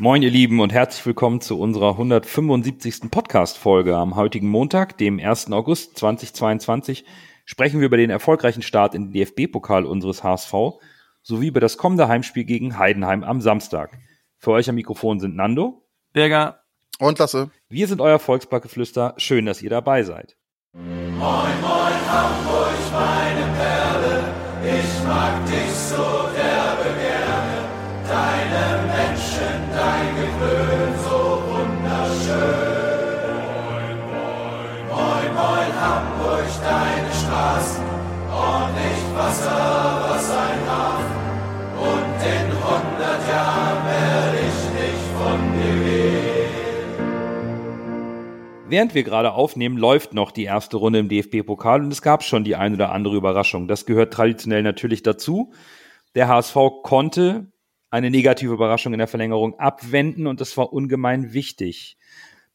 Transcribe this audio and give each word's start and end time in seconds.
Moin, 0.00 0.22
ihr 0.22 0.30
Lieben, 0.30 0.60
und 0.60 0.72
herzlich 0.72 1.04
willkommen 1.06 1.40
zu 1.40 1.58
unserer 1.58 1.90
175. 1.90 3.10
Podcast-Folge. 3.10 3.96
Am 3.96 4.14
heutigen 4.14 4.46
Montag, 4.48 4.96
dem 4.96 5.18
1. 5.18 5.50
August 5.50 5.98
2022, 5.98 7.04
sprechen 7.44 7.80
wir 7.80 7.86
über 7.86 7.96
den 7.96 8.08
erfolgreichen 8.08 8.62
Start 8.62 8.94
in 8.94 9.10
den 9.10 9.12
DFB-Pokal 9.12 9.84
unseres 9.84 10.22
HSV 10.22 10.54
sowie 11.22 11.48
über 11.48 11.58
das 11.58 11.78
kommende 11.78 12.06
Heimspiel 12.06 12.44
gegen 12.44 12.78
Heidenheim 12.78 13.24
am 13.24 13.40
Samstag. 13.40 13.98
Für 14.36 14.52
euch 14.52 14.68
am 14.68 14.76
Mikrofon 14.76 15.18
sind 15.18 15.34
Nando, 15.34 15.84
Berger 16.12 16.60
und 17.00 17.18
Lasse. 17.18 17.50
Wir 17.68 17.88
sind 17.88 18.00
euer 18.00 18.20
Volksbackeflüster. 18.20 19.14
Schön, 19.16 19.46
dass 19.46 19.62
ihr 19.62 19.70
dabei 19.70 20.04
seid. 20.04 20.36
Moin, 20.74 21.18
moin, 21.18 21.98
Hamburg, 22.08 22.72
meine 22.92 23.52
Perle, 23.52 24.32
ich 24.62 25.04
mag 25.04 25.44
dich 25.46 25.67
Während 48.70 48.94
wir 48.94 49.02
gerade 49.02 49.32
aufnehmen, 49.32 49.78
läuft 49.78 50.12
noch 50.12 50.30
die 50.30 50.44
erste 50.44 50.76
Runde 50.76 50.98
im 50.98 51.08
DFB-Pokal 51.08 51.80
und 51.80 51.90
es 51.90 52.02
gab 52.02 52.22
schon 52.22 52.44
die 52.44 52.54
ein 52.54 52.74
oder 52.74 52.92
andere 52.92 53.16
Überraschung. 53.16 53.66
Das 53.66 53.86
gehört 53.86 54.12
traditionell 54.12 54.62
natürlich 54.62 55.02
dazu. 55.02 55.52
Der 56.14 56.28
HSV 56.28 56.54
konnte 56.82 57.50
eine 57.90 58.10
negative 58.10 58.52
Überraschung 58.52 58.92
in 58.92 58.98
der 58.98 59.08
Verlängerung 59.08 59.58
abwenden 59.58 60.26
und 60.26 60.40
das 60.40 60.56
war 60.56 60.72
ungemein 60.72 61.32
wichtig. 61.32 61.96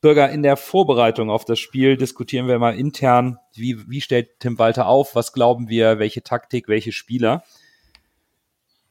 Bürger, 0.02 0.30
in 0.30 0.44
der 0.44 0.58
Vorbereitung 0.58 1.30
auf 1.30 1.46
das 1.46 1.60
Spiel 1.60 1.96
diskutieren 1.96 2.48
wir 2.48 2.60
mal 2.60 2.78
intern, 2.78 3.38
wie, 3.54 3.90
wie 3.90 4.02
stellt 4.02 4.40
Tim 4.40 4.60
Walter 4.60 4.88
auf, 4.88 5.16
was 5.16 5.32
glauben 5.32 5.70
wir, 5.70 5.98
welche 5.98 6.24
Taktik, 6.24 6.68
welche 6.68 6.92
Spieler. 6.92 7.44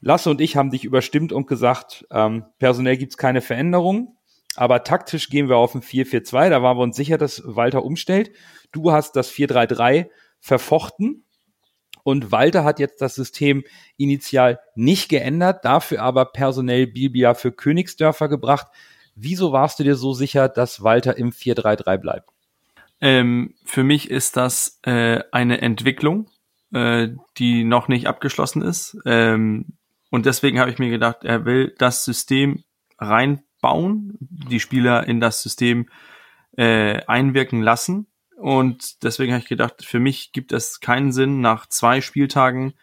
Lasse 0.01 0.29
und 0.29 0.41
ich 0.41 0.57
haben 0.57 0.71
dich 0.71 0.83
überstimmt 0.83 1.31
und 1.31 1.47
gesagt, 1.47 2.05
ähm, 2.11 2.45
personell 2.57 2.97
gibt's 2.97 3.15
keine 3.15 3.41
Veränderung. 3.41 4.17
Aber 4.55 4.83
taktisch 4.83 5.29
gehen 5.29 5.49
wir 5.49 5.57
auf 5.57 5.73
ein 5.75 5.81
4-4-2. 5.81 6.49
Da 6.49 6.61
waren 6.61 6.77
wir 6.77 6.83
uns 6.83 6.95
sicher, 6.95 7.17
dass 7.17 7.41
Walter 7.45 7.85
umstellt. 7.85 8.31
Du 8.71 8.91
hast 8.91 9.15
das 9.15 9.31
4-3-3 9.31 10.09
verfochten. 10.39 11.22
Und 12.03 12.31
Walter 12.31 12.63
hat 12.63 12.79
jetzt 12.79 13.01
das 13.01 13.15
System 13.15 13.63
initial 13.97 14.59
nicht 14.75 15.09
geändert, 15.09 15.63
dafür 15.65 16.01
aber 16.01 16.25
personell 16.25 16.87
Bibia 16.87 17.33
für 17.33 17.51
Königsdörfer 17.51 18.27
gebracht. 18.27 18.67
Wieso 19.15 19.51
warst 19.51 19.79
du 19.79 19.83
dir 19.83 19.95
so 19.95 20.13
sicher, 20.13 20.49
dass 20.49 20.83
Walter 20.83 21.17
im 21.17 21.31
4-3-3 21.31 21.97
bleibt? 21.97 22.29
Ähm, 22.99 23.55
für 23.65 23.83
mich 23.83 24.09
ist 24.09 24.37
das 24.37 24.79
äh, 24.83 25.21
eine 25.31 25.61
Entwicklung, 25.61 26.29
äh, 26.73 27.09
die 27.37 27.63
noch 27.63 27.87
nicht 27.87 28.07
abgeschlossen 28.07 28.61
ist. 28.61 28.97
Ähm, 29.05 29.77
und 30.09 30.25
deswegen 30.25 30.59
habe 30.59 30.71
ich 30.71 30.79
mir 30.79 30.89
gedacht, 30.89 31.23
er 31.23 31.45
will 31.45 31.73
das 31.77 32.05
System 32.05 32.63
rein 32.99 33.43
bauen, 33.61 34.17
die 34.19 34.59
Spieler 34.59 35.07
in 35.07 35.19
das 35.19 35.41
System 35.41 35.89
äh, 36.57 37.01
einwirken 37.07 37.61
lassen. 37.61 38.07
Und 38.43 39.03
deswegen 39.03 39.31
habe 39.31 39.41
ich 39.41 39.47
gedacht, 39.47 39.85
für 39.85 40.01
mich 40.01 40.33
gibt 40.33 40.51
es 40.51 40.81
keinen 40.81 41.13
Sinn, 41.13 41.39
nach 41.39 41.65
zwei 41.65 42.01
Spieltagen 42.01 42.73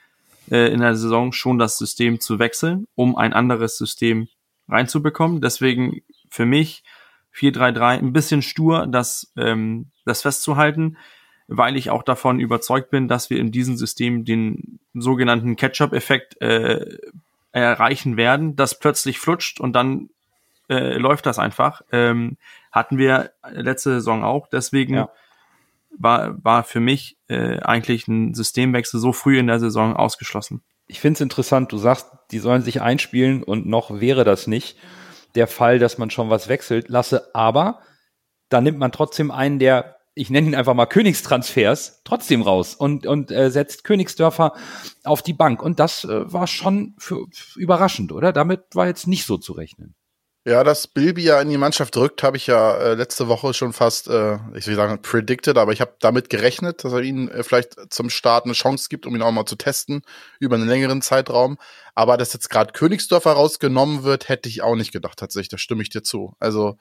äh, 0.51 0.73
in 0.73 0.81
der 0.81 0.97
Saison 0.97 1.33
schon 1.33 1.59
das 1.59 1.77
System 1.77 2.19
zu 2.19 2.39
wechseln, 2.39 2.87
um 2.95 3.15
ein 3.15 3.35
anderes 3.35 3.77
System 3.77 4.29
reinzubekommen. 4.71 5.43
Deswegen 5.43 6.01
für 6.31 6.47
mich 6.47 6.83
4-3-3 7.37 7.99
ein 7.99 8.15
bisschen 8.15 8.41
stur, 8.41 8.87
das, 8.87 9.35
ähm, 9.37 9.91
das 10.07 10.23
festzuhalten, 10.23 10.97
weil 11.47 11.77
ich 11.77 11.91
auch 11.91 12.05
davon 12.05 12.41
überzeugt 12.41 12.91
bin, 12.91 13.07
dass 13.07 13.29
wir 13.29 13.39
in 13.39 13.53
diesem 13.53 13.77
System 13.77 14.25
den 14.25 14.81
sogenannten 14.95 15.57
Catch-up-Effekt 15.57 16.41
äh, 16.41 16.97
erreichen 17.53 18.17
werden, 18.17 18.57
das 18.57 18.79
plötzlich 18.79 19.19
flutscht 19.19 19.61
und 19.61 19.75
dann 19.75 20.09
äh, 20.71 20.97
läuft 20.97 21.27
das 21.27 21.39
einfach. 21.39 21.83
Ähm, 21.93 22.39
hatten 22.73 22.97
wir 22.97 23.33
letzte 23.51 23.91
Saison 23.91 24.25
auch. 24.25 24.47
Deswegen 24.47 24.95
ja. 24.95 25.11
War, 25.99 26.43
war 26.45 26.65
für 26.65 26.81
mich 26.81 27.19
äh, 27.29 27.59
eigentlich 27.61 28.09
ein 28.09 28.35
Systemwechsel 28.35 29.01
so 29.01 29.13
früh 29.13 29.39
in 29.39 29.47
der 29.47 29.61
Saison 29.61 29.95
ausgeschlossen. 29.95 30.63
Ich 30.87 31.01
finde 31.01 31.19
es 31.19 31.21
interessant, 31.21 31.73
du 31.73 31.79
sagst, 31.79 32.09
die 32.31 32.39
sollen 32.39 32.63
sich 32.63 32.81
einspielen 32.81 33.43
und 33.43 33.67
noch 33.67 34.01
wäre 34.01 34.25
das 34.25 34.47
nicht 34.47 34.77
der 35.35 35.47
Fall, 35.47 35.79
dass 35.79 35.99
man 35.99 36.11
schon 36.11 36.31
was 36.31 36.49
wechselt 36.49 36.89
lasse, 36.89 37.35
aber 37.35 37.81
da 38.49 38.61
nimmt 38.61 38.79
man 38.79 38.91
trotzdem 38.91 39.31
einen, 39.31 39.59
der 39.59 40.01
ich 40.15 40.29
nenne 40.29 40.49
ihn 40.49 40.55
einfach 40.55 40.75
mal 40.75 40.87
Königstransfers, 40.87 42.03
trotzdem 42.05 42.43
raus 42.43 42.75
und, 42.75 43.07
und 43.07 43.31
äh, 43.31 43.51
setzt 43.51 43.85
Königsdörfer 43.85 44.55
auf 45.05 45.23
die 45.23 45.33
Bank. 45.33 45.63
Und 45.63 45.79
das 45.79 46.05
äh, 46.05 46.33
war 46.33 46.47
schon 46.47 46.95
für, 46.99 47.27
für 47.33 47.59
überraschend, 47.61 48.13
oder? 48.13 48.33
Damit 48.33 48.65
war 48.75 48.87
jetzt 48.87 49.07
nicht 49.07 49.25
so 49.25 49.39
zu 49.39 49.53
rechnen. 49.53 49.95
Ja, 50.47 50.65
dass 50.65 50.87
Bilby 50.87 51.23
ja 51.23 51.39
in 51.43 51.51
die 51.51 51.59
Mannschaft 51.59 51.95
drückt, 51.95 52.23
habe 52.23 52.39
ich 52.39 52.47
ja 52.47 52.75
äh, 52.77 52.95
letzte 52.95 53.29
Woche 53.29 53.53
schon 53.53 53.75
fast, 53.75 54.09
äh, 54.09 54.39
ich 54.55 54.67
will 54.67 54.75
sagen, 54.75 55.03
predicted, 55.03 55.59
aber 55.59 55.73
ich 55.73 55.83
habe 55.83 55.97
damit 56.01 56.31
gerechnet, 56.31 56.83
dass 56.83 56.95
er 56.95 57.03
ihnen 57.03 57.29
äh, 57.29 57.43
vielleicht 57.43 57.93
zum 57.93 58.09
Start 58.09 58.47
eine 58.47 58.55
Chance 58.55 58.89
gibt, 58.89 59.05
um 59.05 59.15
ihn 59.15 59.21
auch 59.21 59.33
mal 59.33 59.45
zu 59.45 59.57
testen 59.57 60.01
über 60.39 60.57
einen 60.57 60.67
längeren 60.67 61.03
Zeitraum. 61.03 61.59
Aber 61.95 62.17
dass 62.17 62.33
jetzt 62.33 62.49
gerade 62.49 62.73
Königsdorfer 62.73 63.33
rausgenommen 63.33 64.03
wird, 64.03 64.31
hätte 64.31 64.49
ich 64.49 64.63
auch 64.63 64.77
nicht 64.77 64.93
gedacht, 64.93 65.19
tatsächlich. 65.19 65.51
Da 65.51 65.59
stimme 65.59 65.83
ich 65.83 65.91
dir 65.91 66.03
zu. 66.03 66.35
Also, 66.41 66.79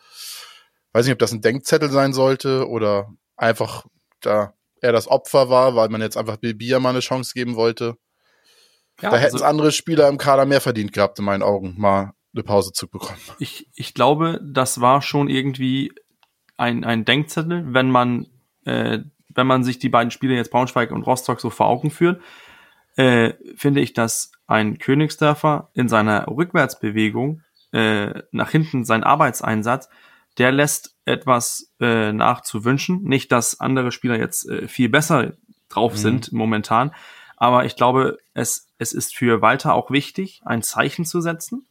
weiß 0.94 1.06
nicht, 1.06 1.14
ob 1.14 1.20
das 1.20 1.34
ein 1.34 1.42
Denkzettel 1.42 1.90
sein 1.92 2.14
sollte 2.14 2.66
oder 2.66 3.10
einfach 3.36 3.86
da 4.22 4.54
er 4.82 4.94
das 4.94 5.10
Opfer 5.10 5.50
war, 5.50 5.76
weil 5.76 5.90
man 5.90 6.00
jetzt 6.00 6.16
einfach 6.16 6.38
Bilby 6.38 6.68
ja 6.68 6.80
mal 6.80 6.92
eine 6.92 7.02
Chance 7.02 7.34
geben 7.34 7.58
wollte. 7.58 7.96
Ja, 9.02 9.12
da 9.12 9.18
hätten 9.18 9.36
es 9.36 9.42
also, 9.42 9.46
andere 9.46 9.74
Spieler 9.74 10.08
im 10.08 10.18
Kader 10.18 10.46
mehr 10.46 10.62
verdient 10.62 10.94
gehabt, 10.94 11.20
in 11.20 11.26
meinen 11.26 11.44
Augen, 11.44 11.76
mal 11.78 12.14
eine 12.34 12.44
Pause 12.44 12.72
zu 12.72 12.88
bekommen. 12.88 13.20
Ich, 13.40 13.68
ich 13.74 13.94
glaube, 13.94 14.40
das 14.44 14.82
war 14.82 15.02
schon 15.02 15.30
irgendwie 15.30 15.92
ein, 16.58 16.84
ein 16.84 17.06
Denkzettel, 17.06 17.74
wenn 17.74 17.90
man, 17.90 18.28
äh, 18.66 19.00
wenn 19.30 19.48
man 19.48 19.64
sich 19.64 19.80
die 19.80 19.90
beiden 19.90 20.12
Spiele 20.12 20.36
jetzt 20.36 20.52
Braunschweig 20.52 20.92
und 20.92 21.04
Rostock 21.04 21.42
so 21.42 21.50
vor 21.50 21.68
Augen 21.68 21.90
führt, 21.90 22.22
äh, 22.96 23.34
finde 23.56 23.82
ich, 23.82 23.94
dass 23.94 24.32
ein 24.46 24.78
Königsdörfer 24.78 25.70
in 25.74 25.88
seiner 25.88 26.28
Rückwärtsbewegung 26.28 27.42
äh, 27.72 28.24
nach 28.32 28.52
hinten 28.52 28.84
sein 28.84 29.04
Arbeitseinsatz, 29.04 29.90
der 30.38 30.52
lässt 30.52 30.96
etwas 31.06 31.74
äh, 31.80 32.12
nachzuwünschen. 32.12 33.04
Nicht, 33.04 33.32
dass 33.32 33.60
andere 33.60 33.92
Spieler 33.92 34.18
jetzt 34.20 34.48
äh, 34.50 34.68
viel 34.68 34.90
besser 34.90 35.34
drauf 35.70 35.94
mhm. 35.94 35.98
sind 35.98 36.32
momentan, 36.34 36.92
aber 37.38 37.64
ich 37.64 37.78
glaube, 37.78 38.18
es, 38.34 38.68
es 38.80 38.92
ist 38.92 39.16
für 39.16 39.42
Walter 39.42 39.74
auch 39.74 39.92
wichtig, 39.92 40.42
ein 40.44 40.62
Zeichen 40.62 41.06
zu 41.06 41.22
setzen 41.22 41.66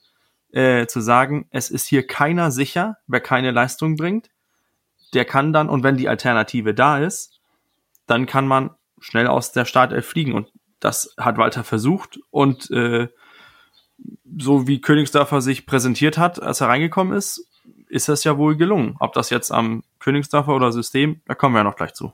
äh, 0.53 0.87
zu 0.87 1.01
sagen, 1.01 1.47
es 1.51 1.71
ist 1.71 1.87
hier 1.87 2.07
keiner 2.07 2.51
sicher, 2.51 2.97
wer 3.07 3.21
keine 3.21 3.51
Leistung 3.51 3.97
bringt. 3.97 4.31
Der 5.15 5.25
kann 5.25 5.53
dann, 5.53 5.69
und 5.69 5.83
wenn 5.83 5.97
die 5.97 6.09
Alternative 6.09 6.75
da 6.75 6.99
ist, 6.99 7.41
dann 8.07 8.27
kann 8.27 8.47
man 8.47 8.71
schnell 9.01 9.27
aus 9.27 9.53
der 9.53 9.65
Startelf 9.65 10.07
fliegen. 10.07 10.35
Und 10.35 10.49
das 10.81 11.15
hat 11.19 11.39
Walter 11.39 11.65
versucht. 11.65 12.19
Und 12.31 12.71
äh, 12.71 13.09
so 14.39 14.67
wie 14.67 14.81
Königsdörfer 14.81 15.41
sich 15.41 15.67
präsentiert 15.67 16.19
hat, 16.19 16.43
als 16.43 16.61
er 16.61 16.69
reingekommen 16.69 17.17
ist, 17.17 17.47
ist 17.89 18.09
das 18.09 18.25
ja 18.25 18.37
wohl 18.37 18.57
gelungen. 18.57 18.97
Ob 19.01 19.13
das 19.15 19.31
jetzt 19.31 19.51
am 19.51 19.83
Königsdörfer 19.99 20.55
oder 20.55 20.73
System, 20.73 21.21
da 21.27 21.35
kommen 21.35 21.55
wir 21.55 21.61
ja 21.61 21.65
noch 21.65 21.77
gleich 21.77 21.95
zu. 21.95 22.13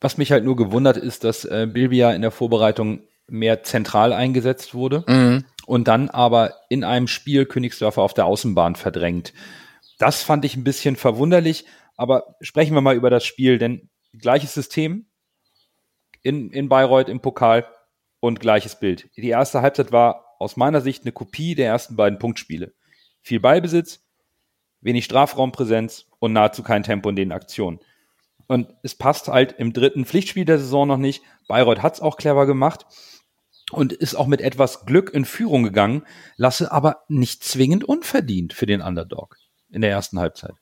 Was 0.00 0.18
mich 0.18 0.32
halt 0.32 0.44
nur 0.44 0.56
gewundert 0.56 0.96
ist, 0.96 1.24
dass 1.24 1.44
äh, 1.44 1.68
Bilbia 1.70 2.12
in 2.12 2.22
der 2.22 2.30
Vorbereitung 2.30 3.00
mehr 3.26 3.62
zentral 3.62 4.12
eingesetzt 4.12 4.74
wurde. 4.74 5.04
Mhm 5.08 5.44
und 5.66 5.88
dann 5.88 6.10
aber 6.10 6.54
in 6.68 6.84
einem 6.84 7.08
Spiel 7.08 7.46
Königsdörfer 7.46 8.02
auf 8.02 8.14
der 8.14 8.26
Außenbahn 8.26 8.76
verdrängt. 8.76 9.32
Das 9.98 10.22
fand 10.22 10.44
ich 10.44 10.56
ein 10.56 10.64
bisschen 10.64 10.96
verwunderlich, 10.96 11.64
aber 11.96 12.36
sprechen 12.40 12.74
wir 12.74 12.80
mal 12.80 12.96
über 12.96 13.10
das 13.10 13.24
Spiel, 13.24 13.58
denn 13.58 13.88
gleiches 14.12 14.54
System 14.54 15.06
in, 16.22 16.50
in 16.50 16.68
Bayreuth 16.68 17.08
im 17.08 17.20
Pokal 17.20 17.66
und 18.20 18.40
gleiches 18.40 18.78
Bild. 18.78 19.08
Die 19.16 19.28
erste 19.28 19.62
Halbzeit 19.62 19.92
war 19.92 20.36
aus 20.38 20.56
meiner 20.56 20.80
Sicht 20.80 21.04
eine 21.04 21.12
Kopie 21.12 21.54
der 21.54 21.66
ersten 21.66 21.96
beiden 21.96 22.18
Punktspiele. 22.18 22.74
Viel 23.22 23.40
Ballbesitz, 23.40 24.04
wenig 24.80 25.04
Strafraumpräsenz 25.04 26.06
und 26.18 26.32
nahezu 26.32 26.62
kein 26.62 26.82
Tempo 26.82 27.08
in 27.08 27.16
den 27.16 27.32
Aktionen. 27.32 27.80
Und 28.46 28.74
es 28.82 28.94
passt 28.94 29.28
halt 29.28 29.52
im 29.58 29.72
dritten 29.72 30.04
Pflichtspiel 30.04 30.44
der 30.44 30.58
Saison 30.58 30.86
noch 30.86 30.98
nicht. 30.98 31.22
Bayreuth 31.48 31.82
hat 31.82 31.94
es 31.94 32.00
auch 32.00 32.16
clever 32.16 32.46
gemacht 32.46 32.84
und 33.74 33.92
ist 33.92 34.14
auch 34.14 34.26
mit 34.26 34.40
etwas 34.40 34.84
Glück 34.86 35.12
in 35.12 35.24
Führung 35.24 35.62
gegangen, 35.62 36.04
lasse 36.36 36.72
aber 36.72 37.04
nicht 37.08 37.44
zwingend 37.44 37.84
unverdient 37.84 38.52
für 38.52 38.66
den 38.66 38.80
Underdog 38.80 39.36
in 39.70 39.80
der 39.80 39.90
ersten 39.90 40.18
Halbzeit. 40.18 40.54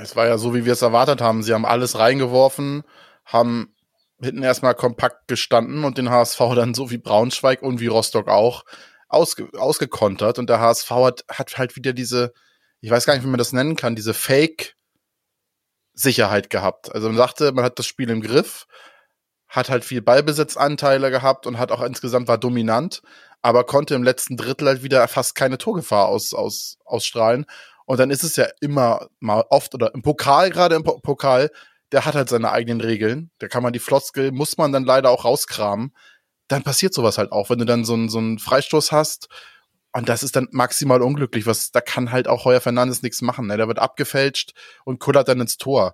Es 0.00 0.14
war 0.16 0.26
ja 0.26 0.38
so, 0.38 0.54
wie 0.54 0.64
wir 0.64 0.72
es 0.72 0.82
erwartet 0.82 1.20
haben. 1.20 1.42
Sie 1.42 1.52
haben 1.52 1.64
alles 1.64 1.98
reingeworfen, 1.98 2.82
haben 3.24 3.74
hinten 4.20 4.42
erstmal 4.42 4.74
kompakt 4.74 5.26
gestanden 5.26 5.84
und 5.84 5.98
den 5.98 6.10
HSV 6.10 6.38
dann 6.54 6.74
so 6.74 6.90
wie 6.90 6.98
Braunschweig 6.98 7.62
und 7.62 7.80
wie 7.80 7.88
Rostock 7.88 8.28
auch 8.28 8.64
ausge 9.08 9.48
ausgekontert. 9.58 10.38
Und 10.38 10.48
der 10.48 10.60
HSV 10.60 10.90
hat, 10.90 11.24
hat 11.28 11.58
halt 11.58 11.76
wieder 11.76 11.92
diese, 11.92 12.32
ich 12.80 12.90
weiß 12.90 13.04
gar 13.04 13.14
nicht, 13.14 13.24
wie 13.24 13.28
man 13.30 13.38
das 13.38 13.52
nennen 13.52 13.76
kann, 13.76 13.96
diese 13.96 14.14
Fake 14.14 14.76
Sicherheit 15.92 16.50
gehabt. 16.50 16.94
Also 16.94 17.08
man 17.08 17.16
sagte, 17.16 17.52
man 17.52 17.64
hat 17.64 17.78
das 17.78 17.86
Spiel 17.86 18.10
im 18.10 18.22
Griff, 18.22 18.66
hat 19.52 19.68
halt 19.68 19.84
viel 19.84 20.00
Ballbesitzanteile 20.00 21.10
gehabt 21.10 21.46
und 21.46 21.58
hat 21.58 21.70
auch 21.72 21.82
insgesamt 21.82 22.26
war 22.26 22.38
dominant, 22.38 23.02
aber 23.42 23.64
konnte 23.64 23.94
im 23.94 24.02
letzten 24.02 24.38
Drittel 24.38 24.66
halt 24.66 24.82
wieder 24.82 25.06
fast 25.08 25.34
keine 25.34 25.58
Torgefahr 25.58 26.08
aus, 26.08 26.32
aus, 26.32 26.78
ausstrahlen. 26.86 27.44
Und 27.84 28.00
dann 28.00 28.10
ist 28.10 28.24
es 28.24 28.36
ja 28.36 28.46
immer 28.62 29.08
mal 29.20 29.44
oft 29.50 29.74
oder 29.74 29.94
im 29.94 30.00
Pokal, 30.00 30.50
gerade 30.50 30.74
im 30.74 30.84
Pokal, 30.84 31.50
der 31.92 32.06
hat 32.06 32.14
halt 32.14 32.30
seine 32.30 32.50
eigenen 32.50 32.80
Regeln. 32.80 33.30
Da 33.40 33.48
kann 33.48 33.62
man 33.62 33.74
die 33.74 33.78
Floskel, 33.78 34.32
muss 34.32 34.56
man 34.56 34.72
dann 34.72 34.84
leider 34.84 35.10
auch 35.10 35.26
rauskramen. 35.26 35.94
Dann 36.48 36.62
passiert 36.62 36.94
sowas 36.94 37.18
halt 37.18 37.30
auch, 37.30 37.50
wenn 37.50 37.58
du 37.58 37.66
dann 37.66 37.84
so 37.84 37.92
einen, 37.92 38.08
so 38.08 38.18
einen 38.18 38.38
Freistoß 38.38 38.90
hast. 38.90 39.28
Und 39.92 40.08
das 40.08 40.22
ist 40.22 40.34
dann 40.34 40.48
maximal 40.52 41.02
unglücklich. 41.02 41.44
Was, 41.44 41.72
da 41.72 41.82
kann 41.82 42.10
halt 42.10 42.26
auch 42.26 42.46
Heuer 42.46 42.62
Fernandes 42.62 43.02
nichts 43.02 43.20
machen. 43.20 43.48
Ne? 43.48 43.58
Der 43.58 43.68
wird 43.68 43.78
abgefälscht 43.78 44.54
und 44.86 44.98
kullert 44.98 45.28
dann 45.28 45.42
ins 45.42 45.58
Tor. 45.58 45.92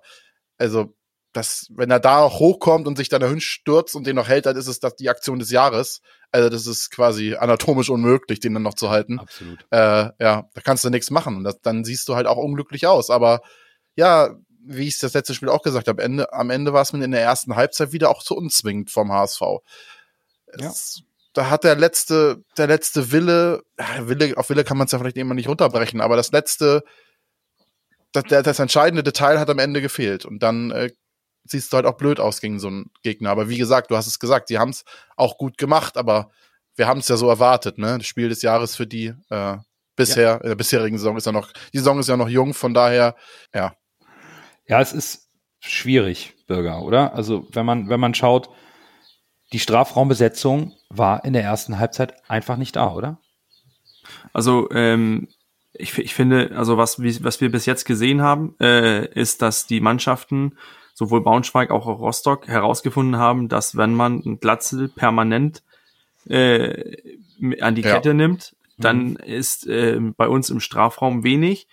Also, 0.57 0.95
das, 1.33 1.67
wenn 1.75 1.91
er 1.91 1.99
da 1.99 2.21
noch 2.21 2.39
hochkommt 2.39 2.87
und 2.87 2.97
sich 2.97 3.09
dann 3.09 3.21
dahin 3.21 3.41
stürzt 3.41 3.95
und 3.95 4.07
den 4.07 4.15
noch 4.15 4.27
hält, 4.27 4.45
dann 4.45 4.57
ist 4.57 4.67
es 4.67 4.79
das 4.79 4.95
die 4.95 5.09
Aktion 5.09 5.39
des 5.39 5.51
Jahres. 5.51 6.01
Also 6.31 6.49
das 6.49 6.67
ist 6.67 6.89
quasi 6.91 7.35
anatomisch 7.35 7.89
unmöglich, 7.89 8.39
den 8.39 8.53
dann 8.53 8.63
noch 8.63 8.73
zu 8.73 8.89
halten. 8.89 9.19
Absolut. 9.19 9.59
Äh, 9.71 10.09
ja, 10.19 10.49
da 10.53 10.61
kannst 10.63 10.83
du 10.83 10.89
nichts 10.89 11.11
machen. 11.11 11.37
Und 11.37 11.43
das, 11.43 11.59
dann 11.61 11.83
siehst 11.83 12.07
du 12.07 12.15
halt 12.15 12.27
auch 12.27 12.37
unglücklich 12.37 12.87
aus. 12.87 13.09
Aber 13.09 13.41
ja, 13.95 14.35
wie 14.61 14.87
ich 14.87 14.99
das 14.99 15.13
letzte 15.13 15.33
Spiel 15.33 15.49
auch 15.49 15.61
gesagt 15.61 15.87
habe, 15.87 16.01
Ende, 16.01 16.31
am 16.33 16.49
Ende 16.49 16.73
war 16.73 16.81
es 16.81 16.93
mir 16.93 17.03
in 17.03 17.11
der 17.11 17.21
ersten 17.21 17.55
Halbzeit 17.55 17.91
wieder 17.91 18.09
auch 18.09 18.23
zu 18.23 18.35
unzwingend 18.35 18.91
vom 18.91 19.11
HSV. 19.11 19.41
Es, 20.47 20.97
ja. 20.97 21.03
Da 21.33 21.49
hat 21.49 21.63
der 21.63 21.75
letzte, 21.75 22.43
der 22.57 22.67
letzte 22.67 23.11
Wille, 23.11 23.63
Wille, 23.99 24.35
auf 24.35 24.49
Wille 24.49 24.63
kann 24.63 24.77
man 24.77 24.85
es 24.85 24.91
ja 24.91 24.99
vielleicht 24.99 25.17
immer 25.17 25.35
nicht 25.35 25.47
runterbrechen, 25.47 26.01
aber 26.01 26.15
das 26.15 26.31
letzte, 26.31 26.83
das, 28.11 28.23
das 28.25 28.59
entscheidende 28.59 29.03
Detail 29.03 29.39
hat 29.39 29.49
am 29.49 29.59
Ende 29.59 29.81
gefehlt. 29.81 30.25
Und 30.25 30.41
dann 30.41 30.71
äh, 30.71 30.91
siehst 31.45 31.71
du 31.71 31.77
halt 31.77 31.85
auch 31.85 31.97
blöd 31.97 32.19
aus 32.19 32.41
gegen 32.41 32.59
so 32.59 32.67
einen 32.67 32.91
Gegner. 33.03 33.31
Aber 33.31 33.49
wie 33.49 33.57
gesagt, 33.57 33.91
du 33.91 33.97
hast 33.97 34.07
es 34.07 34.19
gesagt, 34.19 34.49
die 34.49 34.59
haben 34.59 34.69
es 34.69 34.83
auch 35.15 35.37
gut 35.37 35.57
gemacht, 35.57 35.97
aber 35.97 36.31
wir 36.75 36.87
haben 36.87 36.99
es 36.99 37.07
ja 37.07 37.17
so 37.17 37.27
erwartet, 37.27 37.77
ne? 37.77 37.97
Das 37.97 38.07
Spiel 38.07 38.29
des 38.29 38.41
Jahres 38.41 38.75
für 38.75 38.87
die 38.87 39.13
äh, 39.29 39.57
bisher, 39.95 40.23
ja. 40.23 40.35
in 40.37 40.47
der 40.47 40.55
bisherigen 40.55 40.97
Saison 40.97 41.17
ist 41.17 41.25
ja 41.25 41.31
noch, 41.31 41.51
die 41.73 41.77
Saison 41.77 41.99
ist 41.99 42.07
ja 42.07 42.17
noch 42.17 42.29
jung, 42.29 42.53
von 42.53 42.73
daher, 42.73 43.15
ja, 43.53 43.73
ja, 44.67 44.79
es 44.79 44.93
ist 44.93 45.29
schwierig, 45.59 46.35
Bürger, 46.47 46.81
oder? 46.81 47.13
Also, 47.13 47.47
wenn 47.51 47.65
man, 47.65 47.89
wenn 47.89 47.99
man 47.99 48.13
schaut, 48.13 48.49
die 49.51 49.59
Strafraumbesetzung 49.59 50.73
war 50.89 51.25
in 51.25 51.33
der 51.33 51.43
ersten 51.43 51.79
Halbzeit 51.79 52.13
einfach 52.29 52.55
nicht 52.55 52.75
da, 52.75 52.93
oder? 52.93 53.19
Also, 54.31 54.69
ähm, 54.71 55.27
ich, 55.73 55.97
ich 55.97 56.13
finde, 56.13 56.51
also 56.55 56.77
was, 56.77 57.01
wie, 57.01 57.23
was 57.23 57.41
wir 57.41 57.51
bis 57.51 57.65
jetzt 57.65 57.85
gesehen 57.85 58.21
haben, 58.21 58.55
äh, 58.59 59.05
ist, 59.13 59.41
dass 59.41 59.67
die 59.67 59.81
Mannschaften, 59.81 60.57
sowohl 60.99 61.21
Braunschweig 61.21 61.71
auch 61.71 61.85
Rostock, 61.87 62.47
herausgefunden 62.47 63.17
haben, 63.17 63.47
dass 63.47 63.77
wenn 63.77 63.95
man 63.95 64.21
einen 64.23 64.39
Glatzel 64.39 64.89
permanent 64.89 65.63
äh, 66.27 66.97
an 67.61 67.75
die 67.75 67.81
Kette 67.81 68.09
ja. 68.09 68.13
nimmt, 68.13 68.55
dann 68.77 69.11
mhm. 69.11 69.15
ist 69.17 69.65
äh, 69.67 69.99
bei 70.17 70.27
uns 70.27 70.49
im 70.49 70.59
Strafraum 70.59 71.23
wenig 71.23 71.67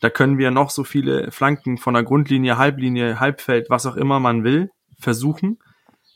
da 0.00 0.10
können 0.10 0.38
wir 0.38 0.50
noch 0.50 0.70
so 0.70 0.84
viele 0.84 1.30
Flanken 1.30 1.78
von 1.78 1.94
der 1.94 2.02
Grundlinie, 2.02 2.58
Halblinie, 2.58 3.20
Halbfeld, 3.20 3.70
was 3.70 3.86
auch 3.86 3.96
immer 3.96 4.20
man 4.20 4.44
will, 4.44 4.70
versuchen. 4.98 5.58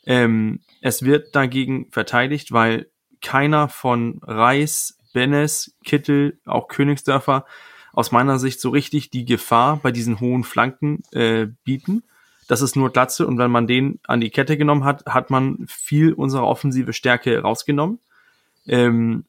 Ähm, 0.07 0.61
es 0.81 1.03
wird 1.03 1.35
dagegen 1.35 1.91
verteidigt, 1.91 2.53
weil 2.53 2.91
keiner 3.21 3.69
von 3.69 4.21
Reis, 4.23 4.99
Bennes, 5.13 5.77
Kittel, 5.85 6.41
auch 6.45 6.69
Königsdörfer 6.69 7.45
aus 7.93 8.11
meiner 8.11 8.39
Sicht 8.39 8.61
so 8.61 8.71
richtig 8.71 9.11
die 9.11 9.25
Gefahr 9.25 9.77
bei 9.77 9.93
diesen 9.93 10.21
hohen 10.21 10.45
Flanken 10.45 11.03
äh, 11.13 11.47
bieten. 11.65 12.05
Das 12.49 12.63
ist 12.63 12.77
nur 12.77 12.91
Glatze 12.91 13.27
und 13.27 13.39
wenn 13.39 13.51
man 13.51 13.67
den 13.67 14.01
an 14.07 14.21
die 14.21 14.31
Kette 14.31 14.57
genommen 14.57 14.85
hat, 14.85 15.07
hat 15.07 15.31
man 15.31 15.65
viel 15.69 16.13
unserer 16.13 16.47
offensive 16.47 16.93
Stärke 16.93 17.41
rausgenommen. 17.41 17.99
Ähm, 18.67 19.25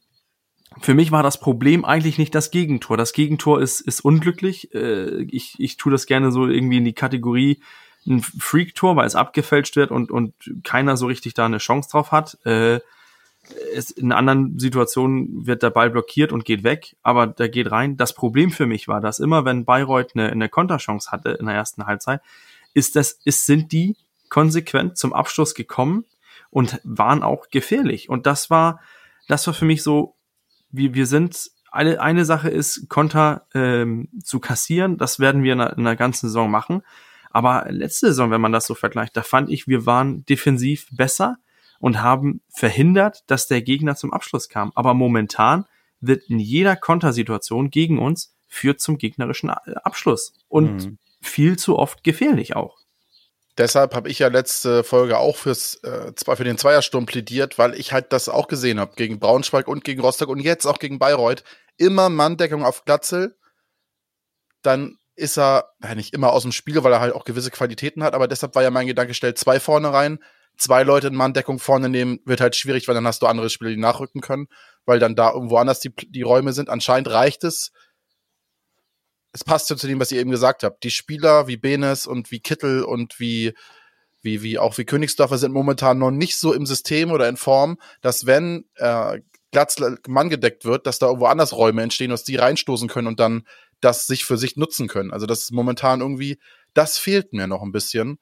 für 0.81 0.93
mich 0.93 1.11
war 1.11 1.23
das 1.23 1.39
Problem 1.39 1.85
eigentlich 1.85 2.17
nicht 2.17 2.33
das 2.33 2.51
Gegentor. 2.51 2.97
Das 2.97 3.13
Gegentor 3.13 3.61
ist, 3.61 3.81
ist 3.81 4.01
unglücklich. 4.01 4.73
Äh, 4.73 5.23
ich, 5.23 5.55
ich 5.59 5.77
tue 5.77 5.91
das 5.91 6.05
gerne 6.05 6.31
so 6.31 6.47
irgendwie 6.47 6.77
in 6.77 6.85
die 6.85 6.93
Kategorie 6.93 7.61
ein 8.05 8.21
Freak-Tor, 8.21 8.95
weil 8.95 9.07
es 9.07 9.15
abgefälscht 9.15 9.75
wird 9.75 9.91
und, 9.91 10.11
und 10.11 10.33
keiner 10.63 10.97
so 10.97 11.05
richtig 11.05 11.35
da 11.35 11.45
eine 11.45 11.59
Chance 11.59 11.89
drauf 11.91 12.11
hat. 12.11 12.37
Äh, 12.45 12.79
es, 13.73 13.91
in 13.91 14.11
anderen 14.11 14.57
Situationen 14.57 15.45
wird 15.45 15.63
der 15.63 15.69
Ball 15.69 15.89
blockiert 15.89 16.31
und 16.31 16.45
geht 16.45 16.63
weg, 16.63 16.95
aber 17.03 17.27
der 17.27 17.49
geht 17.49 17.71
rein. 17.71 17.97
Das 17.97 18.13
Problem 18.13 18.51
für 18.51 18.65
mich 18.65 18.87
war, 18.87 19.01
dass 19.01 19.19
immer, 19.19 19.45
wenn 19.45 19.65
Bayreuth 19.65 20.15
eine, 20.15 20.31
eine 20.31 20.49
Konterchance 20.49 21.11
hatte 21.11 21.31
in 21.31 21.45
der 21.45 21.55
ersten 21.55 21.85
Halbzeit, 21.85 22.21
ist 22.73 22.95
das, 22.95 23.19
ist, 23.23 23.45
sind 23.45 23.71
die 23.71 23.97
konsequent 24.29 24.97
zum 24.97 25.13
Abschluss 25.13 25.55
gekommen 25.55 26.05
und 26.49 26.79
waren 26.83 27.23
auch 27.23 27.49
gefährlich. 27.49 28.09
Und 28.09 28.25
das 28.25 28.49
war, 28.49 28.79
das 29.27 29.45
war 29.47 29.53
für 29.53 29.65
mich 29.65 29.83
so 29.83 30.15
wir, 30.73 30.93
wir 30.93 31.05
sind, 31.05 31.51
eine, 31.71 32.01
eine 32.01 32.25
Sache 32.25 32.49
ist, 32.49 32.89
Konter 32.89 33.47
ähm, 33.53 34.09
zu 34.23 34.39
kassieren. 34.39 34.97
Das 34.97 35.19
werden 35.19 35.43
wir 35.43 35.53
in 35.53 35.59
der, 35.59 35.77
in 35.77 35.83
der 35.85 35.95
ganzen 35.95 36.27
Saison 36.27 36.51
machen. 36.51 36.81
Aber 37.29 37.65
letzte 37.69 38.07
Saison, 38.07 38.31
wenn 38.31 38.41
man 38.41 38.51
das 38.51 38.67
so 38.67 38.75
vergleicht, 38.75 39.15
da 39.15 39.23
fand 39.23 39.49
ich, 39.49 39.67
wir 39.67 39.85
waren 39.85 40.25
defensiv 40.25 40.87
besser 40.91 41.37
und 41.79 42.01
haben 42.01 42.41
verhindert, 42.49 43.23
dass 43.27 43.47
der 43.47 43.61
Gegner 43.61 43.95
zum 43.95 44.13
Abschluss 44.13 44.49
kam. 44.49 44.71
Aber 44.75 44.93
momentan 44.93 45.65
wird 46.01 46.23
in 46.29 46.39
jeder 46.39 46.75
Kontersituation 46.75 47.69
gegen 47.69 47.97
uns 47.97 48.35
führt 48.47 48.81
zum 48.81 48.97
gegnerischen 48.99 49.49
Abschluss 49.49 50.33
und 50.47 50.85
mhm. 50.85 50.97
Viel 51.23 51.57
zu 51.57 51.77
oft 51.77 52.03
gefährlich 52.03 52.55
auch. 52.55 52.77
Deshalb 53.57 53.93
habe 53.93 54.09
ich 54.09 54.19
ja 54.19 54.29
letzte 54.29 54.83
Folge 54.83 55.19
auch 55.19 55.37
fürs, 55.37 55.75
äh, 55.83 56.11
für 56.15 56.43
den 56.43 56.57
Zweiersturm 56.57 57.05
plädiert, 57.05 57.59
weil 57.59 57.75
ich 57.75 57.93
halt 57.93 58.11
das 58.11 58.27
auch 58.27 58.47
gesehen 58.47 58.79
habe 58.79 58.95
gegen 58.95 59.19
Braunschweig 59.19 59.67
und 59.67 59.83
gegen 59.83 60.01
Rostock 60.01 60.29
und 60.29 60.39
jetzt 60.39 60.65
auch 60.65 60.79
gegen 60.79 60.97
Bayreuth. 60.97 61.43
Immer 61.77 62.09
Manndeckung 62.09 62.65
auf 62.65 62.83
Glatzel, 62.85 63.35
dann 64.63 64.97
ist 65.15 65.37
er, 65.37 65.69
ja, 65.83 65.93
nicht 65.93 66.13
immer 66.13 66.33
aus 66.33 66.41
dem 66.41 66.51
Spiel, 66.51 66.83
weil 66.83 66.91
er 66.91 66.99
halt 66.99 67.13
auch 67.13 67.25
gewisse 67.25 67.51
Qualitäten 67.51 68.03
hat, 68.03 68.15
aber 68.15 68.27
deshalb 68.27 68.55
war 68.55 68.63
ja 68.63 68.71
mein 68.71 68.87
Gedanke, 68.87 69.13
stellt 69.13 69.37
zwei 69.37 69.59
vorne 69.59 69.93
rein, 69.93 70.19
zwei 70.57 70.81
Leute 70.81 71.07
in 71.07 71.15
Manndeckung 71.15 71.59
vorne 71.59 71.89
nehmen, 71.89 72.19
wird 72.25 72.41
halt 72.41 72.55
schwierig, 72.55 72.87
weil 72.87 72.95
dann 72.95 73.05
hast 73.05 73.21
du 73.21 73.27
andere 73.27 73.49
Spieler, 73.51 73.69
die 73.69 73.77
nachrücken 73.77 74.21
können, 74.21 74.47
weil 74.85 74.97
dann 74.97 75.15
da 75.15 75.31
irgendwo 75.31 75.57
anders 75.57 75.79
die, 75.79 75.93
die 75.95 76.23
Räume 76.23 76.53
sind. 76.53 76.69
Anscheinend 76.69 77.09
reicht 77.11 77.43
es, 77.43 77.71
es 79.33 79.43
passt 79.43 79.69
ja 79.69 79.75
zu 79.75 79.87
dem, 79.87 79.99
was 79.99 80.11
ihr 80.11 80.21
eben 80.21 80.31
gesagt 80.31 80.63
habt. 80.63 80.83
Die 80.83 80.91
Spieler 80.91 81.47
wie 81.47 81.57
Benes 81.57 82.05
und 82.05 82.31
wie 82.31 82.39
Kittel 82.39 82.83
und 82.83 83.19
wie, 83.19 83.53
wie, 84.21 84.43
wie 84.43 84.59
auch 84.59 84.77
wie 84.77 84.85
Königsdorfer 84.85 85.39
sind 85.39 85.51
momentan 85.51 85.97
noch 85.97 86.11
nicht 86.11 86.37
so 86.37 86.53
im 86.53 86.67
System 86.67 87.11
oder 87.11 87.27
in 87.27 87.35
Form, 87.35 87.77
dass 88.01 88.27
wenn 88.27 88.65
äh, 88.75 89.19
Glatzl 89.51 89.97
Mann 90.07 90.29
gedeckt 90.29 90.65
wird, 90.65 90.85
dass 90.85 90.99
da 90.99 91.07
irgendwo 91.07 91.25
anders 91.25 91.53
Räume 91.53 91.81
entstehen, 91.81 92.11
dass 92.11 92.23
die 92.23 92.35
reinstoßen 92.35 92.87
können 92.87 93.07
und 93.07 93.19
dann 93.19 93.43
das 93.81 94.05
sich 94.05 94.23
für 94.23 94.37
sich 94.37 94.55
nutzen 94.55 94.87
können. 94.87 95.11
Also 95.11 95.25
das 95.25 95.41
ist 95.41 95.51
momentan 95.51 96.01
irgendwie, 96.01 96.39
das 96.73 96.99
fehlt 96.99 97.33
mir 97.33 97.47
noch 97.47 97.63
ein 97.63 97.71
bisschen. 97.71 98.19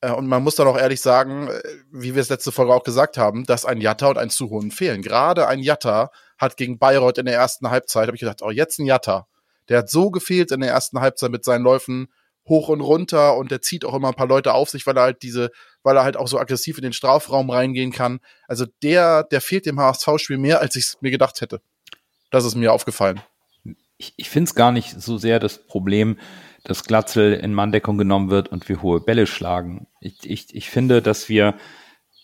Äh, 0.00 0.12
und 0.12 0.28
man 0.28 0.44
muss 0.44 0.54
dann 0.54 0.68
auch 0.68 0.78
ehrlich 0.78 1.00
sagen, 1.00 1.48
äh, 1.48 1.60
wie 1.90 2.14
wir 2.14 2.22
es 2.22 2.28
letzte 2.28 2.52
Folge 2.52 2.72
auch 2.72 2.84
gesagt 2.84 3.18
haben, 3.18 3.44
dass 3.44 3.64
ein 3.64 3.80
Jatta 3.80 4.06
und 4.06 4.18
ein 4.18 4.30
Zuhonen 4.30 4.70
fehlen. 4.70 5.02
Gerade 5.02 5.48
ein 5.48 5.58
Jatta 5.58 6.10
hat 6.38 6.56
gegen 6.56 6.78
Bayreuth 6.78 7.18
in 7.18 7.26
der 7.26 7.34
ersten 7.34 7.68
Halbzeit, 7.68 8.06
habe 8.06 8.16
ich 8.16 8.20
gedacht, 8.20 8.42
oh, 8.42 8.50
jetzt 8.50 8.78
ein 8.78 8.86
Jatta 8.86 9.26
der 9.68 9.78
hat 9.78 9.90
so 9.90 10.10
gefehlt 10.10 10.52
in 10.52 10.60
der 10.60 10.70
ersten 10.70 11.00
Halbzeit 11.00 11.30
mit 11.30 11.44
seinen 11.44 11.62
Läufen 11.62 12.08
hoch 12.48 12.68
und 12.68 12.80
runter 12.80 13.36
und 13.36 13.50
der 13.50 13.60
zieht 13.60 13.84
auch 13.84 13.94
immer 13.94 14.08
ein 14.08 14.14
paar 14.14 14.28
Leute 14.28 14.54
auf 14.54 14.70
sich, 14.70 14.86
weil 14.86 14.96
er 14.96 15.02
halt 15.02 15.22
diese, 15.22 15.50
weil 15.82 15.96
er 15.96 16.04
halt 16.04 16.16
auch 16.16 16.28
so 16.28 16.38
aggressiv 16.38 16.78
in 16.78 16.82
den 16.82 16.92
Strafraum 16.92 17.50
reingehen 17.50 17.92
kann. 17.92 18.20
Also 18.46 18.66
der, 18.82 19.24
der 19.24 19.40
fehlt 19.40 19.66
dem 19.66 19.80
HSV-Spiel 19.80 20.38
mehr, 20.38 20.60
als 20.60 20.76
ich 20.76 20.84
es 20.84 20.98
mir 21.00 21.10
gedacht 21.10 21.40
hätte. 21.40 21.60
Das 22.30 22.44
ist 22.44 22.54
mir 22.54 22.72
aufgefallen. 22.72 23.20
Ich, 23.98 24.14
ich 24.16 24.30
finde 24.30 24.48
es 24.48 24.54
gar 24.54 24.72
nicht 24.72 25.00
so 25.00 25.18
sehr 25.18 25.40
das 25.40 25.66
Problem, 25.66 26.18
dass 26.64 26.84
Glatzel 26.84 27.32
in 27.34 27.54
Manndeckung 27.54 27.98
genommen 27.98 28.30
wird 28.30 28.48
und 28.48 28.68
wir 28.68 28.82
hohe 28.82 29.00
Bälle 29.00 29.26
schlagen. 29.26 29.86
Ich, 30.00 30.28
ich, 30.28 30.54
ich 30.54 30.70
finde, 30.70 31.02
dass 31.02 31.28
wir 31.28 31.54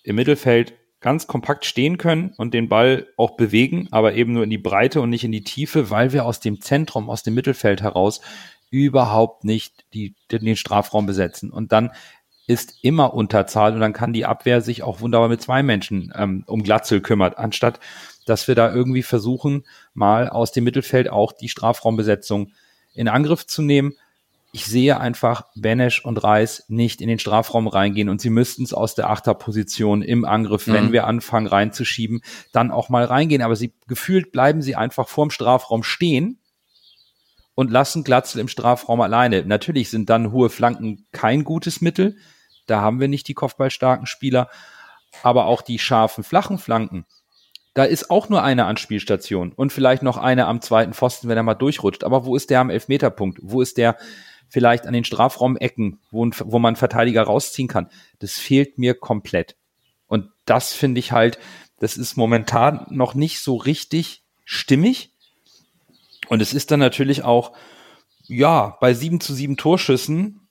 im 0.02 0.16
Mittelfeld 0.16 0.74
ganz 1.02 1.26
kompakt 1.26 1.64
stehen 1.64 1.98
können 1.98 2.32
und 2.36 2.54
den 2.54 2.68
Ball 2.68 3.06
auch 3.16 3.36
bewegen, 3.36 3.88
aber 3.90 4.14
eben 4.14 4.32
nur 4.32 4.44
in 4.44 4.50
die 4.50 4.58
Breite 4.58 5.00
und 5.00 5.10
nicht 5.10 5.24
in 5.24 5.32
die 5.32 5.44
Tiefe, 5.44 5.90
weil 5.90 6.12
wir 6.12 6.24
aus 6.24 6.40
dem 6.40 6.60
Zentrum, 6.60 7.10
aus 7.10 7.22
dem 7.22 7.34
Mittelfeld 7.34 7.82
heraus 7.82 8.20
überhaupt 8.70 9.44
nicht 9.44 9.84
die, 9.92 10.14
den 10.30 10.56
Strafraum 10.56 11.04
besetzen. 11.04 11.50
Und 11.50 11.72
dann 11.72 11.90
ist 12.46 12.78
immer 12.82 13.14
Unterzahl 13.14 13.74
und 13.74 13.80
dann 13.80 13.92
kann 13.92 14.12
die 14.12 14.24
Abwehr 14.24 14.60
sich 14.60 14.82
auch 14.82 15.00
wunderbar 15.00 15.28
mit 15.28 15.42
zwei 15.42 15.62
Menschen 15.62 16.12
ähm, 16.16 16.44
um 16.46 16.62
Glatzel 16.62 17.00
kümmert, 17.00 17.38
anstatt 17.38 17.80
dass 18.24 18.46
wir 18.46 18.54
da 18.54 18.72
irgendwie 18.72 19.02
versuchen, 19.02 19.64
mal 19.94 20.28
aus 20.28 20.52
dem 20.52 20.64
Mittelfeld 20.64 21.10
auch 21.10 21.32
die 21.32 21.48
Strafraumbesetzung 21.48 22.52
in 22.94 23.08
Angriff 23.08 23.46
zu 23.46 23.62
nehmen 23.62 23.94
ich 24.54 24.66
sehe 24.66 25.00
einfach 25.00 25.46
Benesch 25.56 26.04
und 26.04 26.22
Reis 26.22 26.64
nicht 26.68 27.00
in 27.00 27.08
den 27.08 27.18
Strafraum 27.18 27.66
reingehen 27.68 28.10
und 28.10 28.20
sie 28.20 28.28
müssten 28.28 28.64
es 28.64 28.74
aus 28.74 28.94
der 28.94 29.08
Achterposition 29.08 30.02
im 30.02 30.26
Angriff, 30.26 30.66
mhm. 30.66 30.72
wenn 30.74 30.92
wir 30.92 31.06
anfangen 31.06 31.46
reinzuschieben, 31.46 32.20
dann 32.52 32.70
auch 32.70 32.90
mal 32.90 33.04
reingehen. 33.04 33.40
Aber 33.40 33.56
sie 33.56 33.72
gefühlt 33.88 34.30
bleiben 34.30 34.60
sie 34.60 34.76
einfach 34.76 35.08
vorm 35.08 35.30
Strafraum 35.30 35.82
stehen 35.82 36.38
und 37.54 37.70
lassen 37.70 38.04
Glatzel 38.04 38.42
im 38.42 38.48
Strafraum 38.48 39.00
alleine. 39.00 39.42
Natürlich 39.46 39.88
sind 39.88 40.10
dann 40.10 40.32
hohe 40.32 40.50
Flanken 40.50 41.06
kein 41.12 41.44
gutes 41.44 41.80
Mittel. 41.80 42.18
Da 42.66 42.82
haben 42.82 43.00
wir 43.00 43.08
nicht 43.08 43.28
die 43.28 43.34
kopfballstarken 43.34 44.06
Spieler. 44.06 44.50
Aber 45.22 45.46
auch 45.46 45.62
die 45.62 45.78
scharfen, 45.78 46.24
flachen 46.24 46.58
Flanken, 46.58 47.06
da 47.74 47.84
ist 47.84 48.10
auch 48.10 48.28
nur 48.28 48.42
eine 48.42 48.66
Anspielstation 48.66 49.52
und 49.52 49.72
vielleicht 49.72 50.02
noch 50.02 50.18
eine 50.18 50.46
am 50.46 50.60
zweiten 50.60 50.92
Pfosten, 50.92 51.28
wenn 51.28 51.38
er 51.38 51.42
mal 51.42 51.54
durchrutscht. 51.54 52.04
Aber 52.04 52.26
wo 52.26 52.36
ist 52.36 52.50
der 52.50 52.60
am 52.60 52.68
Elfmeterpunkt? 52.68 53.38
Wo 53.42 53.62
ist 53.62 53.78
der 53.78 53.96
vielleicht 54.52 54.86
an 54.86 54.92
den 54.92 55.04
Strafraumecken, 55.04 55.98
wo, 56.10 56.28
wo 56.44 56.58
man 56.58 56.76
Verteidiger 56.76 57.22
rausziehen 57.22 57.68
kann? 57.68 57.88
Das 58.18 58.32
fehlt 58.32 58.76
mir 58.76 58.92
komplett. 58.92 59.56
Und 60.06 60.28
das 60.44 60.74
finde 60.74 60.98
ich 60.98 61.10
halt, 61.10 61.38
das 61.80 61.96
ist 61.96 62.16
momentan 62.16 62.86
noch 62.90 63.14
nicht 63.14 63.40
so 63.40 63.56
richtig 63.56 64.24
stimmig. 64.44 65.14
Und 66.28 66.42
es 66.42 66.52
ist 66.52 66.70
dann 66.70 66.80
natürlich 66.80 67.24
auch, 67.24 67.56
ja, 68.26 68.76
bei 68.78 68.92
sieben 68.92 69.20
zu 69.20 69.32
sieben 69.32 69.56
Torschüssen 69.56 70.46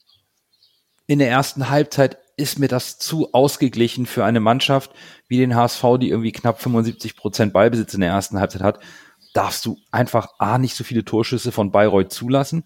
in 1.06 1.20
der 1.20 1.30
ersten 1.30 1.70
Halbzeit 1.70 2.18
ist 2.38 2.58
mir 2.58 2.70
das 2.70 2.98
zu 2.98 3.34
ausgeglichen 3.34 4.08
für 4.08 4.26
eine 4.26 4.40
Mannschaft 4.40 4.92
wie 5.28 5.38
den 5.38 5.56
HSV, 5.56 5.84
die 6.00 6.10
irgendwie 6.10 6.32
knapp 6.32 6.60
75 6.60 7.16
Prozent 7.16 7.54
Ballbesitz 7.54 7.94
in 7.94 8.02
der 8.02 8.10
ersten 8.10 8.40
Halbzeit 8.40 8.64
hat. 8.64 8.80
Darfst 9.34 9.64
du 9.66 9.78
einfach 9.92 10.30
A, 10.40 10.58
nicht 10.58 10.76
so 10.76 10.84
viele 10.84 11.06
Torschüsse 11.06 11.52
von 11.52 11.72
Bayreuth 11.72 12.12
zulassen. 12.12 12.64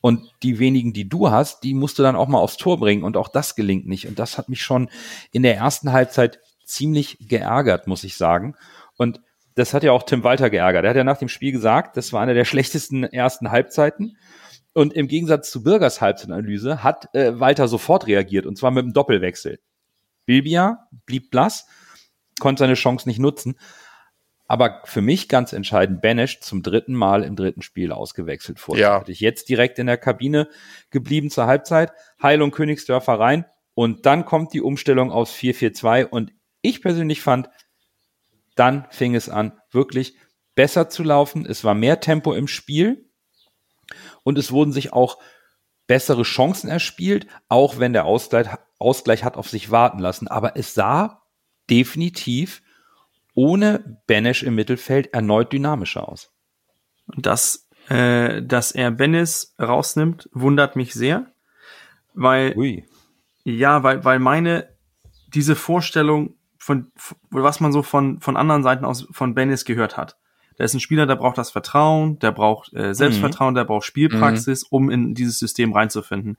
Und 0.00 0.30
die 0.42 0.58
wenigen, 0.58 0.92
die 0.92 1.08
du 1.08 1.30
hast, 1.30 1.64
die 1.64 1.74
musst 1.74 1.98
du 1.98 2.02
dann 2.02 2.16
auch 2.16 2.28
mal 2.28 2.38
aufs 2.38 2.56
Tor 2.56 2.78
bringen. 2.78 3.02
Und 3.02 3.16
auch 3.16 3.28
das 3.28 3.56
gelingt 3.56 3.86
nicht. 3.86 4.06
Und 4.06 4.18
das 4.18 4.38
hat 4.38 4.48
mich 4.48 4.62
schon 4.62 4.90
in 5.32 5.42
der 5.42 5.56
ersten 5.56 5.92
Halbzeit 5.92 6.40
ziemlich 6.64 7.18
geärgert, 7.20 7.86
muss 7.86 8.04
ich 8.04 8.16
sagen. 8.16 8.54
Und 8.96 9.20
das 9.54 9.74
hat 9.74 9.82
ja 9.82 9.90
auch 9.90 10.04
Tim 10.04 10.22
Walter 10.22 10.50
geärgert. 10.50 10.84
Er 10.84 10.90
hat 10.90 10.96
ja 10.96 11.04
nach 11.04 11.18
dem 11.18 11.28
Spiel 11.28 11.50
gesagt, 11.50 11.96
das 11.96 12.12
war 12.12 12.22
eine 12.22 12.34
der 12.34 12.44
schlechtesten 12.44 13.02
ersten 13.02 13.50
Halbzeiten. 13.50 14.16
Und 14.72 14.92
im 14.92 15.08
Gegensatz 15.08 15.50
zu 15.50 15.64
Bürgers 15.64 16.00
Halbzeitanalyse 16.00 16.84
hat 16.84 17.12
äh, 17.14 17.40
Walter 17.40 17.66
sofort 17.66 18.06
reagiert, 18.06 18.46
und 18.46 18.56
zwar 18.56 18.70
mit 18.70 18.84
einem 18.84 18.92
Doppelwechsel. 18.92 19.58
Bilbia 20.26 20.86
blieb 21.06 21.30
blass, 21.30 21.66
konnte 22.38 22.60
seine 22.60 22.74
Chance 22.74 23.08
nicht 23.08 23.18
nutzen. 23.18 23.58
Aber 24.48 24.80
für 24.84 25.02
mich 25.02 25.28
ganz 25.28 25.52
entscheidend, 25.52 26.00
Benesch 26.00 26.40
zum 26.40 26.62
dritten 26.62 26.94
Mal 26.94 27.22
im 27.22 27.36
dritten 27.36 27.60
Spiel 27.60 27.92
ausgewechselt 27.92 28.58
vorzeitig. 28.58 29.20
Ja. 29.20 29.28
Jetzt 29.28 29.50
direkt 29.50 29.78
in 29.78 29.86
der 29.86 29.98
Kabine 29.98 30.48
geblieben 30.90 31.30
zur 31.30 31.46
Halbzeit. 31.46 31.92
Heil 32.22 32.40
und 32.40 32.50
Königsdörfer 32.50 33.20
rein. 33.20 33.44
Und 33.74 34.06
dann 34.06 34.24
kommt 34.24 34.54
die 34.54 34.62
Umstellung 34.62 35.12
aus 35.12 35.34
4-4-2. 35.34 36.06
Und 36.06 36.32
ich 36.62 36.80
persönlich 36.80 37.20
fand, 37.20 37.50
dann 38.56 38.86
fing 38.90 39.14
es 39.14 39.28
an, 39.28 39.52
wirklich 39.70 40.16
besser 40.54 40.88
zu 40.88 41.02
laufen. 41.02 41.46
Es 41.46 41.62
war 41.62 41.74
mehr 41.74 42.00
Tempo 42.00 42.32
im 42.32 42.48
Spiel 42.48 43.08
und 44.24 44.38
es 44.38 44.50
wurden 44.50 44.72
sich 44.72 44.92
auch 44.92 45.18
bessere 45.86 46.22
Chancen 46.22 46.68
erspielt, 46.68 47.26
auch 47.48 47.78
wenn 47.78 47.92
der 47.92 48.06
Ausgleich, 48.06 48.48
Ausgleich 48.78 49.24
hat 49.24 49.36
auf 49.36 49.48
sich 49.48 49.70
warten 49.70 49.98
lassen. 49.98 50.26
Aber 50.26 50.56
es 50.56 50.74
sah 50.74 51.22
definitiv 51.70 52.62
ohne 53.38 54.00
Benesch 54.08 54.42
im 54.42 54.56
Mittelfeld 54.56 55.14
erneut 55.14 55.52
dynamischer 55.52 56.08
aus. 56.08 56.32
Das, 57.16 57.68
äh, 57.88 58.42
dass 58.42 58.72
er 58.72 58.90
Benes 58.90 59.54
rausnimmt, 59.62 60.28
wundert 60.32 60.74
mich 60.74 60.92
sehr, 60.92 61.30
weil 62.14 62.56
Ui. 62.56 62.84
ja, 63.44 63.84
weil 63.84 64.04
weil 64.04 64.18
meine 64.18 64.70
diese 65.28 65.54
Vorstellung 65.54 66.34
von, 66.56 66.90
was 67.30 67.60
man 67.60 67.70
so 67.70 67.84
von, 67.84 68.20
von 68.20 68.36
anderen 68.36 68.64
Seiten 68.64 68.84
aus 68.84 69.06
von 69.12 69.36
Bennis 69.36 69.64
gehört 69.64 69.96
hat. 69.96 70.16
Der 70.58 70.64
ist 70.64 70.74
ein 70.74 70.80
Spieler, 70.80 71.06
der 71.06 71.14
braucht 71.14 71.38
das 71.38 71.52
Vertrauen, 71.52 72.18
der 72.18 72.32
braucht 72.32 72.74
äh, 72.74 72.92
Selbstvertrauen, 72.92 73.52
mhm. 73.52 73.58
der 73.58 73.64
braucht 73.66 73.84
Spielpraxis, 73.84 74.64
mhm. 74.64 74.68
um 74.70 74.90
in 74.90 75.14
dieses 75.14 75.38
System 75.38 75.72
reinzufinden. 75.72 76.38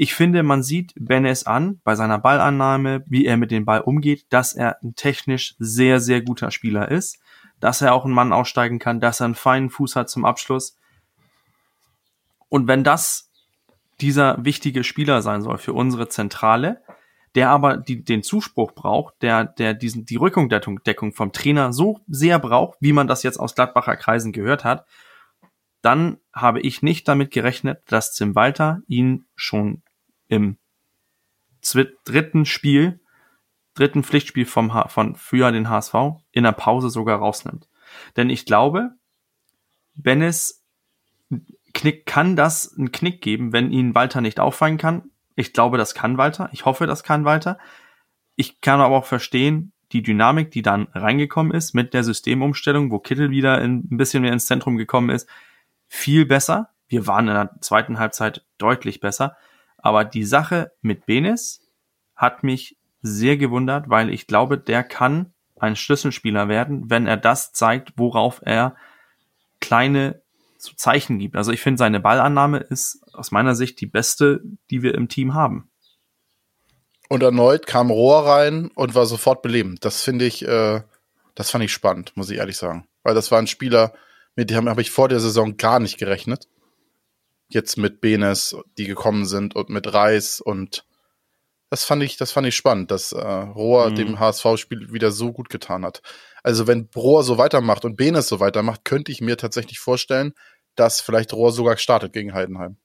Ich 0.00 0.14
finde, 0.14 0.44
man 0.44 0.62
sieht 0.62 0.92
Benes 0.94 1.44
an 1.44 1.80
bei 1.82 1.96
seiner 1.96 2.20
Ballannahme, 2.20 3.02
wie 3.08 3.26
er 3.26 3.36
mit 3.36 3.50
dem 3.50 3.64
Ball 3.64 3.80
umgeht, 3.80 4.26
dass 4.28 4.54
er 4.54 4.80
ein 4.80 4.94
technisch 4.94 5.56
sehr, 5.58 5.98
sehr 5.98 6.22
guter 6.22 6.52
Spieler 6.52 6.88
ist, 6.88 7.18
dass 7.58 7.82
er 7.82 7.92
auch 7.92 8.04
einen 8.04 8.14
Mann 8.14 8.32
aussteigen 8.32 8.78
kann, 8.78 9.00
dass 9.00 9.18
er 9.18 9.24
einen 9.24 9.34
feinen 9.34 9.70
Fuß 9.70 9.96
hat 9.96 10.08
zum 10.08 10.24
Abschluss. 10.24 10.78
Und 12.48 12.68
wenn 12.68 12.84
das 12.84 13.32
dieser 14.00 14.44
wichtige 14.44 14.84
Spieler 14.84 15.20
sein 15.20 15.42
soll 15.42 15.58
für 15.58 15.72
unsere 15.72 16.08
Zentrale, 16.08 16.80
der 17.34 17.50
aber 17.50 17.76
die, 17.76 18.04
den 18.04 18.22
Zuspruch 18.22 18.70
braucht, 18.76 19.20
der, 19.20 19.46
der 19.46 19.74
diesen, 19.74 20.04
die 20.04 20.14
Rückendeckung 20.14 20.80
Deckung 20.84 21.12
vom 21.12 21.32
Trainer 21.32 21.72
so 21.72 21.98
sehr 22.06 22.38
braucht, 22.38 22.78
wie 22.80 22.92
man 22.92 23.08
das 23.08 23.24
jetzt 23.24 23.40
aus 23.40 23.56
Gladbacher 23.56 23.96
Kreisen 23.96 24.30
gehört 24.30 24.62
hat, 24.62 24.86
dann 25.82 26.18
habe 26.32 26.60
ich 26.60 26.82
nicht 26.82 27.08
damit 27.08 27.32
gerechnet, 27.32 27.82
dass 27.88 28.14
Tim 28.14 28.36
Walter 28.36 28.80
ihn 28.86 29.24
schon 29.34 29.82
im 30.28 30.58
dritten 32.04 32.46
Spiel, 32.46 33.00
dritten 33.74 34.02
Pflichtspiel 34.02 34.46
vom 34.46 34.74
H 34.74 34.88
von 34.88 35.14
für 35.16 35.50
den 35.50 35.68
HSV 35.68 35.94
in 36.32 36.44
der 36.44 36.52
Pause 36.52 36.90
sogar 36.90 37.18
rausnimmt. 37.18 37.68
Denn 38.16 38.30
ich 38.30 38.46
glaube, 38.46 38.90
Bennis 39.94 40.64
Knick 41.74 42.06
kann 42.06 42.36
das 42.36 42.76
einen 42.76 42.92
Knick 42.92 43.20
geben, 43.20 43.52
wenn 43.52 43.70
ihn 43.70 43.94
Walter 43.94 44.20
nicht 44.20 44.40
auffangen 44.40 44.78
kann. 44.78 45.10
Ich 45.36 45.52
glaube, 45.52 45.78
das 45.78 45.94
kann 45.94 46.18
Walter. 46.18 46.48
Ich 46.52 46.64
hoffe, 46.64 46.86
das 46.86 47.02
kann 47.02 47.24
Walter. 47.24 47.58
Ich 48.36 48.60
kann 48.60 48.80
aber 48.80 48.96
auch 48.96 49.04
verstehen, 49.04 49.72
die 49.92 50.02
Dynamik, 50.02 50.50
die 50.50 50.62
dann 50.62 50.88
reingekommen 50.92 51.52
ist 51.52 51.74
mit 51.74 51.94
der 51.94 52.04
Systemumstellung, 52.04 52.90
wo 52.90 52.98
Kittel 52.98 53.30
wieder 53.30 53.58
ein 53.58 53.96
bisschen 53.96 54.22
mehr 54.22 54.32
ins 54.32 54.46
Zentrum 54.46 54.76
gekommen 54.76 55.10
ist, 55.10 55.28
viel 55.86 56.26
besser. 56.26 56.70
Wir 56.88 57.06
waren 57.06 57.28
in 57.28 57.34
der 57.34 57.54
zweiten 57.60 57.98
Halbzeit 57.98 58.44
deutlich 58.58 59.00
besser. 59.00 59.36
Aber 59.78 60.04
die 60.04 60.24
Sache 60.24 60.72
mit 60.82 61.06
Benes 61.06 61.60
hat 62.14 62.42
mich 62.42 62.76
sehr 63.00 63.36
gewundert, 63.36 63.88
weil 63.88 64.10
ich 64.10 64.26
glaube, 64.26 64.58
der 64.58 64.82
kann 64.82 65.32
ein 65.56 65.76
Schlüsselspieler 65.76 66.48
werden, 66.48 66.90
wenn 66.90 67.06
er 67.06 67.16
das 67.16 67.52
zeigt, 67.52 67.92
worauf 67.96 68.40
er 68.44 68.76
kleine 69.60 70.20
so 70.58 70.72
Zeichen 70.74 71.18
gibt. 71.18 71.36
Also 71.36 71.52
ich 71.52 71.60
finde, 71.60 71.78
seine 71.78 72.00
Ballannahme 72.00 72.58
ist 72.58 73.00
aus 73.12 73.30
meiner 73.30 73.54
Sicht 73.54 73.80
die 73.80 73.86
beste, 73.86 74.40
die 74.70 74.82
wir 74.82 74.94
im 74.94 75.08
Team 75.08 75.34
haben. 75.34 75.70
Und 77.08 77.22
erneut 77.22 77.66
kam 77.66 77.90
Rohr 77.90 78.26
rein 78.26 78.70
und 78.74 78.94
war 78.94 79.06
sofort 79.06 79.40
belebend. 79.42 79.84
Das 79.84 80.02
finde 80.02 80.26
ich, 80.26 80.46
äh, 80.46 80.82
das 81.34 81.50
fand 81.50 81.64
ich 81.64 81.72
spannend, 81.72 82.12
muss 82.16 82.30
ich 82.30 82.38
ehrlich 82.38 82.56
sagen. 82.56 82.86
Weil 83.02 83.14
das 83.14 83.30
war 83.30 83.38
ein 83.38 83.46
Spieler, 83.46 83.94
mit 84.36 84.50
dem 84.50 84.68
habe 84.68 84.82
ich 84.82 84.90
vor 84.90 85.08
der 85.08 85.20
Saison 85.20 85.56
gar 85.56 85.80
nicht 85.80 85.98
gerechnet. 85.98 86.48
Jetzt 87.48 87.78
mit 87.78 88.00
Benes, 88.00 88.56
die 88.76 88.84
gekommen 88.84 89.24
sind 89.24 89.56
und 89.56 89.70
mit 89.70 89.92
Reis 89.92 90.40
und 90.40 90.84
das 91.70 91.84
fand 91.84 92.02
ich, 92.02 92.16
das 92.16 92.32
fand 92.32 92.46
ich 92.46 92.56
spannend, 92.56 92.90
dass 92.90 93.12
äh, 93.12 93.18
Rohr 93.20 93.90
mhm. 93.90 93.94
dem 93.96 94.20
HSV-Spiel 94.20 94.92
wieder 94.92 95.10
so 95.10 95.32
gut 95.32 95.50
getan 95.50 95.84
hat. 95.84 96.00
Also 96.42 96.66
wenn 96.66 96.88
Rohr 96.96 97.22
so 97.24 97.36
weitermacht 97.36 97.84
und 97.84 97.96
Benes 97.96 98.28
so 98.28 98.40
weitermacht, 98.40 98.84
könnte 98.84 99.12
ich 99.12 99.20
mir 99.20 99.36
tatsächlich 99.36 99.78
vorstellen, 99.78 100.32
dass 100.76 101.00
vielleicht 101.00 101.32
Rohr 101.32 101.52
sogar 101.52 101.76
startet 101.76 102.12
gegen 102.12 102.32
Heidenheim. 102.32 102.76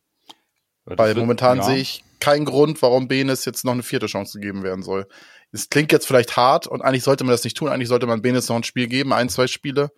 Ja, 0.86 0.98
Weil 0.98 1.16
momentan 1.16 1.60
ja. 1.60 1.64
sehe 1.64 1.78
ich 1.78 2.04
keinen 2.20 2.46
Grund, 2.46 2.82
warum 2.82 3.08
Benes 3.08 3.46
jetzt 3.46 3.64
noch 3.64 3.74
eine 3.74 3.84
vierte 3.84 4.08
Chance 4.08 4.40
gegeben 4.40 4.64
werden 4.64 4.84
soll. 4.84 5.08
Es 5.52 5.70
klingt 5.70 5.92
jetzt 5.92 6.08
vielleicht 6.08 6.36
hart 6.36 6.68
und 6.68 6.82
eigentlich 6.82 7.04
sollte 7.04 7.24
man 7.24 7.32
das 7.32 7.44
nicht 7.44 7.56
tun. 7.56 7.70
Eigentlich 7.70 7.90
sollte 7.90 8.08
man 8.08 8.22
Benes 8.22 8.50
noch 8.50 8.56
ein 8.56 8.64
Spiel 8.64 8.88
geben, 8.88 9.14
ein, 9.14 9.30
zwei 9.30 9.48
Spiele. 9.48 9.92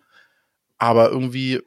Aber 0.76 1.10
irgendwie, 1.10 1.62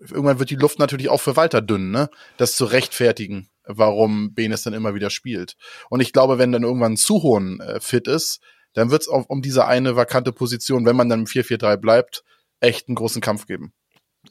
irgendwann 0.00 0.38
wird 0.38 0.50
die 0.50 0.56
Luft 0.56 0.78
natürlich 0.78 1.08
auch 1.08 1.20
für 1.20 1.36
Walter 1.36 1.60
dünn, 1.60 1.90
ne? 1.90 2.10
Das 2.36 2.56
zu 2.56 2.64
rechtfertigen, 2.64 3.48
warum 3.64 4.34
Benes 4.34 4.62
dann 4.62 4.74
immer 4.74 4.94
wieder 4.94 5.10
spielt. 5.10 5.56
Und 5.90 6.00
ich 6.00 6.12
glaube, 6.12 6.38
wenn 6.38 6.52
dann 6.52 6.62
irgendwann 6.62 6.96
Zuhohn 6.96 7.60
äh, 7.60 7.80
fit 7.80 8.08
ist, 8.08 8.40
dann 8.74 8.90
wird 8.90 9.02
es 9.02 9.08
um 9.08 9.42
diese 9.42 9.66
eine 9.66 9.96
vakante 9.96 10.32
Position, 10.32 10.86
wenn 10.86 10.96
man 10.96 11.08
dann 11.08 11.20
im 11.20 11.26
4-4-3 11.26 11.76
bleibt, 11.76 12.22
echt 12.60 12.88
einen 12.88 12.96
großen 12.96 13.20
Kampf 13.20 13.46
geben. 13.46 13.72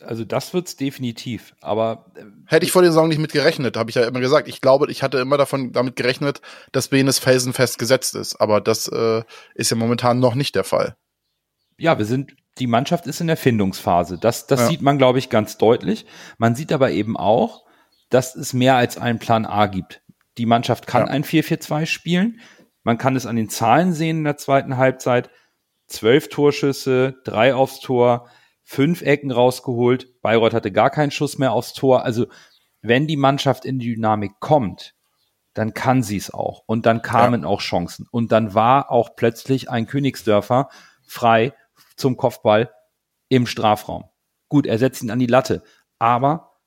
Also 0.02 0.26
das 0.26 0.54
wird's 0.54 0.76
definitiv, 0.76 1.56
aber 1.60 2.12
äh, 2.16 2.24
hätte 2.46 2.66
ich 2.66 2.72
vor 2.72 2.82
der 2.82 2.92
Saison 2.92 3.08
nicht 3.08 3.20
mit 3.20 3.32
gerechnet, 3.32 3.78
habe 3.78 3.90
ich 3.90 3.96
ja 3.96 4.04
immer 4.04 4.20
gesagt. 4.20 4.48
Ich 4.48 4.62
glaube, 4.62 4.92
ich 4.92 5.02
hatte 5.02 5.18
immer 5.18 5.38
davon 5.38 5.72
damit 5.72 5.96
gerechnet, 5.96 6.42
dass 6.72 6.90
Benes 6.90 7.20
felsenfest 7.20 7.80
gesetzt 7.80 8.14
ist, 8.14 8.36
aber 8.36 8.62
das 8.62 8.88
äh, 8.90 9.24
ist 9.56 9.72
ja 9.72 9.78
momentan 9.78 10.20
noch 10.20 10.36
nicht 10.36 10.56
der 10.56 10.66
Fall. 10.66 10.96
Ja, 11.78 11.98
wir 11.98 12.06
sind 12.06 12.36
die 12.60 12.68
Mannschaft 12.68 13.08
ist 13.08 13.22
in 13.22 13.28
der 13.28 13.38
Findungsphase. 13.38 14.18
Das 14.18 14.48
das 14.48 14.62
ja. 14.62 14.68
sieht 14.68 14.82
man 14.82 14.98
glaube 14.98 15.20
ich 15.20 15.30
ganz 15.30 15.58
deutlich. 15.58 16.06
Man 16.38 16.56
sieht 16.56 16.72
aber 16.72 16.92
eben 16.92 17.18
auch, 17.18 17.66
dass 18.10 18.36
es 18.36 18.54
mehr 18.54 18.76
als 18.76 18.98
einen 18.98 19.20
Plan 19.20 19.46
A 19.46 19.68
gibt. 19.68 20.02
Die 20.38 20.46
Mannschaft 20.46 20.88
kann 20.88 21.08
ja. 21.08 21.08
ein 21.08 21.24
4-4-2 21.24 21.86
spielen. 21.86 22.40
Man 22.84 22.98
kann 22.98 23.16
es 23.16 23.26
an 23.26 23.36
den 23.36 23.50
Zahlen 23.50 23.94
sehen 23.94 24.20
in 24.20 24.24
der 24.24 24.38
zweiten 24.38 24.78
Halbzeit. 24.78 25.30
Zwölf 25.88 26.30
Torschüsse, 26.30 27.16
drei 27.24 27.54
aufs 27.56 27.80
Tor, 27.80 28.30
fünf 28.64 29.02
Ecken 29.02 29.32
rausgeholt. 29.32 30.22
Bayreuth 30.22 30.54
hatte 30.54 30.72
gar 30.72 30.90
keinen 30.90 31.12
Schuss 31.12 31.38
mehr 31.38 31.54
aufs 31.54 31.74
Tor. 31.74 32.04
Also 32.04 32.28
wenn 32.82 33.08
die 33.08 33.18
Mannschaft 33.18 33.66
in 33.66 33.80
die 33.80 33.96
Dynamik 33.96 34.40
kommt, 34.40 34.94
dann 35.54 35.74
kann 35.74 36.04
sie 36.04 36.18
es 36.18 36.32
auch. 36.32 36.64
Und 36.68 36.86
dann 36.86 37.02
kamen 37.02 37.42
ja. 37.42 37.48
auch 37.48 37.62
Chancen. 37.62 38.08
Und 38.12 38.32
dann 38.32 38.54
war 38.54 38.92
auch 38.92 39.16
plötzlich 39.16 39.70
ein 39.70 39.88
Königsdörfer 39.88 40.70
frei 41.06 41.54
zum 41.98 42.18
Kopfball 42.18 42.72
im 43.30 43.46
Strafraum. 43.46 44.06
Gut, 44.50 44.66
er 44.66 44.78
setzt 44.78 45.04
ihn 45.04 45.12
an 45.12 45.20
die 45.20 45.28
Latte. 45.28 45.64
Aber 46.00 46.62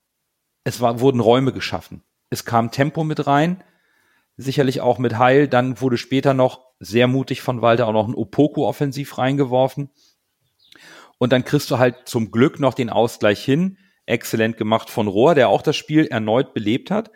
es 0.64 0.80
war, 0.80 1.00
wurden 1.00 1.20
Räume 1.20 1.52
geschaffen. 1.52 2.02
Es 2.28 2.44
kam 2.44 2.70
Tempo 2.70 3.04
mit 3.04 3.26
rein, 3.26 3.64
sicherlich 4.36 4.80
auch 4.80 4.98
mit 4.98 5.18
Heil. 5.18 5.48
Dann 5.48 5.80
wurde 5.80 5.96
später 5.96 6.34
noch 6.34 6.66
sehr 6.78 7.06
mutig 7.06 7.42
von 7.42 7.62
Walter 7.62 7.86
auch 7.86 7.92
noch 7.92 8.08
ein 8.08 8.14
Opoku 8.14 8.66
offensiv 8.66 9.18
reingeworfen. 9.18 9.90
Und 11.18 11.32
dann 11.32 11.44
kriegst 11.44 11.70
du 11.70 11.78
halt 11.78 12.08
zum 12.08 12.30
Glück 12.30 12.60
noch 12.60 12.74
den 12.74 12.90
Ausgleich 12.90 13.44
hin. 13.44 13.78
Exzellent 14.06 14.56
gemacht 14.56 14.90
von 14.90 15.06
Rohr, 15.06 15.34
der 15.34 15.48
auch 15.48 15.62
das 15.62 15.76
Spiel 15.76 16.06
erneut 16.06 16.54
belebt 16.54 16.90
hat. 16.90 17.10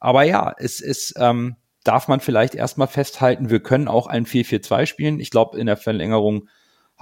Aber 0.00 0.22
ja, 0.22 0.54
es 0.58 0.80
ist, 0.80 1.14
ähm, 1.16 1.56
darf 1.84 2.08
man 2.08 2.20
vielleicht 2.20 2.54
erstmal 2.54 2.88
festhalten, 2.88 3.50
wir 3.50 3.60
können 3.60 3.88
auch 3.88 4.06
ein 4.06 4.26
4-4-2 4.26 4.86
spielen. 4.86 5.20
Ich 5.20 5.30
glaube, 5.30 5.58
in 5.58 5.66
der 5.66 5.76
Verlängerung 5.76 6.48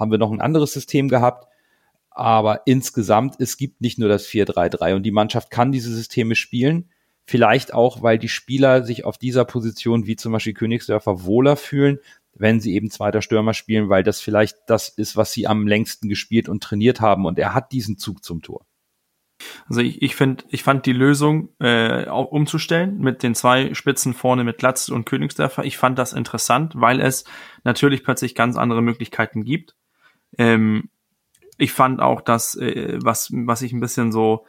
haben 0.01 0.11
wir 0.11 0.17
noch 0.17 0.31
ein 0.31 0.41
anderes 0.41 0.73
System 0.73 1.07
gehabt. 1.07 1.47
Aber 2.09 2.63
insgesamt, 2.65 3.35
es 3.39 3.55
gibt 3.55 3.79
nicht 3.79 3.97
nur 3.97 4.09
das 4.09 4.27
4-3-3 4.27 4.95
und 4.95 5.03
die 5.03 5.11
Mannschaft 5.11 5.49
kann 5.49 5.71
diese 5.71 5.93
Systeme 5.93 6.35
spielen. 6.35 6.89
Vielleicht 7.25 7.73
auch, 7.73 8.01
weil 8.01 8.19
die 8.19 8.27
Spieler 8.27 8.83
sich 8.83 9.05
auf 9.05 9.17
dieser 9.17 9.45
Position, 9.45 10.07
wie 10.07 10.17
zum 10.17 10.33
Beispiel 10.33 10.53
Königsdörfer, 10.53 11.23
wohler 11.23 11.55
fühlen, 11.55 11.99
wenn 12.33 12.59
sie 12.59 12.73
eben 12.73 12.89
zweiter 12.89 13.21
Stürmer 13.21 13.53
spielen, 13.53 13.87
weil 13.87 14.03
das 14.03 14.19
vielleicht 14.19 14.57
das 14.67 14.89
ist, 14.89 15.15
was 15.15 15.31
sie 15.31 15.47
am 15.47 15.67
längsten 15.67 16.09
gespielt 16.09 16.49
und 16.49 16.61
trainiert 16.61 16.99
haben. 16.99 17.25
Und 17.25 17.39
er 17.39 17.53
hat 17.53 17.71
diesen 17.71 17.97
Zug 17.97 18.25
zum 18.25 18.41
Tor. 18.41 18.65
Also 19.67 19.81
ich, 19.81 20.01
ich 20.01 20.15
finde, 20.15 20.43
ich 20.49 20.63
fand 20.63 20.85
die 20.85 20.93
Lösung 20.93 21.49
äh, 21.59 22.07
auch 22.07 22.31
umzustellen 22.31 22.99
mit 22.99 23.23
den 23.23 23.35
zwei 23.35 23.73
Spitzen 23.73 24.13
vorne 24.13 24.43
mit 24.43 24.57
Glatz 24.57 24.89
und 24.89 25.05
Königsdörfer. 25.05 25.63
Ich 25.63 25.77
fand 25.77 25.97
das 25.97 26.13
interessant, 26.13 26.73
weil 26.75 26.99
es 26.99 27.23
natürlich 27.63 28.03
plötzlich 28.03 28.35
ganz 28.35 28.57
andere 28.57 28.81
Möglichkeiten 28.81 29.43
gibt. 29.43 29.75
Ähm, 30.37 30.89
ich 31.57 31.73
fand 31.73 32.01
auch, 32.01 32.21
dass 32.21 32.55
äh, 32.55 32.99
was 33.01 33.29
was 33.31 33.61
ich 33.61 33.73
ein 33.73 33.79
bisschen 33.79 34.11
so 34.11 34.45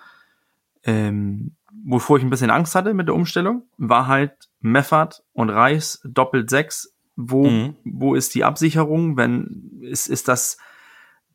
ähm, 0.85 1.57
wovor 1.85 2.19
ich 2.19 2.25
ein 2.25 2.31
bisschen 2.31 2.51
Angst 2.51 2.75
hatte 2.75 2.95
mit 2.95 3.09
der 3.09 3.15
Umstellung, 3.15 3.65
war 3.77 4.07
halt 4.07 4.51
Meffert 4.61 5.25
und 5.33 5.51
Reis 5.51 6.01
doppelt 6.05 6.51
sechs. 6.51 6.95
Wo, 7.15 7.49
mhm. 7.49 7.77
wo 7.85 8.15
ist 8.15 8.35
die 8.35 8.45
Absicherung? 8.45 9.17
Wenn, 9.17 9.81
ist, 9.83 10.09
ist 10.09 10.29
das, 10.29 10.57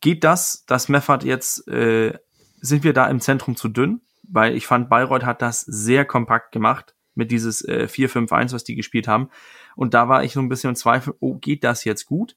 geht 0.01 0.24
das, 0.24 0.66
dass 0.66 0.89
Meffert 0.89 1.24
jetzt, 1.24 1.68
äh, 1.68 2.18
sind 2.60 2.84
wir 2.84 2.94
da 2.94 3.08
im 3.08 3.20
Zentrum 3.20 3.56
zu 3.56 3.68
dünn? 3.68 4.01
Weil 4.24 4.56
ich 4.56 4.68
fand, 4.68 4.89
Bayreuth 4.89 5.25
hat 5.25 5.42
das 5.42 5.62
sehr 5.62 6.04
kompakt 6.04 6.51
gemacht 6.51 6.96
mit 7.13 7.32
dieses 7.32 7.63
äh, 7.63 7.88
4-5-1, 7.89 8.54
was 8.54 8.63
die 8.63 8.75
gespielt 8.75 9.08
haben. 9.08 9.30
Und 9.75 9.94
da 9.94 10.10
war 10.10 10.24
ich 10.24 10.34
so 10.34 10.39
ein 10.39 10.50
bisschen 10.50 10.70
im 10.70 10.75
Zweifel, 10.75 11.13
oh, 11.20 11.36
geht 11.36 11.63
das 11.63 11.84
jetzt 11.84 12.06
gut? 12.06 12.36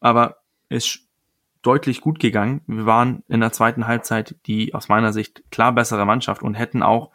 Aber 0.00 0.42
es 0.68 1.00
deutlich 1.62 2.00
gut 2.00 2.18
gegangen. 2.18 2.62
Wir 2.66 2.86
waren 2.86 3.22
in 3.28 3.40
der 3.40 3.52
zweiten 3.52 3.86
Halbzeit 3.86 4.36
die 4.46 4.74
aus 4.74 4.88
meiner 4.88 5.12
Sicht 5.12 5.42
klar 5.50 5.72
bessere 5.72 6.04
Mannschaft 6.04 6.42
und 6.42 6.54
hätten 6.54 6.82
auch 6.82 7.10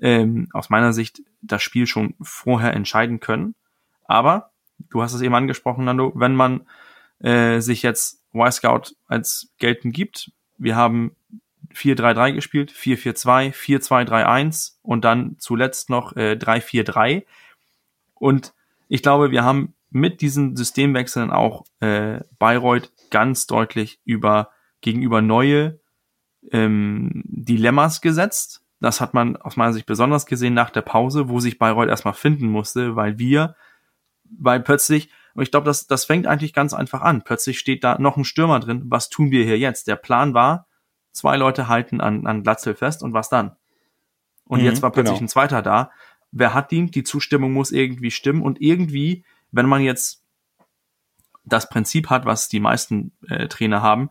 ähm, 0.00 0.48
aus 0.52 0.70
meiner 0.70 0.92
Sicht 0.92 1.22
das 1.42 1.62
Spiel 1.62 1.86
schon 1.86 2.14
vorher 2.20 2.74
entscheiden 2.74 3.20
können. 3.20 3.54
Aber 4.04 4.50
du 4.90 5.02
hast 5.02 5.12
es 5.12 5.20
eben 5.20 5.34
angesprochen, 5.34 5.84
Nando, 5.84 6.12
wenn 6.14 6.34
man 6.34 6.66
äh, 7.20 7.60
sich 7.60 7.82
jetzt 7.82 8.22
Y-Scout 8.34 8.94
als 9.06 9.50
geltend 9.58 9.94
gibt, 9.94 10.32
wir 10.58 10.76
haben 10.76 11.16
4-3-3 11.74 12.32
gespielt, 12.32 12.72
4-4-2, 12.72 13.52
4-2-3-1 13.54 14.74
und 14.82 15.04
dann 15.04 15.36
zuletzt 15.38 15.90
noch 15.90 16.16
äh, 16.16 16.32
3-4-3. 16.32 17.24
Und 18.14 18.52
ich 18.88 19.02
glaube, 19.02 19.30
wir 19.30 19.42
haben 19.42 19.74
mit 19.90 20.20
diesen 20.20 20.56
Systemwechseln 20.56 21.30
auch 21.30 21.64
äh, 21.80 22.20
Bayreuth 22.38 22.90
ganz 23.12 23.46
deutlich 23.46 24.00
über 24.04 24.50
gegenüber 24.80 25.22
neue 25.22 25.78
ähm, 26.50 27.22
Dilemmas 27.24 28.00
gesetzt. 28.00 28.64
Das 28.80 29.00
hat 29.00 29.14
man 29.14 29.36
aus 29.36 29.56
meiner 29.56 29.72
Sicht 29.72 29.86
besonders 29.86 30.26
gesehen 30.26 30.54
nach 30.54 30.70
der 30.70 30.82
Pause, 30.82 31.28
wo 31.28 31.38
sich 31.38 31.58
Bayreuth 31.58 31.88
erstmal 31.88 32.14
finden 32.14 32.48
musste, 32.48 32.96
weil 32.96 33.20
wir, 33.20 33.54
weil 34.24 34.58
plötzlich, 34.58 35.10
und 35.34 35.44
ich 35.44 35.52
glaube, 35.52 35.66
das, 35.66 35.86
das 35.86 36.04
fängt 36.04 36.26
eigentlich 36.26 36.52
ganz 36.52 36.74
einfach 36.74 37.02
an. 37.02 37.22
Plötzlich 37.22 37.60
steht 37.60 37.84
da 37.84 37.98
noch 38.00 38.16
ein 38.16 38.24
Stürmer 38.24 38.58
drin. 38.58 38.82
Was 38.86 39.08
tun 39.08 39.30
wir 39.30 39.44
hier 39.44 39.58
jetzt? 39.58 39.86
Der 39.86 39.94
Plan 39.94 40.34
war, 40.34 40.66
zwei 41.12 41.36
Leute 41.36 41.68
halten 41.68 42.00
an, 42.00 42.26
an 42.26 42.42
Glatzel 42.42 42.74
fest 42.74 43.04
und 43.04 43.12
was 43.12 43.28
dann? 43.28 43.52
Und 44.44 44.60
mhm, 44.60 44.66
jetzt 44.66 44.82
war 44.82 44.90
plötzlich 44.90 45.18
genau. 45.18 45.26
ein 45.26 45.28
zweiter 45.28 45.62
da. 45.62 45.92
Wer 46.32 46.52
hat 46.54 46.72
ihn? 46.72 46.90
Die 46.90 47.04
Zustimmung 47.04 47.52
muss 47.52 47.70
irgendwie 47.70 48.10
stimmen 48.10 48.42
und 48.42 48.60
irgendwie, 48.60 49.24
wenn 49.52 49.66
man 49.66 49.82
jetzt 49.82 50.21
das 51.44 51.68
Prinzip 51.68 52.10
hat, 52.10 52.24
was 52.24 52.48
die 52.48 52.60
meisten 52.60 53.12
äh, 53.28 53.48
Trainer 53.48 53.82
haben, 53.82 54.10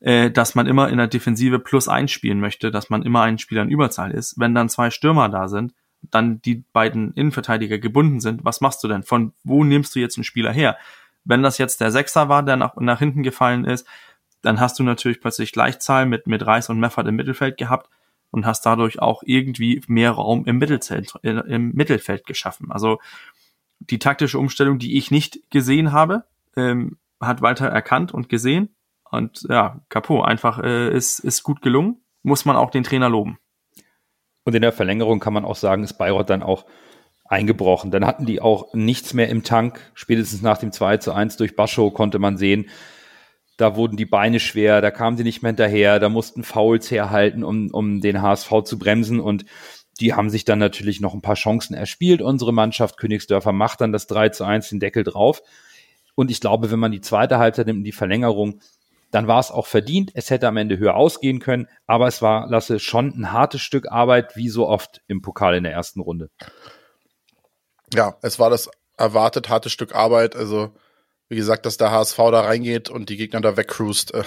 äh, 0.00 0.30
dass 0.30 0.54
man 0.54 0.66
immer 0.66 0.88
in 0.88 0.98
der 0.98 1.08
Defensive 1.08 1.58
plus 1.58 1.88
eins 1.88 2.10
spielen 2.10 2.40
möchte, 2.40 2.70
dass 2.70 2.90
man 2.90 3.02
immer 3.02 3.22
einen 3.22 3.38
Spieler 3.38 3.62
in 3.62 3.70
Überzahl 3.70 4.10
ist. 4.10 4.38
Wenn 4.38 4.54
dann 4.54 4.68
zwei 4.68 4.90
Stürmer 4.90 5.28
da 5.28 5.48
sind, 5.48 5.74
dann 6.02 6.40
die 6.42 6.64
beiden 6.72 7.12
Innenverteidiger 7.14 7.78
gebunden 7.78 8.20
sind, 8.20 8.44
was 8.44 8.60
machst 8.60 8.84
du 8.84 8.88
denn? 8.88 9.02
Von 9.02 9.32
wo 9.42 9.64
nimmst 9.64 9.94
du 9.94 10.00
jetzt 10.00 10.16
einen 10.16 10.24
Spieler 10.24 10.52
her? 10.52 10.76
Wenn 11.24 11.42
das 11.42 11.58
jetzt 11.58 11.80
der 11.80 11.90
Sechser 11.90 12.28
war, 12.28 12.42
der 12.42 12.56
nach, 12.56 12.76
nach 12.76 12.98
hinten 12.98 13.22
gefallen 13.22 13.64
ist, 13.64 13.86
dann 14.42 14.60
hast 14.60 14.78
du 14.78 14.84
natürlich 14.84 15.20
plötzlich 15.20 15.52
Gleichzahl 15.52 16.06
mit, 16.06 16.26
mit 16.26 16.46
Reis 16.46 16.68
und 16.68 16.78
Meffert 16.78 17.08
im 17.08 17.16
Mittelfeld 17.16 17.56
gehabt 17.56 17.90
und 18.30 18.46
hast 18.46 18.64
dadurch 18.66 19.00
auch 19.00 19.22
irgendwie 19.24 19.82
mehr 19.88 20.12
Raum 20.12 20.44
im 20.44 20.58
Mittelfeld, 20.58 21.14
im 21.22 21.72
Mittelfeld 21.72 22.26
geschaffen. 22.26 22.70
Also 22.70 23.00
die 23.80 23.98
taktische 23.98 24.38
Umstellung, 24.38 24.78
die 24.78 24.96
ich 24.96 25.10
nicht 25.10 25.50
gesehen 25.50 25.92
habe, 25.92 26.24
ähm, 26.56 26.98
hat 27.20 27.42
Walter 27.42 27.66
erkannt 27.68 28.12
und 28.12 28.28
gesehen. 28.28 28.76
Und 29.10 29.46
ja, 29.48 29.80
Capo, 29.88 30.22
einfach 30.22 30.58
äh, 30.62 30.94
ist, 30.94 31.20
ist 31.20 31.42
gut 31.42 31.62
gelungen. 31.62 32.04
Muss 32.22 32.44
man 32.44 32.56
auch 32.56 32.70
den 32.70 32.82
Trainer 32.82 33.08
loben. 33.08 33.38
Und 34.44 34.54
in 34.54 34.62
der 34.62 34.72
Verlängerung 34.72 35.20
kann 35.20 35.32
man 35.32 35.44
auch 35.44 35.56
sagen, 35.56 35.84
ist 35.84 35.98
Bayreuth 35.98 36.30
dann 36.30 36.42
auch 36.42 36.66
eingebrochen. 37.24 37.90
Dann 37.90 38.06
hatten 38.06 38.26
die 38.26 38.40
auch 38.40 38.72
nichts 38.74 39.14
mehr 39.14 39.28
im 39.28 39.42
Tank. 39.42 39.80
Spätestens 39.94 40.42
nach 40.42 40.58
dem 40.58 40.72
2 40.72 40.98
zu 40.98 41.12
1 41.12 41.36
durch 41.36 41.56
Bascho 41.56 41.90
konnte 41.90 42.18
man 42.18 42.36
sehen, 42.36 42.68
da 43.56 43.74
wurden 43.74 43.96
die 43.96 44.06
Beine 44.06 44.38
schwer, 44.38 44.80
da 44.80 44.90
kamen 44.90 45.16
sie 45.16 45.24
nicht 45.24 45.42
mehr 45.42 45.50
hinterher, 45.50 45.98
da 45.98 46.08
mussten 46.08 46.44
Fouls 46.44 46.90
herhalten, 46.90 47.42
um, 47.42 47.70
um 47.72 48.00
den 48.00 48.20
HSV 48.20 48.62
zu 48.64 48.78
bremsen 48.78 49.18
und 49.18 49.46
die 49.98 50.12
haben 50.12 50.28
sich 50.28 50.44
dann 50.44 50.58
natürlich 50.58 51.00
noch 51.00 51.14
ein 51.14 51.22
paar 51.22 51.36
Chancen 51.36 51.74
erspielt. 51.74 52.20
Unsere 52.20 52.52
Mannschaft 52.52 52.98
Königsdörfer 52.98 53.52
macht 53.52 53.80
dann 53.80 53.92
das 53.92 54.06
3 54.06 54.28
zu 54.28 54.44
1 54.44 54.68
den 54.68 54.80
Deckel 54.80 55.04
drauf. 55.04 55.40
Und 56.16 56.30
ich 56.30 56.40
glaube, 56.40 56.72
wenn 56.72 56.80
man 56.80 56.90
die 56.90 57.00
zweite 57.00 57.38
Halbzeit 57.38 57.66
nimmt, 57.66 57.86
die 57.86 57.92
Verlängerung, 57.92 58.60
dann 59.12 59.28
war 59.28 59.38
es 59.38 59.52
auch 59.52 59.66
verdient. 59.66 60.10
Es 60.14 60.30
hätte 60.30 60.48
am 60.48 60.56
Ende 60.56 60.78
höher 60.78 60.96
ausgehen 60.96 61.38
können, 61.38 61.68
aber 61.86 62.08
es 62.08 62.22
war, 62.22 62.48
Lasse, 62.48 62.80
schon 62.80 63.12
ein 63.16 63.32
hartes 63.32 63.60
Stück 63.60 63.90
Arbeit, 63.92 64.34
wie 64.34 64.48
so 64.48 64.66
oft 64.66 65.02
im 65.06 65.22
Pokal 65.22 65.54
in 65.54 65.62
der 65.62 65.72
ersten 65.72 66.00
Runde. 66.00 66.30
Ja, 67.94 68.16
es 68.22 68.40
war 68.40 68.50
das 68.50 68.68
erwartet 68.96 69.48
harte 69.48 69.70
Stück 69.70 69.94
Arbeit. 69.94 70.34
Also, 70.34 70.74
wie 71.28 71.36
gesagt, 71.36 71.66
dass 71.66 71.76
der 71.76 71.92
HSV 71.92 72.16
da 72.16 72.40
reingeht 72.40 72.88
und 72.88 73.10
die 73.10 73.16
Gegner 73.16 73.40
da 73.40 73.56
wegcruist, 73.56 74.14
äh, 74.14 74.24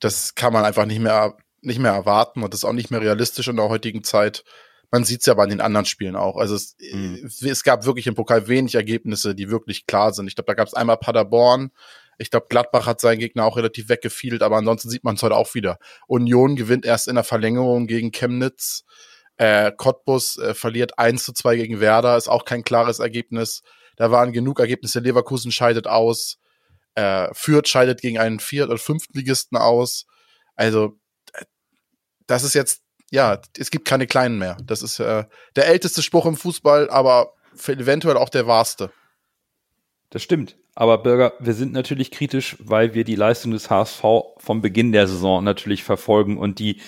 das 0.00 0.34
kann 0.34 0.52
man 0.52 0.64
einfach 0.64 0.84
nicht 0.84 1.00
mehr, 1.00 1.36
nicht 1.62 1.78
mehr 1.78 1.92
erwarten 1.92 2.42
und 2.42 2.52
das 2.52 2.60
ist 2.60 2.64
auch 2.64 2.72
nicht 2.72 2.90
mehr 2.90 3.00
realistisch 3.00 3.48
in 3.48 3.56
der 3.56 3.68
heutigen 3.68 4.04
Zeit 4.04 4.44
man 4.90 5.04
sieht 5.04 5.20
es 5.20 5.26
ja 5.26 5.34
bei 5.34 5.46
den 5.46 5.60
anderen 5.60 5.86
Spielen 5.86 6.16
auch. 6.16 6.36
Also 6.36 6.54
es, 6.54 6.76
mhm. 6.80 7.28
es 7.42 7.62
gab 7.62 7.84
wirklich 7.84 8.06
im 8.06 8.14
Pokal 8.14 8.48
wenig 8.48 8.74
Ergebnisse, 8.74 9.34
die 9.34 9.50
wirklich 9.50 9.86
klar 9.86 10.12
sind. 10.12 10.26
Ich 10.26 10.34
glaube, 10.34 10.46
da 10.46 10.54
gab 10.54 10.68
es 10.68 10.74
einmal 10.74 10.96
Paderborn. 10.96 11.70
Ich 12.18 12.30
glaube, 12.30 12.46
Gladbach 12.48 12.86
hat 12.86 13.00
seinen 13.00 13.18
Gegner 13.18 13.44
auch 13.44 13.56
relativ 13.56 13.88
weggefiedelt, 13.88 14.42
aber 14.42 14.56
ansonsten 14.56 14.88
sieht 14.88 15.04
man 15.04 15.16
es 15.16 15.22
heute 15.22 15.36
auch 15.36 15.54
wieder. 15.54 15.78
Union 16.06 16.56
gewinnt 16.56 16.86
erst 16.86 17.08
in 17.08 17.16
der 17.16 17.24
Verlängerung 17.24 17.86
gegen 17.86 18.10
Chemnitz. 18.10 18.84
Äh, 19.36 19.72
Cottbus 19.76 20.38
äh, 20.38 20.54
verliert 20.54 20.98
1 20.98 21.24
zu 21.24 21.32
2 21.34 21.56
gegen 21.56 21.80
Werder, 21.80 22.16
ist 22.16 22.28
auch 22.28 22.46
kein 22.46 22.64
klares 22.64 23.00
Ergebnis. 23.00 23.62
Da 23.96 24.10
waren 24.10 24.32
genug 24.32 24.60
Ergebnisse. 24.60 25.00
Leverkusen 25.00 25.52
scheidet 25.52 25.86
aus. 25.86 26.38
Äh, 26.94 27.28
Fürth 27.32 27.68
scheidet 27.68 28.00
gegen 28.00 28.18
einen 28.18 28.40
Viert- 28.40 28.70
oder 28.70 28.78
Fünftligisten 28.78 29.58
aus. 29.58 30.06
Also, 30.54 30.98
äh, 31.34 31.44
das 32.26 32.44
ist 32.44 32.54
jetzt 32.54 32.85
ja, 33.10 33.40
es 33.56 33.70
gibt 33.70 33.86
keine 33.86 34.06
Kleinen 34.06 34.38
mehr. 34.38 34.56
Das 34.64 34.82
ist 34.82 34.98
äh, 34.98 35.24
der 35.54 35.66
älteste 35.66 36.02
Spruch 36.02 36.26
im 36.26 36.36
Fußball, 36.36 36.90
aber 36.90 37.34
eventuell 37.66 38.16
auch 38.16 38.28
der 38.28 38.46
wahrste. 38.46 38.90
Das 40.10 40.22
stimmt. 40.22 40.56
Aber 40.74 40.98
Bürger, 40.98 41.32
wir 41.40 41.54
sind 41.54 41.72
natürlich 41.72 42.10
kritisch, 42.10 42.56
weil 42.60 42.94
wir 42.94 43.04
die 43.04 43.16
Leistung 43.16 43.52
des 43.52 43.70
HSV 43.70 44.02
vom 44.36 44.60
Beginn 44.60 44.92
der 44.92 45.08
Saison 45.08 45.42
natürlich 45.42 45.84
verfolgen 45.84 46.36
und 46.36 46.58
die, 46.58 46.80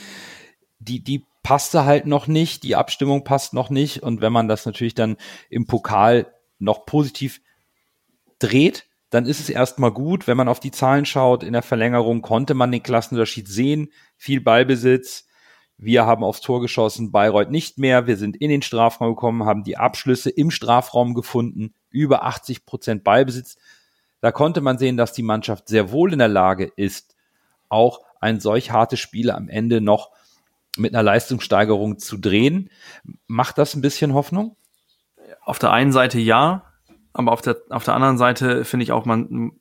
die, 0.79 1.03
die 1.03 1.25
passte 1.43 1.87
halt 1.87 2.05
noch 2.05 2.27
nicht, 2.27 2.65
die 2.65 2.77
Abstimmung 2.77 3.25
passt 3.25 3.55
noch 3.55 3.71
nicht 3.71 4.03
und 4.03 4.21
wenn 4.21 4.33
man 4.33 4.47
das 4.47 4.67
natürlich 4.67 4.95
dann 4.95 5.17
im 5.49 5.67
Pokal 5.67 6.27
noch 6.59 6.85
positiv 6.85 7.41
dreht, 8.39 8.85
dann 9.09 9.25
ist 9.25 9.41
es 9.41 9.49
erstmal 9.49 9.91
gut, 9.91 10.27
wenn 10.27 10.37
man 10.37 10.49
auf 10.49 10.61
die 10.61 10.71
Zahlen 10.71 11.07
schaut. 11.07 11.43
In 11.43 11.55
der 11.55 11.63
Verlängerung 11.63 12.21
konnte 12.21 12.53
man 12.53 12.71
den 12.71 12.83
Klassenunterschied 12.83 13.49
sehen, 13.49 13.91
viel 14.19 14.43
Ballbesitz, 14.43 15.28
wir 15.79 16.07
haben 16.07 16.25
aufs 16.25 16.41
Tor 16.41 16.61
geschossen, 16.61 17.13
Bayreuth 17.13 17.51
nicht 17.51 17.79
mehr. 17.79 18.09
Wir 18.09 18.17
sind 18.17 18.37
in 18.37 18.51
den 18.51 18.63
Strafraum 18.63 19.15
gekommen, 19.15 19.45
haben 19.45 19.63
die 19.63 19.77
Abschlüsse 19.77 20.29
im 20.29 20.51
Strafraum 20.51 21.15
gefunden, 21.15 21.73
über 21.91 22.25
80 22.25 22.67
Prozent 22.67 23.05
Ballbesitz. 23.05 23.57
Da 24.21 24.33
konnte 24.33 24.61
man 24.61 24.79
sehen, 24.79 24.97
dass 24.97 25.13
die 25.13 25.23
Mannschaft 25.23 25.69
sehr 25.69 25.93
wohl 25.93 26.13
in 26.13 26.19
der 26.19 26.29
Lage 26.29 26.65
ist, 26.75 27.15
auch 27.69 28.01
ein 28.21 28.41
solch 28.41 28.73
hartes 28.73 28.99
Spiel 28.99 29.31
am 29.31 29.49
Ende 29.49 29.81
noch 29.81 30.11
mit 30.77 30.95
einer 30.95 31.05
Leistungssteigerung 31.05 31.99
zu 31.99 32.17
drehen. 32.17 32.71
Macht 33.29 33.59
das 33.59 33.77
ein 33.77 33.81
bisschen 33.81 34.15
Hoffnung? 34.15 34.57
Auf 35.43 35.61
der 35.61 35.71
einen 35.71 35.93
Seite 35.93 36.19
ja, 36.19 36.65
aber 37.13 37.33
auf 37.33 37.41
der, 37.41 37.57
auf 37.71 37.85
der 37.85 37.95
anderen 37.95 38.19
Seite 38.19 38.65
finde 38.65 38.83
ich 38.83 38.93
auch, 38.93 39.05
man, 39.05 39.53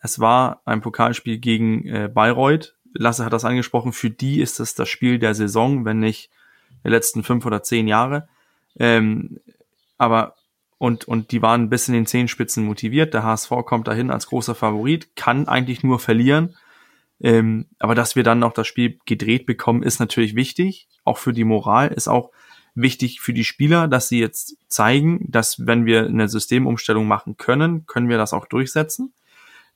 es 0.00 0.18
war 0.18 0.62
ein 0.64 0.80
Pokalspiel 0.80 1.38
gegen 1.38 1.86
äh, 1.86 2.08
Bayreuth. 2.12 2.76
Lasse 2.94 3.24
hat 3.24 3.32
das 3.32 3.44
angesprochen, 3.44 3.92
für 3.92 4.10
die 4.10 4.40
ist 4.40 4.60
es 4.60 4.74
das 4.74 4.88
Spiel 4.88 5.18
der 5.18 5.34
Saison, 5.34 5.84
wenn 5.84 5.98
nicht 5.98 6.30
der 6.84 6.90
letzten 6.90 7.22
fünf 7.22 7.44
oder 7.46 7.62
zehn 7.62 7.88
Jahre. 7.88 8.28
Ähm, 8.78 9.40
aber 9.98 10.34
und, 10.78 11.06
und 11.06 11.32
die 11.32 11.42
waren 11.42 11.70
bis 11.70 11.88
in 11.88 11.94
den 11.94 12.06
Zehenspitzen 12.06 12.64
motiviert. 12.64 13.12
Der 13.12 13.24
HSV 13.24 13.50
kommt 13.66 13.88
dahin 13.88 14.10
als 14.12 14.28
großer 14.28 14.54
Favorit, 14.54 15.16
kann 15.16 15.48
eigentlich 15.48 15.82
nur 15.82 15.98
verlieren. 15.98 16.56
Ähm, 17.20 17.66
aber 17.80 17.96
dass 17.96 18.14
wir 18.14 18.22
dann 18.22 18.38
noch 18.38 18.52
das 18.52 18.68
Spiel 18.68 18.98
gedreht 19.04 19.44
bekommen, 19.44 19.82
ist 19.82 19.98
natürlich 19.98 20.36
wichtig. 20.36 20.88
Auch 21.04 21.18
für 21.18 21.32
die 21.32 21.44
Moral 21.44 21.88
ist 21.88 22.06
auch 22.06 22.30
wichtig 22.74 23.20
für 23.20 23.32
die 23.32 23.44
Spieler, 23.44 23.88
dass 23.88 24.08
sie 24.08 24.20
jetzt 24.20 24.56
zeigen, 24.68 25.26
dass 25.28 25.66
wenn 25.66 25.84
wir 25.84 26.06
eine 26.06 26.28
Systemumstellung 26.28 27.08
machen 27.08 27.36
können, 27.36 27.86
können 27.86 28.08
wir 28.08 28.18
das 28.18 28.32
auch 28.32 28.46
durchsetzen 28.46 29.12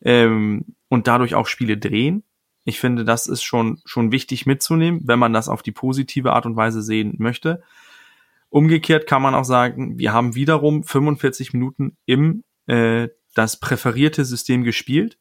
ähm, 0.03 0.77
und 0.89 1.09
dadurch 1.09 1.35
auch 1.35 1.49
Spiele 1.49 1.79
drehen. 1.79 2.23
Ich 2.65 2.79
finde, 2.79 3.05
das 3.05 3.27
ist 3.27 3.43
schon, 3.43 3.81
schon 3.85 4.13
wichtig 4.13 4.47
mitzunehmen, 4.47 5.01
wenn 5.05 5.19
man 5.19 5.33
das 5.33 5.49
auf 5.49 5.63
die 5.63 5.73
positive 5.73 6.33
Art 6.33 6.47
und 6.47 6.57
Weise 6.57 6.83
sehen 6.83 7.17
möchte. 7.19 7.63
Umgekehrt 8.51 9.07
kann 9.07 9.23
man 9.23 9.35
auch 9.35 9.45
sagen, 9.45 9.99
wir 9.99 10.13
haben 10.13 10.35
wiederum 10.35 10.85
45 10.85 11.55
Minuten 11.55 11.97
im 12.05 12.45
äh, 12.67 13.09
das 13.35 13.59
präferierte 13.59 14.25
System 14.25 14.63
gespielt 14.63 15.19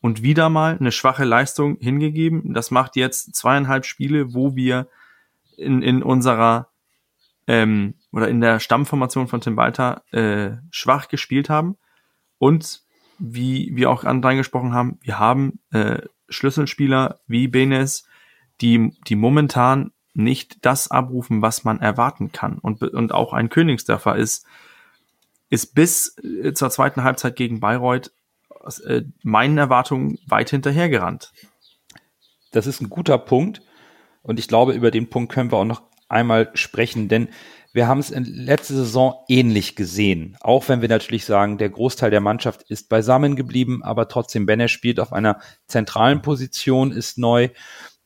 und 0.00 0.22
wieder 0.22 0.50
mal 0.50 0.76
eine 0.78 0.92
schwache 0.92 1.24
Leistung 1.24 1.78
hingegeben. 1.80 2.52
Das 2.52 2.70
macht 2.70 2.96
jetzt 2.96 3.34
zweieinhalb 3.34 3.86
Spiele, 3.86 4.34
wo 4.34 4.54
wir 4.54 4.88
in, 5.56 5.82
in 5.82 6.02
unserer 6.02 6.68
ähm, 7.46 7.94
oder 8.12 8.28
in 8.28 8.40
der 8.40 8.60
Stammformation 8.60 9.28
von 9.28 9.40
Tim 9.40 9.56
Walter 9.56 10.02
äh, 10.12 10.58
schwach 10.70 11.08
gespielt 11.08 11.48
haben. 11.48 11.76
Und 12.38 12.82
wie 13.18 13.74
wir 13.74 13.90
auch 13.90 14.04
angesprochen 14.04 14.74
haben, 14.74 14.98
wir 15.00 15.18
haben 15.18 15.60
äh, 15.70 16.02
Schlüsselspieler 16.28 17.20
wie 17.26 17.48
Benes, 17.48 18.06
die, 18.60 18.92
die 19.06 19.16
momentan 19.16 19.92
nicht 20.14 20.64
das 20.64 20.90
abrufen, 20.90 21.42
was 21.42 21.64
man 21.64 21.80
erwarten 21.80 22.32
kann. 22.32 22.58
Und, 22.58 22.82
und 22.82 23.12
auch 23.12 23.32
ein 23.32 23.50
Königsdörfer 23.50 24.16
ist, 24.16 24.46
ist 25.50 25.74
bis 25.74 26.16
äh, 26.18 26.54
zur 26.54 26.70
zweiten 26.70 27.04
Halbzeit 27.04 27.36
gegen 27.36 27.60
Bayreuth 27.60 28.10
äh, 28.84 29.02
meinen 29.22 29.58
Erwartungen 29.58 30.18
weit 30.26 30.50
hinterhergerannt. 30.50 31.32
Das 32.52 32.66
ist 32.66 32.80
ein 32.80 32.88
guter 32.88 33.18
Punkt. 33.18 33.62
Und 34.22 34.38
ich 34.38 34.48
glaube, 34.48 34.72
über 34.72 34.90
den 34.90 35.10
Punkt 35.10 35.32
können 35.32 35.52
wir 35.52 35.58
auch 35.58 35.64
noch 35.64 35.82
einmal 36.08 36.50
sprechen, 36.54 37.08
denn 37.08 37.28
wir 37.76 37.88
haben 37.88 38.00
es 38.00 38.10
in 38.10 38.24
letzter 38.24 38.72
Saison 38.72 39.16
ähnlich 39.28 39.76
gesehen. 39.76 40.38
Auch 40.40 40.66
wenn 40.70 40.80
wir 40.80 40.88
natürlich 40.88 41.26
sagen, 41.26 41.58
der 41.58 41.68
Großteil 41.68 42.10
der 42.10 42.22
Mannschaft 42.22 42.62
ist 42.70 42.88
beisammen 42.88 43.36
geblieben, 43.36 43.82
aber 43.84 44.08
trotzdem 44.08 44.46
Benner 44.46 44.68
spielt 44.68 44.98
auf 44.98 45.12
einer 45.12 45.40
zentralen 45.66 46.22
Position, 46.22 46.90
ist 46.90 47.18
neu. 47.18 47.50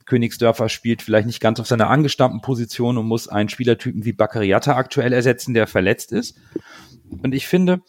Königsdörfer 0.06 0.68
spielt 0.68 1.02
vielleicht 1.02 1.28
nicht 1.28 1.38
ganz 1.38 1.60
auf 1.60 1.68
seiner 1.68 1.88
angestammten 1.88 2.40
Position 2.40 2.98
und 2.98 3.06
muss 3.06 3.28
einen 3.28 3.48
Spielertypen 3.48 4.04
wie 4.04 4.12
Bakariata 4.12 4.74
aktuell 4.74 5.12
ersetzen, 5.12 5.54
der 5.54 5.68
verletzt 5.68 6.10
ist. 6.10 6.36
Und 7.22 7.32
ich 7.32 7.46
finde, 7.46 7.80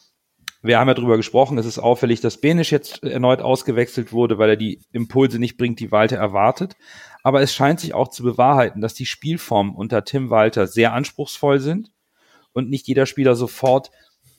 wir 0.63 0.79
haben 0.79 0.87
ja 0.87 0.93
drüber 0.93 1.17
gesprochen, 1.17 1.57
es 1.57 1.65
ist 1.65 1.79
auffällig, 1.79 2.21
dass 2.21 2.39
Benisch 2.39 2.71
jetzt 2.71 3.03
erneut 3.03 3.41
ausgewechselt 3.41 4.13
wurde, 4.13 4.37
weil 4.37 4.51
er 4.51 4.57
die 4.57 4.81
Impulse 4.91 5.39
nicht 5.39 5.57
bringt, 5.57 5.79
die 5.79 5.91
Walter 5.91 6.17
erwartet. 6.17 6.75
Aber 7.23 7.41
es 7.41 7.53
scheint 7.53 7.79
sich 7.79 7.93
auch 7.93 8.09
zu 8.09 8.23
bewahrheiten, 8.23 8.81
dass 8.81 8.93
die 8.93 9.05
Spielformen 9.05 9.73
unter 9.73 10.03
Tim 10.03 10.29
Walter 10.29 10.67
sehr 10.67 10.93
anspruchsvoll 10.93 11.59
sind 11.59 11.91
und 12.53 12.69
nicht 12.69 12.87
jeder 12.87 13.05
Spieler 13.05 13.35
sofort 13.35 13.91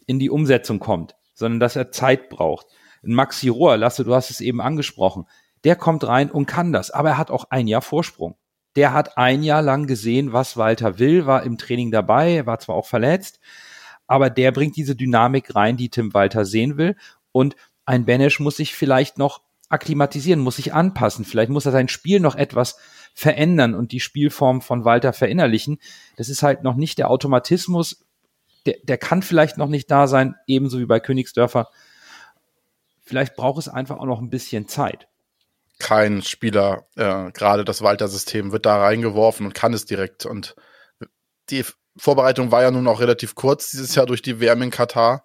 in 0.07 0.19
die 0.19 0.31
Umsetzung 0.31 0.79
kommt, 0.79 1.17
sondern 1.35 1.61
dass 1.61 1.77
er 1.77 1.91
Zeit 1.91 2.29
braucht. 2.29 2.67
Maxi 3.03 3.49
Rohr, 3.49 3.77
Lasse, 3.77 4.05
du 4.05 4.15
hast 4.15 4.31
es 4.31 4.41
eben 4.41 4.61
angesprochen, 4.61 5.27
der 5.65 5.77
kommt 5.77 6.07
rein 6.07 6.31
und 6.31 6.47
kann 6.47 6.73
das, 6.73 6.91
aber 6.91 7.11
er 7.11 7.19
hat 7.19 7.31
auch 7.31 7.47
ein 7.51 7.67
Jahr 7.67 7.83
Vorsprung. 7.83 8.37
Der 8.77 8.93
hat 8.93 9.19
ein 9.19 9.43
Jahr 9.43 9.63
lang 9.63 9.87
gesehen, 9.87 10.33
was 10.33 10.57
Walter 10.57 10.99
will, 10.99 11.27
war 11.27 11.43
im 11.43 11.59
Training 11.59 11.91
dabei, 11.91 12.47
war 12.47 12.59
zwar 12.59 12.77
auch 12.77 12.87
verletzt, 12.87 13.39
aber 14.13 14.29
der 14.29 14.53
bringt 14.53 14.77
diese 14.77 14.95
Dynamik 14.95 15.55
rein, 15.55 15.79
die 15.79 15.89
Tim 15.89 16.13
Walter 16.13 16.45
sehen 16.45 16.77
will. 16.77 16.97
Und 17.33 17.57
ein 17.87 18.05
Benesch 18.05 18.41
muss 18.41 18.59
sich 18.59 18.75
vielleicht 18.75 19.17
noch 19.17 19.41
akklimatisieren, 19.71 20.39
muss 20.39 20.57
sich 20.57 20.75
anpassen. 20.75 21.25
Vielleicht 21.25 21.51
muss 21.51 21.65
er 21.65 21.73
sein 21.73 21.89
Spiel 21.89 22.21
noch 22.21 22.35
etwas 22.35 22.77
verändern 23.15 23.75
und 23.75 23.91
die 23.91 24.01
Spielform 24.01 24.61
von 24.61 24.85
Walter 24.85 25.15
verinnerlichen. 25.15 25.79
Das 26.19 26.29
ist 26.29 26.43
halt 26.43 26.63
noch 26.63 26.77
nicht 26.77 26.99
der 26.99 27.09
Automatismus. 27.09 28.05
Der, 28.67 28.77
der 28.83 28.99
kann 28.99 29.23
vielleicht 29.23 29.57
noch 29.57 29.69
nicht 29.69 29.91
da 29.91 30.07
sein, 30.07 30.35
ebenso 30.47 30.79
wie 30.79 30.85
bei 30.85 31.01
Königsdörfer. 31.01 31.71
Vielleicht 33.01 33.35
braucht 33.35 33.61
es 33.61 33.69
einfach 33.69 33.97
auch 33.97 34.05
noch 34.05 34.21
ein 34.21 34.29
bisschen 34.29 34.69
Zeit 34.69 35.09
kein 35.79 36.23
Spieler, 36.23 36.87
äh, 36.95 37.33
gerade 37.33 37.65
das 37.65 37.83
Walter-System, 37.83 38.53
wird 38.53 38.67
da 38.67 38.77
reingeworfen 38.77 39.47
und 39.47 39.53
kann 39.53 39.73
es 39.75 39.85
direkt. 39.85 40.27
Und 40.27 40.55
die 41.51 41.65
Vorbereitung 41.97 42.51
war 42.51 42.63
ja 42.63 42.71
nun 42.71 42.87
auch 42.87 43.01
relativ 43.01 43.35
kurz 43.35 43.71
dieses 43.71 43.95
Jahr 43.95 44.07
durch 44.07 44.23
die 44.23 44.41
WM 44.41 44.63
in 44.63 44.71
Katar. 44.71 45.25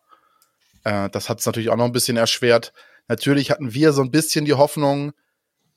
Äh, 0.84 1.10
das 1.10 1.30
hat 1.30 1.40
es 1.40 1.46
natürlich 1.46 1.70
auch 1.70 1.78
noch 1.78 1.86
ein 1.86 1.94
bisschen 1.94 2.18
erschwert. 2.18 2.74
Natürlich 3.08 3.52
hatten 3.52 3.74
wir 3.74 3.94
so 3.94 4.02
ein 4.02 4.12
bisschen 4.12 4.46
die 4.46 4.54
Hoffnung, 4.54 5.14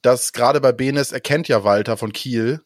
dass 0.02 0.32
gerade 0.32 0.60
bei 0.60 0.72
Benes 0.72 1.12
erkennt 1.12 1.48
ja 1.48 1.62
Walter 1.64 1.96
von 1.96 2.12
Kiel. 2.12 2.60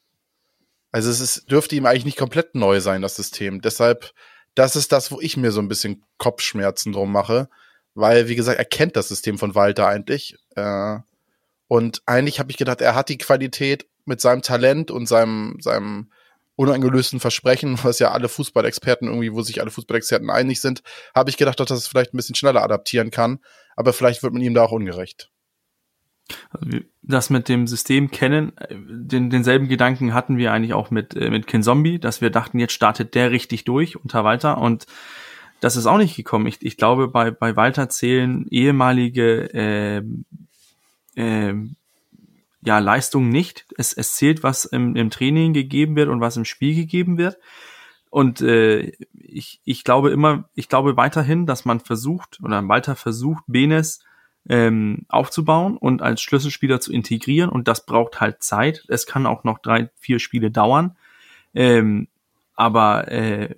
Also 0.92 1.10
es 1.10 1.20
ist, 1.20 1.50
dürfte 1.50 1.74
ihm 1.76 1.86
eigentlich 1.86 2.04
nicht 2.04 2.18
komplett 2.18 2.54
neu 2.54 2.80
sein, 2.80 3.02
das 3.02 3.16
System. 3.16 3.60
Deshalb, 3.60 4.12
das 4.54 4.76
ist 4.76 4.92
das, 4.92 5.10
wo 5.10 5.20
ich 5.20 5.36
mir 5.36 5.50
so 5.50 5.60
ein 5.60 5.68
bisschen 5.68 6.04
Kopfschmerzen 6.18 6.92
drum 6.92 7.12
mache. 7.12 7.48
Weil, 7.94 8.28
wie 8.28 8.36
gesagt, 8.36 8.58
er 8.58 8.64
kennt 8.64 8.96
das 8.96 9.08
System 9.08 9.38
von 9.38 9.54
Walter 9.54 9.86
eigentlich. 9.86 10.36
Äh, 10.56 10.98
und 11.68 12.02
eigentlich 12.06 12.38
habe 12.38 12.50
ich 12.50 12.56
gedacht, 12.56 12.80
er 12.80 12.94
hat 12.94 13.08
die 13.08 13.18
Qualität 13.18 13.86
mit 14.04 14.20
seinem 14.20 14.42
Talent 14.42 14.90
und 14.90 15.06
seinem, 15.06 15.58
seinem 15.60 16.10
uneingelösten 16.56 17.20
Versprechen, 17.20 17.78
was 17.82 17.98
ja 17.98 18.10
alle 18.12 18.28
Fußballexperten 18.28 19.08
irgendwie, 19.08 19.32
wo 19.32 19.42
sich 19.42 19.60
alle 19.60 19.70
Fußballexperten 19.70 20.30
einig 20.30 20.60
sind, 20.60 20.82
habe 21.14 21.30
ich 21.30 21.36
gedacht, 21.36 21.60
dass 21.60 21.68
das 21.68 21.86
vielleicht 21.86 22.14
ein 22.14 22.16
bisschen 22.16 22.34
schneller 22.34 22.62
adaptieren 22.62 23.10
kann. 23.10 23.40
Aber 23.76 23.92
vielleicht 23.92 24.22
wird 24.22 24.32
man 24.32 24.42
ihm 24.42 24.54
da 24.54 24.62
auch 24.62 24.72
ungerecht. 24.72 25.30
Also 26.50 26.78
das 27.02 27.28
mit 27.28 27.48
dem 27.48 27.66
System 27.66 28.10
kennen, 28.10 28.52
den, 28.70 29.28
denselben 29.28 29.68
Gedanken 29.68 30.14
hatten 30.14 30.38
wir 30.38 30.52
eigentlich 30.52 30.72
auch 30.72 30.90
mit, 30.90 31.14
äh, 31.14 31.28
mit 31.28 31.46
Kinzombie, 31.46 31.98
dass 31.98 32.22
wir 32.22 32.30
dachten, 32.30 32.58
jetzt 32.58 32.72
startet 32.72 33.14
der 33.14 33.30
richtig 33.30 33.64
durch 33.64 33.96
unter 33.96 34.24
Walter 34.24 34.58
und 34.58 34.86
das 35.60 35.76
ist 35.76 35.86
auch 35.86 35.98
nicht 35.98 36.16
gekommen. 36.16 36.46
Ich, 36.46 36.62
ich 36.62 36.76
glaube, 36.76 37.08
bei, 37.08 37.30
bei 37.30 37.56
Walter 37.56 37.88
zählen 37.88 38.46
ehemalige 38.48 39.52
äh, 39.54 40.02
äh, 41.20 41.54
ja, 42.64 42.78
Leistung 42.78 43.28
nicht. 43.28 43.66
Es, 43.76 43.92
es 43.92 44.14
zählt, 44.14 44.42
was 44.42 44.64
im, 44.64 44.96
im 44.96 45.10
Training 45.10 45.52
gegeben 45.52 45.96
wird 45.96 46.08
und 46.08 46.20
was 46.20 46.36
im 46.36 46.44
Spiel 46.44 46.74
gegeben 46.74 47.18
wird. 47.18 47.38
Und 48.10 48.40
äh, 48.40 48.92
ich, 49.12 49.60
ich 49.64 49.84
glaube 49.84 50.10
immer, 50.10 50.48
ich 50.54 50.68
glaube 50.68 50.96
weiterhin, 50.96 51.46
dass 51.46 51.64
man 51.64 51.80
versucht 51.80 52.38
oder 52.42 52.66
Walter 52.68 52.96
versucht, 52.96 53.44
Benes 53.46 54.00
ähm, 54.48 55.04
aufzubauen 55.08 55.76
und 55.76 56.00
als 56.00 56.22
Schlüsselspieler 56.22 56.80
zu 56.80 56.92
integrieren. 56.92 57.50
Und 57.50 57.68
das 57.68 57.84
braucht 57.84 58.20
halt 58.20 58.42
Zeit. 58.42 58.84
Es 58.88 59.06
kann 59.06 59.26
auch 59.26 59.44
noch 59.44 59.58
drei, 59.58 59.90
vier 59.96 60.18
Spiele 60.18 60.50
dauern. 60.50 60.96
Ähm, 61.54 62.08
aber 62.54 63.08
äh, 63.08 63.56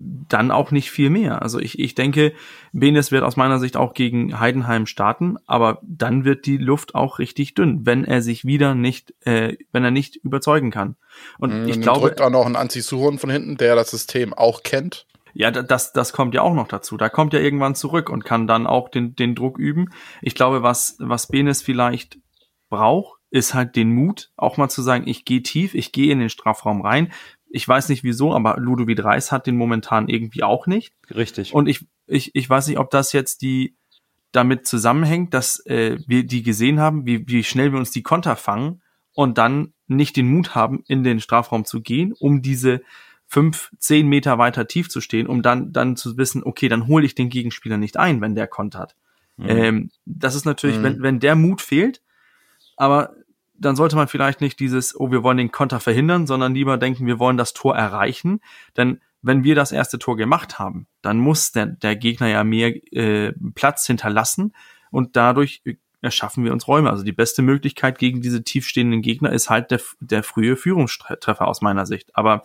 dann 0.00 0.50
auch 0.52 0.70
nicht 0.70 0.90
viel 0.90 1.10
mehr. 1.10 1.42
Also 1.42 1.58
ich, 1.58 1.78
ich 1.78 1.94
denke, 1.94 2.32
Benes 2.72 3.10
wird 3.10 3.24
aus 3.24 3.36
meiner 3.36 3.58
Sicht 3.58 3.76
auch 3.76 3.94
gegen 3.94 4.38
Heidenheim 4.38 4.86
starten, 4.86 5.36
aber 5.46 5.80
dann 5.82 6.24
wird 6.24 6.46
die 6.46 6.56
Luft 6.56 6.94
auch 6.94 7.18
richtig 7.18 7.54
dünn, 7.54 7.84
wenn 7.84 8.04
er 8.04 8.22
sich 8.22 8.44
wieder 8.44 8.74
nicht, 8.74 9.12
äh, 9.26 9.56
wenn 9.72 9.84
er 9.84 9.90
nicht 9.90 10.16
überzeugen 10.16 10.70
kann. 10.70 10.96
Und 11.38 11.62
mhm, 11.62 11.68
ich 11.68 11.80
glaube, 11.80 12.08
drückt 12.08 12.20
auch 12.20 12.30
noch 12.30 12.46
ein 12.46 12.54
Anti-Suhon 12.54 13.18
von 13.18 13.30
hinten, 13.30 13.56
der 13.56 13.74
das 13.74 13.90
System 13.90 14.32
auch 14.34 14.62
kennt. 14.62 15.06
Ja, 15.34 15.50
das, 15.50 15.92
das 15.92 16.12
kommt 16.12 16.34
ja 16.34 16.42
auch 16.42 16.54
noch 16.54 16.68
dazu. 16.68 16.96
Da 16.96 17.08
kommt 17.08 17.32
ja 17.32 17.40
irgendwann 17.40 17.74
zurück 17.74 18.08
und 18.08 18.24
kann 18.24 18.46
dann 18.46 18.66
auch 18.66 18.88
den, 18.88 19.14
den 19.14 19.34
Druck 19.34 19.58
üben. 19.58 19.90
Ich 20.22 20.34
glaube, 20.34 20.62
was, 20.62 20.96
was 20.98 21.28
Benes 21.28 21.62
vielleicht 21.62 22.18
braucht, 22.68 23.18
ist 23.30 23.54
halt 23.54 23.76
den 23.76 23.94
Mut, 23.94 24.30
auch 24.36 24.56
mal 24.56 24.68
zu 24.68 24.82
sagen, 24.82 25.06
ich 25.06 25.24
gehe 25.24 25.42
tief, 25.42 25.74
ich 25.74 25.92
gehe 25.92 26.12
in 26.12 26.18
den 26.18 26.30
Strafraum 26.30 26.80
rein, 26.80 27.12
ich 27.50 27.66
weiß 27.66 27.88
nicht 27.88 28.04
wieso, 28.04 28.34
aber 28.34 28.56
Ludovic 28.58 29.02
Reis 29.02 29.32
hat 29.32 29.46
den 29.46 29.56
momentan 29.56 30.08
irgendwie 30.08 30.42
auch 30.42 30.66
nicht. 30.66 30.94
Richtig. 31.14 31.54
Und 31.54 31.66
ich, 31.66 31.86
ich, 32.06 32.34
ich 32.34 32.48
weiß 32.48 32.68
nicht, 32.68 32.78
ob 32.78 32.90
das 32.90 33.12
jetzt 33.12 33.42
die 33.42 33.74
damit 34.32 34.66
zusammenhängt, 34.66 35.32
dass 35.32 35.64
äh, 35.66 35.98
wir 36.06 36.24
die 36.24 36.42
gesehen 36.42 36.80
haben, 36.80 37.06
wie, 37.06 37.26
wie 37.28 37.44
schnell 37.44 37.72
wir 37.72 37.78
uns 37.78 37.90
die 37.90 38.02
Konter 38.02 38.36
fangen 38.36 38.82
und 39.14 39.38
dann 39.38 39.72
nicht 39.86 40.16
den 40.16 40.28
Mut 40.28 40.54
haben, 40.54 40.84
in 40.86 41.02
den 41.02 41.20
Strafraum 41.20 41.64
zu 41.64 41.80
gehen, 41.80 42.12
um 42.12 42.42
diese 42.42 42.82
fünf, 43.26 43.70
zehn 43.78 44.06
Meter 44.08 44.38
weiter 44.38 44.66
tief 44.66 44.88
zu 44.88 45.00
stehen, 45.00 45.26
um 45.26 45.42
dann, 45.42 45.72
dann 45.72 45.96
zu 45.96 46.16
wissen, 46.16 46.42
okay, 46.44 46.68
dann 46.68 46.86
hole 46.86 47.06
ich 47.06 47.14
den 47.14 47.30
Gegenspieler 47.30 47.78
nicht 47.78 47.96
ein, 47.96 48.20
wenn 48.20 48.34
der 48.34 48.46
kontert. 48.46 48.96
Mhm. 49.36 49.48
Ähm, 49.48 49.90
das 50.04 50.34
ist 50.34 50.44
natürlich, 50.44 50.78
mhm. 50.78 50.82
wenn, 50.82 51.02
wenn 51.02 51.20
der 51.20 51.34
Mut 51.36 51.62
fehlt, 51.62 52.02
aber 52.76 53.14
dann 53.58 53.76
sollte 53.76 53.96
man 53.96 54.08
vielleicht 54.08 54.40
nicht 54.40 54.60
dieses, 54.60 54.98
oh, 54.98 55.10
wir 55.10 55.22
wollen 55.22 55.38
den 55.38 55.52
Konter 55.52 55.80
verhindern, 55.80 56.26
sondern 56.26 56.54
lieber 56.54 56.78
denken, 56.78 57.06
wir 57.06 57.18
wollen 57.18 57.36
das 57.36 57.52
Tor 57.52 57.76
erreichen. 57.76 58.40
Denn 58.76 59.00
wenn 59.20 59.44
wir 59.44 59.54
das 59.54 59.72
erste 59.72 59.98
Tor 59.98 60.16
gemacht 60.16 60.58
haben, 60.58 60.86
dann 61.02 61.18
muss 61.18 61.52
der, 61.52 61.66
der 61.66 61.96
Gegner 61.96 62.28
ja 62.28 62.44
mehr 62.44 62.74
äh, 62.92 63.32
Platz 63.54 63.86
hinterlassen 63.86 64.54
und 64.90 65.16
dadurch 65.16 65.62
erschaffen 66.00 66.44
wir 66.44 66.52
uns 66.52 66.68
Räume. 66.68 66.90
Also 66.90 67.02
die 67.02 67.12
beste 67.12 67.42
Möglichkeit 67.42 67.98
gegen 67.98 68.22
diese 68.22 68.44
tiefstehenden 68.44 69.02
Gegner 69.02 69.32
ist 69.32 69.50
halt 69.50 69.70
der, 69.70 69.80
der 70.00 70.22
frühe 70.22 70.56
Führungstreffer 70.56 71.48
aus 71.48 71.60
meiner 71.60 71.86
Sicht. 71.86 72.14
Aber 72.14 72.42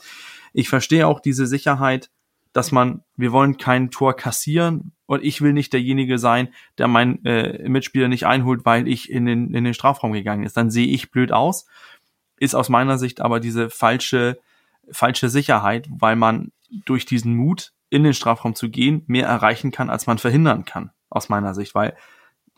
ich 0.53 0.69
verstehe 0.69 1.07
auch 1.07 1.19
diese 1.19 1.45
Sicherheit, 1.45 2.09
dass 2.51 2.71
man, 2.71 3.03
wir 3.15 3.31
wollen 3.31 3.57
kein 3.57 3.91
Tor 3.91 4.15
kassieren 4.15 4.93
und 5.13 5.23
ich 5.23 5.41
will 5.41 5.53
nicht 5.53 5.73
derjenige 5.73 6.17
sein, 6.17 6.49
der 6.77 6.87
meinen 6.87 7.23
äh, 7.25 7.67
Mitspieler 7.67 8.07
nicht 8.07 8.25
einholt, 8.25 8.65
weil 8.65 8.87
ich 8.87 9.09
in 9.09 9.25
den, 9.25 9.53
in 9.53 9.63
den 9.63 9.73
Strafraum 9.73 10.13
gegangen 10.13 10.43
ist. 10.43 10.57
Dann 10.57 10.71
sehe 10.71 10.87
ich 10.87 11.11
blöd 11.11 11.31
aus. 11.31 11.65
Ist 12.37 12.55
aus 12.55 12.69
meiner 12.69 12.97
Sicht 12.97 13.21
aber 13.21 13.39
diese 13.39 13.69
falsche, 13.69 14.39
falsche 14.91 15.29
Sicherheit, 15.29 15.87
weil 15.89 16.15
man 16.15 16.51
durch 16.85 17.05
diesen 17.05 17.35
Mut, 17.35 17.71
in 17.89 18.03
den 18.03 18.15
Strafraum 18.15 18.55
zu 18.55 18.69
gehen, 18.69 19.03
mehr 19.05 19.27
erreichen 19.27 19.69
kann, 19.71 19.91
als 19.91 20.07
man 20.07 20.17
verhindern 20.17 20.65
kann, 20.65 20.89
aus 21.11 21.29
meiner 21.29 21.53
Sicht. 21.53 21.75
Weil 21.75 21.95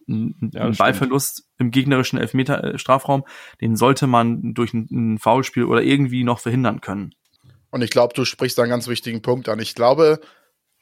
ein, 0.07 0.51
ja, 0.53 0.69
Ballverlust 0.69 1.39
stimmt. 1.39 1.49
im 1.57 1.71
gegnerischen 1.71 2.17
Elfmeter-Strafraum, 2.19 3.21
äh, 3.21 3.57
den 3.61 3.75
sollte 3.75 4.07
man 4.07 4.53
durch 4.53 4.73
ein, 4.73 4.87
ein 4.91 5.17
Foulspiel 5.17 5.65
oder 5.65 5.83
irgendwie 5.83 6.23
noch 6.23 6.39
verhindern 6.39 6.79
können. 6.79 7.13
Und 7.69 7.81
ich 7.81 7.89
glaube, 7.89 8.13
du 8.13 8.23
sprichst 8.23 8.57
da 8.57 8.61
einen 8.63 8.69
ganz 8.69 8.87
wichtigen 8.87 9.21
Punkt 9.21 9.49
an. 9.49 9.59
Ich 9.59 9.75
glaube, 9.75 10.21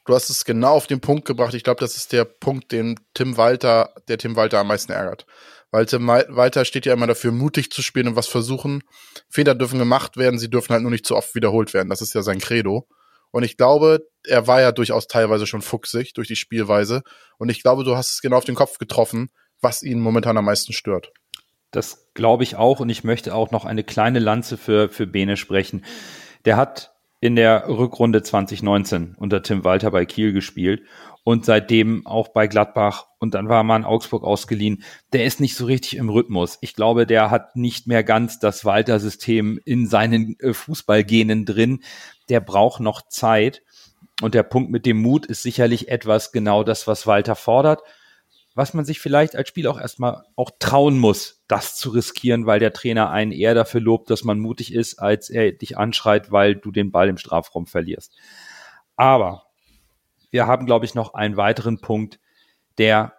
du 0.04 0.14
hast 0.14 0.30
es 0.30 0.44
genau 0.44 0.72
auf 0.74 0.86
den 0.86 1.00
Punkt 1.00 1.26
gebracht. 1.26 1.54
Ich 1.54 1.64
glaube, 1.64 1.80
das 1.80 1.96
ist 1.96 2.12
der 2.12 2.24
Punkt, 2.24 2.72
den 2.72 2.98
Tim 3.14 3.36
Walter, 3.36 3.94
der 4.08 4.18
Tim 4.18 4.36
Walter 4.36 4.60
am 4.60 4.68
meisten 4.68 4.92
ärgert. 4.92 5.26
Weil 5.70 5.86
Tim 5.86 6.06
Walter 6.06 6.64
steht 6.64 6.86
ja 6.86 6.92
immer 6.92 7.06
dafür, 7.06 7.32
mutig 7.32 7.72
zu 7.72 7.82
spielen 7.82 8.08
und 8.08 8.16
was 8.16 8.28
versuchen. 8.28 8.84
Fehler 9.28 9.54
dürfen 9.54 9.78
gemacht 9.78 10.16
werden, 10.16 10.38
sie 10.38 10.48
dürfen 10.48 10.72
halt 10.72 10.82
nur 10.82 10.90
nicht 10.92 11.06
zu 11.06 11.16
oft 11.16 11.34
wiederholt 11.34 11.74
werden. 11.74 11.88
Das 11.88 12.00
ist 12.00 12.14
ja 12.14 12.22
sein 12.22 12.38
Credo. 12.38 12.86
Und 13.32 13.42
ich 13.42 13.56
glaube, 13.56 14.06
er 14.24 14.46
war 14.46 14.60
ja 14.60 14.70
durchaus 14.70 15.08
teilweise 15.08 15.48
schon 15.48 15.62
fuchsig 15.62 16.12
durch 16.14 16.28
die 16.28 16.36
Spielweise. 16.36 17.02
Und 17.38 17.48
ich 17.48 17.62
glaube, 17.62 17.82
du 17.82 17.96
hast 17.96 18.12
es 18.12 18.22
genau 18.22 18.36
auf 18.36 18.44
den 18.44 18.54
Kopf 18.54 18.78
getroffen, 18.78 19.30
was 19.60 19.82
ihn 19.82 19.98
momentan 19.98 20.36
am 20.36 20.44
meisten 20.44 20.72
stört. 20.72 21.12
Das 21.72 22.06
glaube 22.14 22.44
ich 22.44 22.54
auch. 22.54 22.78
Und 22.78 22.90
ich 22.90 23.02
möchte 23.02 23.34
auch 23.34 23.50
noch 23.50 23.64
eine 23.64 23.82
kleine 23.82 24.20
Lanze 24.20 24.56
für, 24.56 24.88
für 24.88 25.08
Bene 25.08 25.36
sprechen. 25.36 25.84
Der 26.44 26.56
hat 26.56 26.93
in 27.24 27.36
der 27.36 27.70
Rückrunde 27.70 28.22
2019 28.22 29.14
unter 29.16 29.42
Tim 29.42 29.64
Walter 29.64 29.90
bei 29.90 30.04
Kiel 30.04 30.34
gespielt 30.34 30.82
und 31.22 31.46
seitdem 31.46 32.06
auch 32.06 32.28
bei 32.28 32.46
Gladbach 32.46 33.06
und 33.18 33.32
dann 33.32 33.48
war 33.48 33.64
man 33.64 33.86
Augsburg 33.86 34.24
ausgeliehen. 34.24 34.82
Der 35.14 35.24
ist 35.24 35.40
nicht 35.40 35.56
so 35.56 35.64
richtig 35.64 35.96
im 35.96 36.10
Rhythmus. 36.10 36.58
Ich 36.60 36.74
glaube, 36.74 37.06
der 37.06 37.30
hat 37.30 37.56
nicht 37.56 37.86
mehr 37.86 38.04
ganz 38.04 38.40
das 38.40 38.66
Walter-System 38.66 39.58
in 39.64 39.86
seinen 39.86 40.38
äh, 40.38 40.52
Fußballgenen 40.52 41.46
drin. 41.46 41.82
Der 42.28 42.40
braucht 42.40 42.80
noch 42.80 43.08
Zeit. 43.08 43.62
Und 44.20 44.34
der 44.34 44.42
Punkt 44.42 44.70
mit 44.70 44.84
dem 44.84 44.98
Mut 44.98 45.24
ist 45.24 45.42
sicherlich 45.42 45.88
etwas 45.88 46.30
genau 46.30 46.62
das, 46.62 46.86
was 46.86 47.06
Walter 47.06 47.36
fordert 47.36 47.80
was 48.54 48.72
man 48.72 48.84
sich 48.84 49.00
vielleicht 49.00 49.34
als 49.34 49.48
Spiel 49.48 49.66
auch 49.66 49.80
erstmal 49.80 50.24
auch 50.36 50.52
trauen 50.58 50.98
muss, 50.98 51.42
das 51.48 51.76
zu 51.76 51.90
riskieren, 51.90 52.46
weil 52.46 52.60
der 52.60 52.72
Trainer 52.72 53.10
einen 53.10 53.32
eher 53.32 53.54
dafür 53.54 53.80
lobt, 53.80 54.10
dass 54.10 54.22
man 54.22 54.38
mutig 54.38 54.72
ist, 54.72 55.00
als 55.00 55.28
er 55.28 55.52
dich 55.52 55.76
anschreit, 55.76 56.30
weil 56.30 56.54
du 56.54 56.70
den 56.70 56.92
Ball 56.92 57.08
im 57.08 57.18
Strafraum 57.18 57.66
verlierst. 57.66 58.16
Aber 58.96 59.46
wir 60.30 60.46
haben, 60.46 60.66
glaube 60.66 60.84
ich, 60.84 60.94
noch 60.94 61.14
einen 61.14 61.36
weiteren 61.36 61.80
Punkt, 61.80 62.20
der 62.78 63.14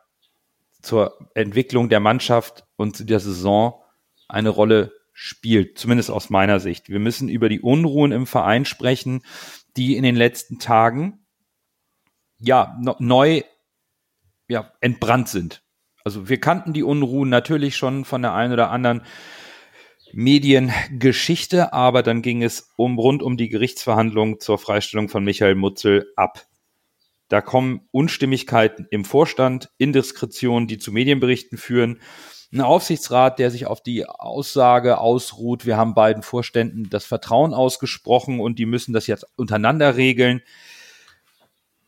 zur 0.82 1.17
Entwicklung 1.34 1.89
der 1.89 2.00
Mannschaft 2.00 2.65
und 2.78 3.10
der 3.10 3.19
Saison 3.19 3.82
eine 4.28 4.50
Rolle 4.50 4.93
spielt, 5.12 5.78
zumindest 5.78 6.12
aus 6.12 6.30
meiner 6.30 6.60
Sicht. 6.60 6.89
Wir 6.89 7.00
müssen 7.00 7.30
über 7.30 7.50
die 7.50 7.62
Unruhen 7.62 8.12
im 8.12 8.28
Verein 8.28 8.65
sprechen, 8.65 9.24
die 9.76 9.98
in 9.98 10.04
den 10.04 10.15
letzten 10.15 10.60
Tagen 10.60 11.26
ja 12.38 12.78
neu 13.00 13.43
ja, 14.47 14.71
entbrannt 14.81 15.29
sind. 15.29 15.63
Also 16.03 16.29
wir 16.29 16.39
kannten 16.39 16.73
die 16.73 16.84
Unruhen 16.84 17.29
natürlich 17.29 17.75
schon 17.75 18.05
von 18.05 18.21
der 18.21 18.34
einen 18.34 18.53
oder 18.53 18.69
anderen 18.69 19.01
Mediengeschichte, 20.13 21.73
aber 21.73 22.03
dann 22.03 22.21
ging 22.21 22.43
es 22.43 22.69
um 22.77 22.99
rund 22.99 23.23
um 23.23 23.38
die 23.38 23.49
Gerichtsverhandlung 23.49 24.39
zur 24.39 24.58
Freistellung 24.58 25.10
von 25.10 25.23
Michael 25.23 25.55
Mutzel 25.55 26.12
ab. 26.15 26.45
Da 27.27 27.41
kommen 27.41 27.81
Unstimmigkeiten 27.91 28.88
im 28.91 29.03
Vorstand, 29.03 29.71
Indiskretionen, 29.77 30.67
die 30.67 30.77
zu 30.77 30.91
Medienberichten 30.91 31.58
führen. 31.58 31.99
Ein 32.53 32.62
Aufsichtsrat, 32.62 33.39
der 33.39 33.49
sich 33.49 33.65
auf 33.65 33.81
die 33.81 34.05
Aussage 34.08 34.99
ausruht, 34.99 35.65
wir 35.65 35.75
haben 35.75 35.95
beiden 35.95 36.21
Vorständen 36.21 36.88
das 36.89 37.03
Vertrauen 37.03 37.53
ausgesprochen 37.53 38.39
und 38.39 38.60
die 38.60 38.67
müssen 38.67 38.93
das 38.93 39.08
jetzt 39.08 39.25
untereinander 39.36 39.97
regeln 39.97 40.43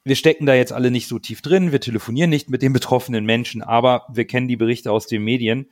wir 0.08 0.16
stecken 0.16 0.46
da 0.46 0.54
jetzt 0.54 0.72
alle 0.72 0.92
nicht 0.92 1.08
so 1.08 1.20
tief 1.20 1.42
drin, 1.42 1.72
wir 1.72 1.82
telefonieren 1.82 2.30
nicht 2.30 2.50
mit 2.50 2.62
den 2.62 2.74
betroffenen 2.74 3.26
Menschen, 3.26 3.62
aber 3.62 4.06
wir 4.10 4.26
kennen 4.26 4.48
die 4.48 4.56
Berichte 4.56 4.92
aus 4.92 5.08
den 5.08 5.24
Medien. 5.24 5.70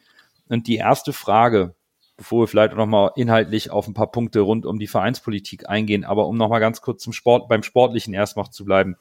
Und 0.48 0.68
die 0.68 0.76
erste 0.76 1.14
Frage, 1.14 1.76
bevor 2.18 2.44
wir 2.44 2.48
vielleicht 2.48 2.76
noch 2.76 2.86
mal 2.86 3.12
inhaltlich 3.16 3.72
auf 3.72 3.88
ein 3.88 3.94
paar 3.94 4.12
Punkte 4.12 4.42
rund 4.42 4.66
um 4.66 4.78
die 4.78 4.88
Vereinspolitik 4.88 5.70
eingehen, 5.70 6.04
aber 6.04 6.28
um 6.28 6.38
noch 6.38 6.50
mal 6.50 6.60
ganz 6.60 6.82
kurz 6.82 7.02
zum 7.02 7.14
Sport, 7.14 7.48
beim 7.48 7.64
Sportlichen 7.64 8.14
erst 8.14 8.38
zu 8.52 8.66
bleiben. 8.66 8.96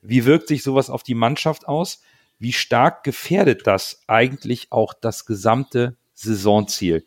Wie 0.00 0.24
wirkt 0.24 0.48
sich 0.48 0.62
sowas 0.62 0.90
auf 0.90 1.02
die 1.02 1.14
Mannschaft 1.14 1.68
aus? 1.68 2.00
Wie 2.38 2.52
stark 2.52 3.04
gefährdet 3.04 3.66
das 3.66 4.02
eigentlich 4.06 4.72
auch 4.72 4.94
das 4.94 5.26
gesamte 5.26 5.96
Saisonziel? 6.14 7.06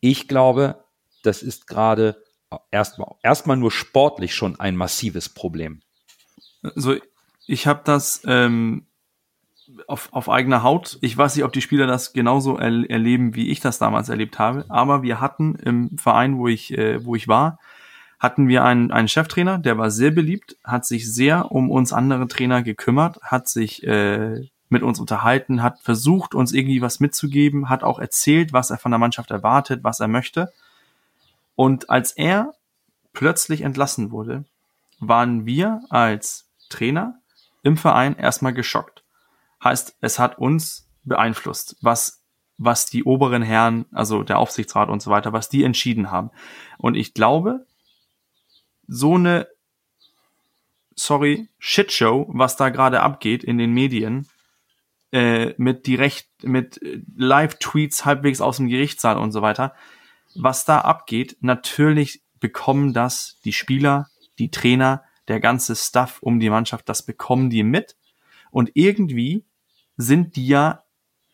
Ich 0.00 0.28
glaube, 0.28 0.84
das 1.22 1.42
ist 1.42 1.66
gerade 1.66 2.22
erstmal 2.70 3.14
erstmal 3.22 3.56
nur 3.56 3.70
sportlich 3.70 4.34
schon 4.34 4.58
ein 4.58 4.76
massives 4.76 5.28
Problem. 5.28 5.83
Also 6.74 6.96
ich 7.46 7.66
habe 7.66 7.82
das 7.84 8.22
ähm, 8.26 8.86
auf, 9.86 10.08
auf 10.12 10.28
eigener 10.28 10.62
Haut. 10.62 10.98
Ich 11.00 11.16
weiß 11.16 11.36
nicht, 11.36 11.44
ob 11.44 11.52
die 11.52 11.62
Spieler 11.62 11.86
das 11.86 12.12
genauso 12.12 12.56
er 12.56 12.90
erleben, 12.90 13.34
wie 13.34 13.50
ich 13.50 13.60
das 13.60 13.78
damals 13.78 14.08
erlebt 14.08 14.38
habe. 14.38 14.64
Aber 14.68 15.02
wir 15.02 15.20
hatten 15.20 15.54
im 15.56 15.98
Verein, 15.98 16.38
wo 16.38 16.48
ich, 16.48 16.76
äh, 16.76 17.04
wo 17.04 17.14
ich 17.14 17.28
war, 17.28 17.58
hatten 18.18 18.48
wir 18.48 18.64
einen, 18.64 18.90
einen 18.90 19.08
Cheftrainer, 19.08 19.58
der 19.58 19.76
war 19.76 19.90
sehr 19.90 20.10
beliebt, 20.10 20.56
hat 20.64 20.86
sich 20.86 21.12
sehr 21.12 21.52
um 21.52 21.70
uns 21.70 21.92
andere 21.92 22.26
Trainer 22.26 22.62
gekümmert, 22.62 23.20
hat 23.22 23.48
sich 23.48 23.86
äh, 23.86 24.48
mit 24.70 24.82
uns 24.82 24.98
unterhalten, 24.98 25.62
hat 25.62 25.80
versucht, 25.80 26.34
uns 26.34 26.52
irgendwie 26.52 26.80
was 26.80 27.00
mitzugeben, 27.00 27.68
hat 27.68 27.82
auch 27.82 27.98
erzählt, 27.98 28.52
was 28.52 28.70
er 28.70 28.78
von 28.78 28.92
der 28.92 28.98
Mannschaft 28.98 29.30
erwartet, 29.30 29.84
was 29.84 30.00
er 30.00 30.08
möchte. 30.08 30.52
Und 31.54 31.90
als 31.90 32.12
er 32.12 32.54
plötzlich 33.12 33.60
entlassen 33.60 34.10
wurde, 34.10 34.44
waren 35.00 35.44
wir 35.44 35.82
als 35.90 36.43
Trainer 36.74 37.20
im 37.62 37.76
Verein 37.76 38.16
erstmal 38.16 38.52
geschockt. 38.52 39.04
Heißt, 39.62 39.96
es 40.00 40.18
hat 40.18 40.38
uns 40.38 40.88
beeinflusst, 41.04 41.76
was 41.80 42.24
was 42.56 42.86
die 42.86 43.04
oberen 43.04 43.42
Herren, 43.42 43.86
also 43.92 44.22
der 44.22 44.38
Aufsichtsrat 44.38 44.88
und 44.88 45.02
so 45.02 45.10
weiter, 45.10 45.32
was 45.32 45.48
die 45.48 45.64
entschieden 45.64 46.10
haben. 46.10 46.30
Und 46.78 46.94
ich 46.94 47.14
glaube, 47.14 47.66
so 48.86 49.14
eine, 49.14 49.48
sorry, 50.94 51.48
Shitshow, 51.58 52.26
was 52.28 52.56
da 52.56 52.68
gerade 52.68 53.00
abgeht 53.00 53.42
in 53.42 53.58
den 53.58 53.72
Medien, 53.72 54.28
äh, 55.12 55.54
mit 55.56 55.86
direkt, 55.86 56.28
mit 56.42 56.80
Live-Tweets 57.16 58.04
halbwegs 58.04 58.40
aus 58.40 58.58
dem 58.58 58.68
Gerichtssaal 58.68 59.18
und 59.18 59.32
so 59.32 59.42
weiter, 59.42 59.74
was 60.34 60.64
da 60.64 60.80
abgeht, 60.80 61.36
natürlich 61.40 62.22
bekommen 62.40 62.92
das 62.92 63.38
die 63.44 63.52
Spieler, 63.52 64.08
die 64.38 64.50
Trainer, 64.50 65.04
der 65.28 65.40
ganze 65.40 65.76
Stuff 65.76 66.18
um 66.20 66.40
die 66.40 66.50
Mannschaft, 66.50 66.88
das 66.88 67.04
bekommen 67.04 67.50
die 67.50 67.62
mit. 67.62 67.96
Und 68.50 68.70
irgendwie 68.74 69.44
sind 69.96 70.36
die 70.36 70.46
ja, 70.46 70.84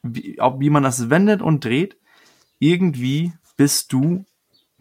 wie, 0.02 0.38
wie 0.58 0.70
man 0.70 0.82
das 0.82 1.10
wendet 1.10 1.42
und 1.42 1.64
dreht, 1.64 1.96
irgendwie 2.58 3.32
bist 3.56 3.92
du 3.92 4.24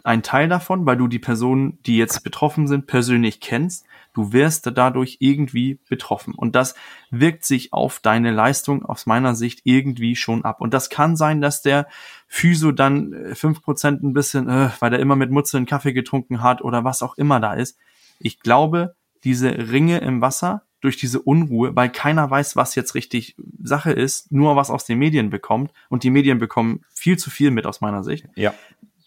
ein 0.03 0.23
Teil 0.23 0.47
davon, 0.47 0.85
weil 0.85 0.97
du 0.97 1.07
die 1.07 1.19
Personen, 1.19 1.79
die 1.85 1.97
jetzt 1.97 2.23
betroffen 2.23 2.67
sind, 2.67 2.87
persönlich 2.87 3.39
kennst. 3.39 3.85
Du 4.13 4.33
wirst 4.33 4.69
dadurch 4.73 5.17
irgendwie 5.19 5.79
betroffen. 5.87 6.33
Und 6.33 6.55
das 6.55 6.75
wirkt 7.09 7.45
sich 7.45 7.73
auf 7.73 7.99
deine 7.99 8.31
Leistung 8.31 8.85
aus 8.85 9.05
meiner 9.05 9.35
Sicht 9.35 9.61
irgendwie 9.65 10.15
schon 10.15 10.45
ab. 10.45 10.61
Und 10.61 10.73
das 10.73 10.89
kann 10.89 11.15
sein, 11.15 11.41
dass 11.41 11.61
der 11.61 11.87
Physio 12.27 12.71
dann 12.71 13.13
äh, 13.13 13.35
fünf 13.35 13.61
Prozent 13.61 14.03
ein 14.03 14.13
bisschen, 14.13 14.49
äh, 14.49 14.69
weil 14.79 14.93
er 14.93 14.99
immer 14.99 15.15
mit 15.15 15.31
Mutze 15.31 15.57
einen 15.57 15.65
Kaffee 15.65 15.93
getrunken 15.93 16.41
hat 16.41 16.61
oder 16.61 16.83
was 16.83 17.03
auch 17.03 17.17
immer 17.17 17.39
da 17.39 17.53
ist. 17.53 17.77
Ich 18.19 18.39
glaube, 18.39 18.95
diese 19.23 19.71
Ringe 19.71 19.99
im 19.99 20.21
Wasser 20.21 20.63
durch 20.81 20.97
diese 20.97 21.21
Unruhe, 21.21 21.75
weil 21.75 21.89
keiner 21.89 22.29
weiß, 22.29 22.55
was 22.55 22.75
jetzt 22.75 22.95
richtig 22.95 23.35
Sache 23.61 23.91
ist, 23.91 24.31
nur 24.31 24.55
was 24.55 24.69
aus 24.69 24.85
den 24.85 24.97
Medien 24.97 25.29
bekommt 25.29 25.71
und 25.89 26.03
die 26.03 26.09
Medien 26.09 26.39
bekommen 26.39 26.85
viel 26.89 27.17
zu 27.17 27.29
viel 27.29 27.51
mit 27.51 27.65
aus 27.65 27.81
meiner 27.81 28.03
Sicht. 28.03 28.25
Ja. 28.35 28.53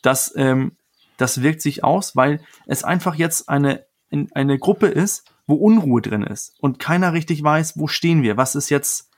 Das, 0.02 0.34
ähm, 0.36 0.72
das 1.16 1.42
wirkt 1.42 1.62
sich 1.62 1.82
aus, 1.82 2.14
weil 2.14 2.40
es 2.66 2.84
einfach 2.84 3.14
jetzt 3.14 3.48
eine, 3.48 3.86
eine 4.10 4.58
Gruppe 4.58 4.88
ist, 4.88 5.32
wo 5.46 5.54
Unruhe 5.54 6.02
drin 6.02 6.22
ist 6.22 6.54
und 6.60 6.78
keiner 6.78 7.14
richtig 7.14 7.42
weiß, 7.42 7.78
wo 7.78 7.86
stehen 7.86 8.22
wir, 8.22 8.36
was 8.36 8.54
ist 8.54 8.68
jetzt, 8.68 9.10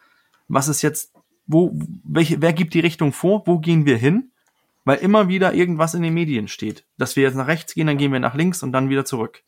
was 0.47 0.69
ist 0.69 0.83
jetzt, 0.83 1.13
wo, 1.47 1.77
welche, 2.05 2.41
wer 2.41 2.53
gibt 2.53 2.75
die 2.75 2.81
Richtung 2.81 3.13
vor, 3.13 3.47
wo 3.47 3.59
gehen 3.59 3.85
wir 3.85 3.97
hin? 3.97 4.31
weil 4.85 4.99
immer 4.99 5.29
wieder 5.29 5.55
irgendwas 5.55 5.95
in 5.95 6.03
den 6.03 6.15
Medien 6.15 6.49
steht. 6.49 6.85
Dass 6.99 7.17
wir 7.17 7.23
jetzt 7.23 7.37
nach 7.37 7.47
rechts 7.47 7.75
gehen, 7.75 7.87
dann 7.87 7.99
gehen 7.99 8.13
wir 8.13 8.21
nach 8.21 8.35
links 8.35 8.63
und 8.63 8.73
dann 8.73 8.91
wieder 8.91 9.05
zurück. 9.05 9.43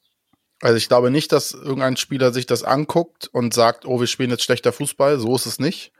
Also 0.63 0.77
ich 0.77 0.89
glaube 0.89 1.11
nicht, 1.11 1.33
dass 1.33 1.53
irgendein 1.53 1.97
Spieler 1.97 2.33
sich 2.33 2.47
das 2.47 2.63
anguckt 2.63 3.29
und 3.33 3.53
sagt, 3.53 3.85
oh, 3.85 4.01
wir 4.01 4.07
spielen 4.07 4.31
jetzt 4.31 4.43
schlechter 4.43 4.73
Fußball. 4.73 5.19
So 5.19 5.35
ist 5.35 5.47
es 5.47 5.59
nicht. 5.59 5.93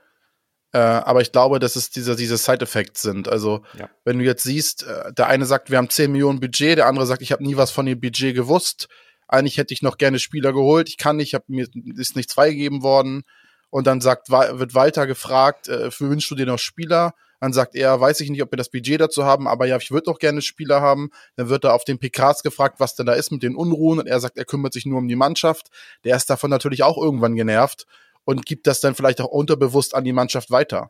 Äh, 0.73 0.79
aber 0.79 1.21
ich 1.21 1.31
glaube, 1.31 1.59
dass 1.59 1.75
es 1.75 1.89
diese, 1.91 2.15
diese 2.15 2.37
Side-Effects 2.37 3.01
sind. 3.01 3.29
Also, 3.29 3.63
ja. 3.77 3.89
wenn 4.03 4.19
du 4.19 4.25
jetzt 4.25 4.43
siehst, 4.43 4.83
äh, 4.83 5.13
der 5.13 5.27
eine 5.27 5.45
sagt, 5.45 5.71
wir 5.71 5.77
haben 5.77 5.89
10 5.89 6.11
Millionen 6.11 6.39
Budget, 6.39 6.77
der 6.77 6.87
andere 6.87 7.05
sagt, 7.05 7.21
ich 7.21 7.31
habe 7.31 7.43
nie 7.43 7.55
was 7.55 7.71
von 7.71 7.85
dem 7.85 7.99
Budget 7.99 8.35
gewusst. 8.35 8.87
Eigentlich 9.27 9.57
hätte 9.57 9.73
ich 9.73 9.81
noch 9.81 9.97
gerne 9.97 10.19
Spieler 10.19 10.53
geholt. 10.53 10.89
Ich 10.89 10.97
kann 10.97 11.17
nicht, 11.17 11.33
hab, 11.35 11.47
mir 11.47 11.67
ist 11.95 12.15
nichts 12.15 12.33
freigegeben 12.33 12.81
worden. 12.81 13.23
Und 13.69 13.87
dann 13.87 14.01
sagt, 14.01 14.29
wird 14.29 14.73
Walter 14.73 15.07
gefragt, 15.07 15.67
äh, 15.67 15.89
wünschst 15.99 16.31
du 16.31 16.35
dir 16.35 16.45
noch 16.45 16.59
Spieler? 16.59 17.13
Dann 17.39 17.53
sagt 17.53 17.75
er, 17.75 17.99
weiß 17.99 18.19
ich 18.21 18.29
nicht, 18.29 18.41
ob 18.41 18.51
wir 18.51 18.57
das 18.57 18.69
Budget 18.69 18.99
dazu 18.99 19.23
haben, 19.23 19.47
aber 19.47 19.67
ja, 19.67 19.77
ich 19.77 19.91
würde 19.91 20.05
doch 20.05 20.19
gerne 20.19 20.41
Spieler 20.41 20.81
haben. 20.81 21.11
Dann 21.35 21.49
wird 21.49 21.63
er 21.63 21.73
auf 21.73 21.83
den 21.83 21.99
PKs 21.99 22.41
gefragt, 22.43 22.79
was 22.79 22.95
denn 22.95 23.05
da 23.05 23.13
ist 23.13 23.31
mit 23.31 23.43
den 23.43 23.55
Unruhen. 23.55 23.99
Und 23.99 24.07
er 24.07 24.19
sagt, 24.19 24.37
er 24.37 24.45
kümmert 24.45 24.73
sich 24.73 24.85
nur 24.85 24.97
um 24.97 25.07
die 25.07 25.15
Mannschaft. 25.15 25.67
Der 26.03 26.15
ist 26.15 26.29
davon 26.29 26.49
natürlich 26.49 26.83
auch 26.83 26.97
irgendwann 26.97 27.35
genervt 27.35 27.85
und 28.25 28.45
gibt 28.45 28.67
das 28.67 28.79
dann 28.79 28.95
vielleicht 28.95 29.21
auch 29.21 29.27
unterbewusst 29.27 29.95
an 29.95 30.03
die 30.03 30.13
Mannschaft 30.13 30.51
weiter. 30.51 30.89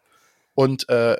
Und 0.55 0.87
äh, 0.89 1.17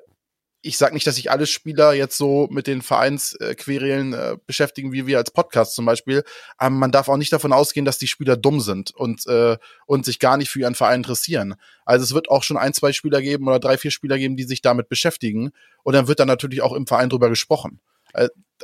ich 0.68 0.78
sage 0.78 0.94
nicht, 0.94 1.08
dass 1.08 1.16
sich 1.16 1.32
alle 1.32 1.48
Spieler 1.48 1.94
jetzt 1.94 2.18
so 2.18 2.48
mit 2.52 2.68
den 2.68 2.82
Vereinsquerelen 2.82 4.14
äh, 4.14 4.38
beschäftigen, 4.46 4.92
wie 4.92 5.08
wir 5.08 5.18
als 5.18 5.32
Podcast 5.32 5.74
zum 5.76 5.86
Beispiel. 5.86 6.24
Aber 6.58 6.72
man 6.72 6.92
darf 6.92 7.08
auch 7.08 7.18
nicht 7.18 7.32
davon 7.32 7.54
ausgehen, 7.54 7.86
dass 7.86 7.98
die 7.98 8.08
Spieler 8.08 8.36
dumm 8.36 8.60
sind 8.60 8.92
und, 8.92 9.26
äh, 9.28 9.58
und 9.86 10.06
sich 10.06 10.20
gar 10.20 10.36
nicht 10.38 10.50
für 10.50 10.60
ihren 10.60 10.76
Verein 10.76 11.00
interessieren. 11.00 11.56
Also 11.86 12.04
es 12.04 12.14
wird 12.14 12.30
auch 12.30 12.44
schon 12.44 12.58
ein, 12.58 12.74
zwei 12.74 12.92
Spieler 12.92 13.22
geben 13.22 13.48
oder 13.48 13.60
drei, 13.60 13.78
vier 13.78 13.92
Spieler 13.92 14.18
geben, 14.18 14.36
die 14.36 14.44
sich 14.44 14.62
damit 14.62 14.90
beschäftigen. 14.90 15.52
Und 15.84 15.94
dann 15.94 16.08
wird 16.08 16.20
dann 16.20 16.28
natürlich 16.28 16.62
auch 16.62 16.74
im 16.74 16.86
Verein 16.86 17.10
drüber 17.10 17.30
gesprochen. 17.30 17.80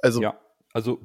Also, 0.02 0.22
ja, 0.22 0.38
also 0.74 1.00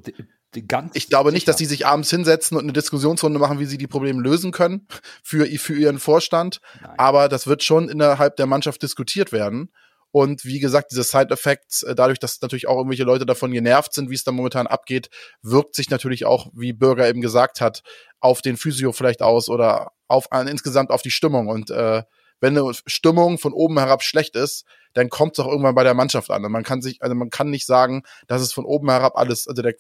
ich 0.55 1.09
glaube 1.09 1.33
nicht, 1.33 1.47
dass 1.47 1.59
sie 1.59 1.67
sich 1.67 1.87
abends 1.87 2.11
hinsetzen 2.11 2.57
und 2.57 2.65
eine 2.65 2.73
Diskussionsrunde 2.73 3.39
machen, 3.39 3.59
wie 3.61 3.67
sie 3.67 3.79
die 3.79 3.87
Probleme 3.87 4.21
lösen 4.21 4.51
können 4.51 4.89
für, 5.23 5.47
für 5.47 5.77
ihren 5.77 5.99
Vorstand. 5.99 6.61
Nein. 6.81 6.95
Aber 6.97 7.29
das 7.29 7.47
wird 7.47 7.63
schon 7.63 7.89
innerhalb 7.89 8.37
der 8.37 8.47
Mannschaft 8.47 8.83
diskutiert 8.83 9.31
werden. 9.31 9.71
Und 10.11 10.45
wie 10.45 10.59
gesagt, 10.59 10.91
diese 10.91 11.03
Side-Effects, 11.03 11.83
äh, 11.83 11.95
dadurch, 11.95 12.19
dass 12.19 12.41
natürlich 12.41 12.67
auch 12.67 12.77
irgendwelche 12.77 13.05
Leute 13.05 13.27
davon 13.27 13.53
genervt 13.53 13.93
sind, 13.93 14.11
wie 14.11 14.15
es 14.15 14.25
da 14.25 14.33
momentan 14.33 14.67
abgeht, 14.67 15.11
wirkt 15.43 15.75
sich 15.75 15.91
natürlich 15.91 16.25
auch, 16.25 16.49
wie 16.55 16.73
Bürger 16.73 17.09
eben 17.09 17.21
gesagt 17.21 17.61
hat, 17.61 17.83
auf 18.21 18.41
den 18.43 18.57
Physio 18.57 18.93
vielleicht 18.93 19.23
aus 19.23 19.49
oder 19.49 19.93
auf 20.07 20.29
äh, 20.33 20.49
insgesamt 20.49 20.91
auf 20.91 21.03
die 21.03 21.11
Stimmung. 21.11 21.49
Und 21.49 21.71
äh, 21.71 22.03
wenn 22.41 22.57
eine 22.57 22.73
Stimmung 22.87 23.39
von 23.39 23.53
oben 23.53 23.79
herab 23.79 24.03
schlecht 24.03 24.37
ist, 24.37 24.65
dann 24.95 25.11
kommt 25.11 25.39
es 25.39 25.45
auch 25.45 25.49
irgendwann 25.49 25.75
bei 25.75 25.85
der 25.85 25.95
Mannschaft 25.95 26.31
an. 26.31 26.45
Und 26.45 26.53
man 26.53 26.65
kann 26.65 26.81
sich, 26.81 27.03
also 27.03 27.15
man 27.15 27.31
kann 27.31 27.51
nicht 27.51 27.67
sagen, 27.67 28.03
dass 28.27 28.43
es 28.43 28.53
von 28.53 28.65
oben 28.65 28.91
herab 28.91 29.17
alles, 29.17 29.47
also 29.47 29.61
der, 29.63 29.75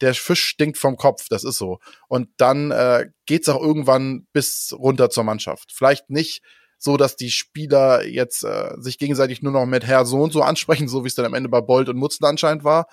der 0.00 0.14
Fisch 0.14 0.44
stinkt 0.44 0.78
vom 0.78 0.96
Kopf, 0.96 1.26
das 1.28 1.44
ist 1.44 1.58
so. 1.58 1.80
Und 2.08 2.28
dann 2.36 2.70
äh, 2.70 3.06
geht 3.26 3.48
auch 3.48 3.60
irgendwann 3.60 4.26
bis 4.32 4.74
runter 4.78 5.10
zur 5.10 5.24
Mannschaft. 5.24 5.72
Vielleicht 5.72 6.10
nicht 6.10 6.42
so 6.78 6.96
dass 6.96 7.16
die 7.16 7.30
Spieler 7.30 8.04
jetzt 8.04 8.44
äh, 8.44 8.72
sich 8.78 8.98
gegenseitig 8.98 9.42
nur 9.42 9.52
noch 9.52 9.66
mit 9.66 9.84
Herr 9.84 10.04
so 10.04 10.22
und 10.22 10.32
so 10.32 10.42
ansprechen, 10.42 10.88
so 10.88 11.04
wie 11.04 11.08
es 11.08 11.14
dann 11.14 11.26
am 11.26 11.34
Ende 11.34 11.48
bei 11.48 11.60
Bolt 11.60 11.88
und 11.88 11.96
Mutzen 11.96 12.24
anscheinend 12.24 12.64
war. 12.64 12.86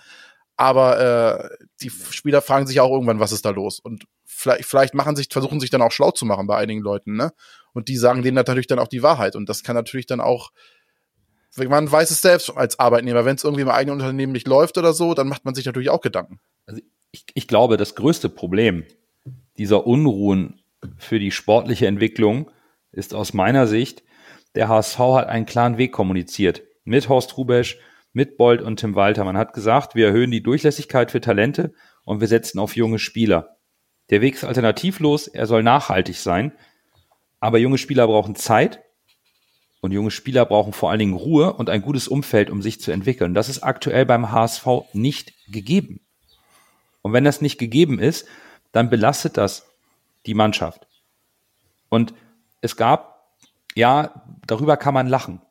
Aber 0.57 1.49
äh, 1.51 1.65
die 1.81 1.89
Spieler 1.89 2.41
fragen 2.41 2.67
sich 2.67 2.79
auch 2.79 2.91
irgendwann, 2.91 3.19
was 3.19 3.31
ist 3.31 3.45
da 3.45 3.49
los? 3.49 3.79
Und 3.79 4.05
vielleicht, 4.25 4.65
vielleicht 4.65 4.93
machen 4.93 5.15
sich, 5.15 5.27
versuchen 5.31 5.59
sich 5.59 5.69
dann 5.69 5.81
auch 5.81 5.91
schlau 5.91 6.11
zu 6.11 6.25
machen 6.25 6.47
bei 6.47 6.57
einigen 6.57 6.81
Leuten, 6.81 7.15
ne? 7.15 7.31
Und 7.73 7.87
die 7.87 7.97
sagen 7.97 8.21
denen 8.21 8.35
natürlich 8.35 8.67
dann 8.67 8.79
auch 8.79 8.87
die 8.87 9.01
Wahrheit. 9.01 9.35
Und 9.35 9.49
das 9.49 9.63
kann 9.63 9.75
natürlich 9.75 10.05
dann 10.05 10.19
auch, 10.19 10.51
man 11.55 11.91
weiß 11.91 12.11
es 12.11 12.21
selbst 12.21 12.49
als 12.55 12.79
Arbeitnehmer, 12.79 13.25
wenn 13.25 13.35
es 13.35 13.43
irgendwie 13.43 13.61
im 13.61 13.69
eigenen 13.69 13.99
Unternehmen 13.99 14.33
nicht 14.33 14.47
läuft 14.47 14.77
oder 14.77 14.93
so, 14.93 15.13
dann 15.13 15.27
macht 15.27 15.45
man 15.45 15.55
sich 15.55 15.65
natürlich 15.65 15.89
auch 15.89 16.01
Gedanken. 16.01 16.39
Also 16.65 16.81
ich, 17.11 17.25
ich 17.33 17.47
glaube, 17.47 17.77
das 17.77 17.95
größte 17.95 18.29
Problem 18.29 18.83
dieser 19.57 19.85
Unruhen 19.87 20.61
für 20.97 21.19
die 21.19 21.31
sportliche 21.31 21.87
Entwicklung 21.87 22.51
ist 22.91 23.13
aus 23.13 23.33
meiner 23.33 23.67
Sicht, 23.67 24.03
der 24.55 24.67
HSV 24.67 24.97
hat 24.99 25.27
einen 25.27 25.45
klaren 25.45 25.77
Weg 25.77 25.91
kommuniziert. 25.91 26.63
Mit 26.83 27.09
Horst 27.09 27.37
Rubesch, 27.37 27.77
mit 28.13 28.37
Bold 28.37 28.61
und 28.61 28.79
Tim 28.79 28.95
Walter. 28.95 29.23
Man 29.23 29.37
hat 29.37 29.53
gesagt, 29.53 29.95
wir 29.95 30.07
erhöhen 30.07 30.31
die 30.31 30.43
Durchlässigkeit 30.43 31.11
für 31.11 31.21
Talente 31.21 31.73
und 32.03 32.19
wir 32.19 32.27
setzen 32.27 32.59
auf 32.59 32.75
junge 32.75 32.99
Spieler. 32.99 33.57
Der 34.09 34.21
Weg 34.21 34.35
ist 34.35 34.43
alternativlos, 34.43 35.27
er 35.27 35.45
soll 35.45 35.63
nachhaltig 35.63 36.17
sein. 36.17 36.51
Aber 37.39 37.57
junge 37.57 37.77
Spieler 37.77 38.07
brauchen 38.07 38.35
Zeit 38.35 38.81
und 39.79 39.91
junge 39.91 40.11
Spieler 40.11 40.45
brauchen 40.45 40.73
vor 40.73 40.89
allen 40.89 40.99
Dingen 40.99 41.15
Ruhe 41.15 41.53
und 41.53 41.69
ein 41.69 41.81
gutes 41.81 42.07
Umfeld, 42.07 42.49
um 42.49 42.61
sich 42.61 42.81
zu 42.81 42.91
entwickeln. 42.91 43.33
Das 43.33 43.49
ist 43.49 43.63
aktuell 43.63 44.05
beim 44.05 44.31
HSV 44.31 44.67
nicht 44.93 45.33
gegeben. 45.51 46.01
Und 47.01 47.13
wenn 47.13 47.23
das 47.23 47.41
nicht 47.41 47.57
gegeben 47.57 47.99
ist, 47.99 48.27
dann 48.71 48.89
belastet 48.89 49.37
das 49.37 49.67
die 50.25 50.35
Mannschaft. 50.35 50.87
Und 51.89 52.13
es 52.61 52.75
gab, 52.75 53.35
ja, 53.75 54.23
darüber 54.47 54.77
kann 54.77 54.93
man 54.93 55.07
lachen. 55.07 55.41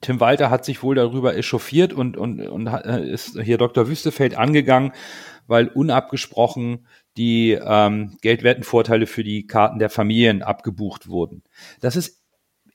Tim 0.00 0.20
Walter 0.20 0.50
hat 0.50 0.64
sich 0.64 0.82
wohl 0.82 0.96
darüber 0.96 1.36
echauffiert 1.36 1.92
und, 1.92 2.16
und, 2.16 2.40
und 2.40 2.66
äh, 2.66 3.08
ist 3.08 3.40
hier 3.40 3.56
Dr. 3.56 3.88
Wüstefeld 3.88 4.36
angegangen, 4.36 4.92
weil 5.46 5.68
unabgesprochen 5.68 6.86
die 7.16 7.52
ähm, 7.52 8.16
geldwerten 8.20 8.64
Vorteile 8.64 9.06
für 9.06 9.22
die 9.22 9.46
Karten 9.46 9.78
der 9.78 9.90
Familien 9.90 10.42
abgebucht 10.42 11.08
wurden. 11.08 11.42
Das 11.80 11.94
ist 11.94 12.22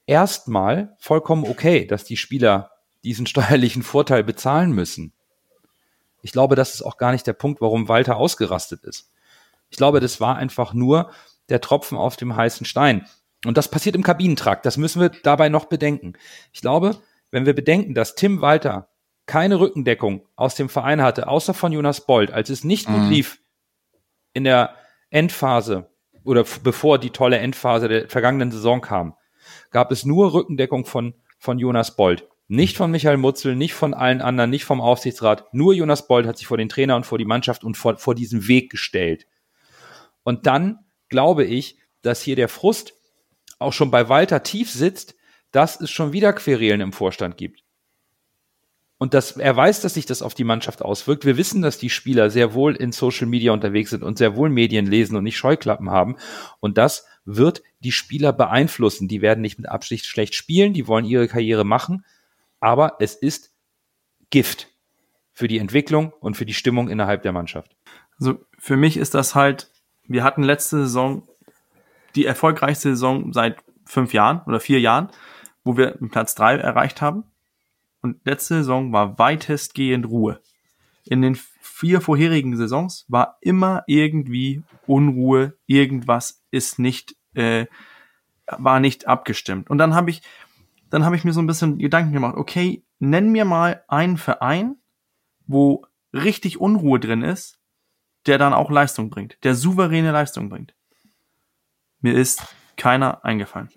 erstmal 0.06 0.96
vollkommen 1.00 1.46
okay, 1.46 1.86
dass 1.86 2.06
die 2.06 2.18
Spieler 2.18 2.72
diesen 3.04 3.26
steuerlichen 3.28 3.84
Vorteil 3.84 4.24
bezahlen 4.24 4.72
müssen. 4.72 5.14
Ich 6.22 6.32
glaube, 6.32 6.56
das 6.56 6.74
ist 6.74 6.82
auch 6.82 6.98
gar 6.98 7.12
nicht 7.12 7.28
der 7.28 7.34
Punkt, 7.34 7.62
warum 7.62 7.88
Walter 7.88 8.18
ausgerastet 8.18 8.84
ist. 8.84 9.12
Ich 9.70 9.78
glaube, 9.78 10.00
das 10.00 10.20
war 10.22 10.38
einfach 10.38 10.74
nur 10.74 11.12
der 11.50 11.62
Tropfen 11.62 11.98
auf 11.98 12.16
dem 12.16 12.36
heißen 12.36 12.66
Stein. 12.66 13.06
Und 13.48 13.58
das 13.58 13.70
passiert 13.70 13.96
im 13.96 14.04
Kabinentrakt. 14.04 14.66
Das 14.66 14.78
müssen 14.78 15.02
wir 15.02 15.10
dabei 15.10 15.50
noch 15.50 15.66
bedenken. 15.66 16.14
Ich 16.52 16.62
glaube, 16.62 16.98
wenn 17.32 17.46
wir 17.46 17.54
bedenken, 17.54 17.94
dass 17.94 18.16
Tim 18.16 18.42
Walter 18.42 18.90
keine 19.26 19.60
Rückendeckung 19.60 20.26
aus 20.36 20.56
dem 20.56 20.70
Verein 20.70 21.02
hatte, 21.02 21.28
außer 21.28 21.54
von 21.54 21.72
Jonas 21.72 22.06
Bold, 22.06 22.32
als 22.32 22.50
es 22.50 22.64
nicht 22.64 22.88
gut 22.88 23.04
mhm. 23.04 23.10
lief 23.10 23.40
in 24.34 24.44
der 24.44 24.76
Endphase 25.10 25.90
oder 26.24 26.46
bevor 26.64 26.98
die 27.00 27.12
tolle 27.12 27.38
Endphase 27.38 27.88
der 27.88 28.10
vergangenen 28.10 28.52
Saison 28.52 28.82
kam, 28.82 29.16
gab 29.72 29.92
es 29.92 30.06
nur 30.06 30.34
Rückendeckung 30.34 30.86
von, 30.86 31.14
von 31.40 31.58
Jonas 31.58 31.96
Bold. 31.96 32.28
Nicht 32.50 32.78
von 32.78 32.92
Michael 32.92 33.18
Mutzel, 33.18 33.56
nicht 33.56 33.74
von 33.74 33.94
allen 33.94 34.22
anderen, 34.22 34.50
nicht 34.50 34.66
vom 34.66 34.82
Aufsichtsrat. 34.82 35.54
Nur 35.54 35.74
Jonas 35.74 36.08
Bold 36.08 36.26
hat 36.26 36.38
sich 36.38 36.48
vor 36.48 36.58
den 36.58 36.70
Trainer 36.70 36.96
und 36.96 37.06
vor 37.06 37.18
die 37.18 37.26
Mannschaft 37.26 37.64
und 37.64 37.76
vor, 37.76 37.98
vor 37.98 38.16
diesen 38.16 38.48
Weg 38.48 38.70
gestellt. 38.70 39.26
Und 40.24 40.48
dann 40.48 40.80
glaube 41.10 41.44
ich, 41.44 41.78
dass 42.02 42.22
hier 42.22 42.36
der 42.36 42.48
Frust 42.48 42.97
auch 43.60 43.74
schon 43.74 43.91
bei 43.91 44.10
Walter 44.10 44.43
tief 44.43 44.72
sitzt, 44.72 45.15
dass 45.52 45.80
es 45.80 45.89
schon 45.89 46.13
wieder 46.13 46.34
Querelen 46.34 46.82
im 46.82 46.93
Vorstand 46.93 47.38
gibt. 47.38 47.63
Und 49.00 49.13
dass 49.13 49.38
er 49.38 49.56
weiß, 49.56 49.82
dass 49.82 49.93
sich 49.93 50.08
das 50.08 50.24
auf 50.24 50.34
die 50.34 50.43
Mannschaft 50.43 50.82
auswirkt. 50.82 51.24
Wir 51.24 51.38
wissen, 51.38 51.62
dass 51.62 51.78
die 51.78 51.91
Spieler 51.91 52.32
sehr 52.32 52.54
wohl 52.56 52.76
in 52.76 52.91
Social 52.91 53.28
Media 53.28 53.52
unterwegs 53.52 53.91
sind 53.91 54.04
und 54.04 54.17
sehr 54.17 54.36
wohl 54.36 54.50
Medien 54.50 54.88
lesen 54.88 55.15
und 55.15 55.24
nicht 55.24 55.38
Scheuklappen 55.38 55.91
haben. 55.91 56.17
Und 56.60 56.80
das 56.80 57.06
wird 57.24 57.62
die 57.80 57.91
Spieler 57.91 58.34
beeinflussen. 58.34 59.08
Die 59.08 59.22
werden 59.22 59.41
nicht 59.41 59.60
mit 59.60 59.70
Absicht 59.70 60.08
schlecht 60.08 60.34
spielen, 60.34 60.74
die 60.74 60.88
wollen 60.88 61.06
ihre 61.06 61.28
Karriere 61.28 61.63
machen. 61.63 62.06
Aber 62.60 62.96
es 63.00 63.13
ist 63.13 63.54
Gift 64.32 64.70
für 65.32 65.48
die 65.48 65.60
Entwicklung 65.60 66.12
und 66.20 66.36
für 66.36 66.48
die 66.48 66.56
Stimmung 66.56 66.89
innerhalb 66.89 67.22
der 67.22 67.34
Mannschaft. 67.34 67.76
Also 68.20 68.43
für 68.58 68.78
mich 68.78 68.98
ist 68.98 69.13
das 69.13 69.36
halt, 69.36 69.70
wir 70.08 70.24
hatten 70.24 70.41
letzte 70.41 70.78
Saison 70.78 71.28
die 72.18 72.26
erfolgreichste 72.26 72.90
Saison 72.90 73.32
seit 73.32 73.64
fünf 73.86 74.14
Jahren 74.14 74.42
oder 74.46 74.60
vier 74.60 74.80
Jahren, 74.80 75.10
wo 75.64 75.78
wir 75.78 75.98
Platz 76.12 76.36
drei 76.36 76.56
erreicht 76.56 77.02
haben. 77.02 77.24
Und 78.02 78.26
letzte 78.26 78.56
Saison 78.56 78.92
war 78.92 79.18
weitestgehend 79.18 80.08
Ruhe. 80.08 80.42
In 81.06 81.22
den 81.22 81.38
vier 81.62 82.02
vorherigen 82.02 82.58
Saisons 82.58 83.06
war 83.08 83.38
immer 83.42 83.84
irgendwie 83.88 84.63
Unruhe, 84.88 85.58
irgendwas 85.68 86.44
ist 86.52 86.80
nicht, 86.80 87.15
äh, 87.34 87.65
war 88.48 88.80
nicht 88.80 89.08
abgestimmt. 89.08 89.70
Und 89.70 89.78
dann 89.78 89.94
habe 89.94 90.10
ich, 90.10 90.22
dann 90.90 91.06
habe 91.06 91.15
ich 91.15 91.24
mir 91.24 91.34
so 91.34 91.42
ein 91.42 91.48
bisschen 91.48 91.78
Gedanken 91.78 92.13
gemacht, 92.13 92.36
okay, 92.36 92.84
nenn 93.00 93.32
mir 93.32 93.46
mal 93.46 93.84
einen 93.88 94.18
Verein, 94.18 94.76
wo 95.46 95.86
richtig 96.13 96.60
Unruhe 96.60 97.00
drin 97.00 97.22
ist, 97.22 97.60
der 98.26 98.38
dann 98.38 98.54
auch 98.54 98.72
Leistung 98.72 99.10
bringt, 99.10 99.38
der 99.44 99.56
souveräne 99.56 100.12
Leistung 100.12 100.50
bringt. 100.50 100.74
Mir 102.02 102.13
ist 102.13 102.43
keiner 102.75 103.23
eingefallen. 103.25 103.69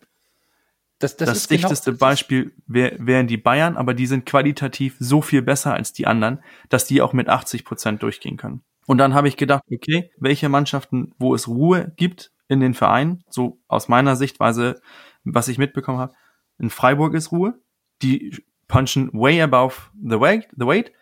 Das, 0.98 1.16
das, 1.16 1.28
das 1.28 1.48
genau 1.48 1.60
dichteste 1.62 1.92
genau, 1.92 2.00
Beispiel 2.00 2.52
wär, 2.66 2.94
wären 2.98 3.26
die 3.26 3.38
Bayern, 3.38 3.78
aber 3.78 3.94
die 3.94 4.06
sind 4.06 4.26
qualitativ 4.26 4.96
so 4.98 5.22
viel 5.22 5.40
besser 5.40 5.72
als 5.72 5.94
die 5.94 6.06
anderen, 6.06 6.42
dass 6.68 6.84
die 6.84 7.00
auch 7.00 7.14
mit 7.14 7.28
80 7.28 7.64
Prozent 7.64 8.02
durchgehen 8.02 8.36
können. 8.36 8.62
Und 8.86 8.98
dann 8.98 9.14
habe 9.14 9.28
ich 9.28 9.38
gedacht, 9.38 9.62
okay, 9.72 10.10
welche 10.18 10.48
Mannschaften, 10.48 11.14
wo 11.18 11.34
es 11.34 11.48
Ruhe 11.48 11.92
gibt 11.96 12.32
in 12.48 12.60
den 12.60 12.74
Vereinen, 12.74 13.24
so 13.30 13.60
aus 13.66 13.88
meiner 13.88 14.14
Sichtweise, 14.14 14.80
was 15.24 15.48
ich 15.48 15.56
mitbekommen 15.56 15.98
habe, 15.98 16.14
in 16.58 16.68
Freiburg 16.68 17.14
ist 17.14 17.32
Ruhe, 17.32 17.58
die 18.02 18.44
punchen 18.68 19.10
way 19.12 19.40
above 19.40 19.76
the 20.02 20.20
weight, 20.20 20.48
the 20.56 20.66
weight. 20.66 20.92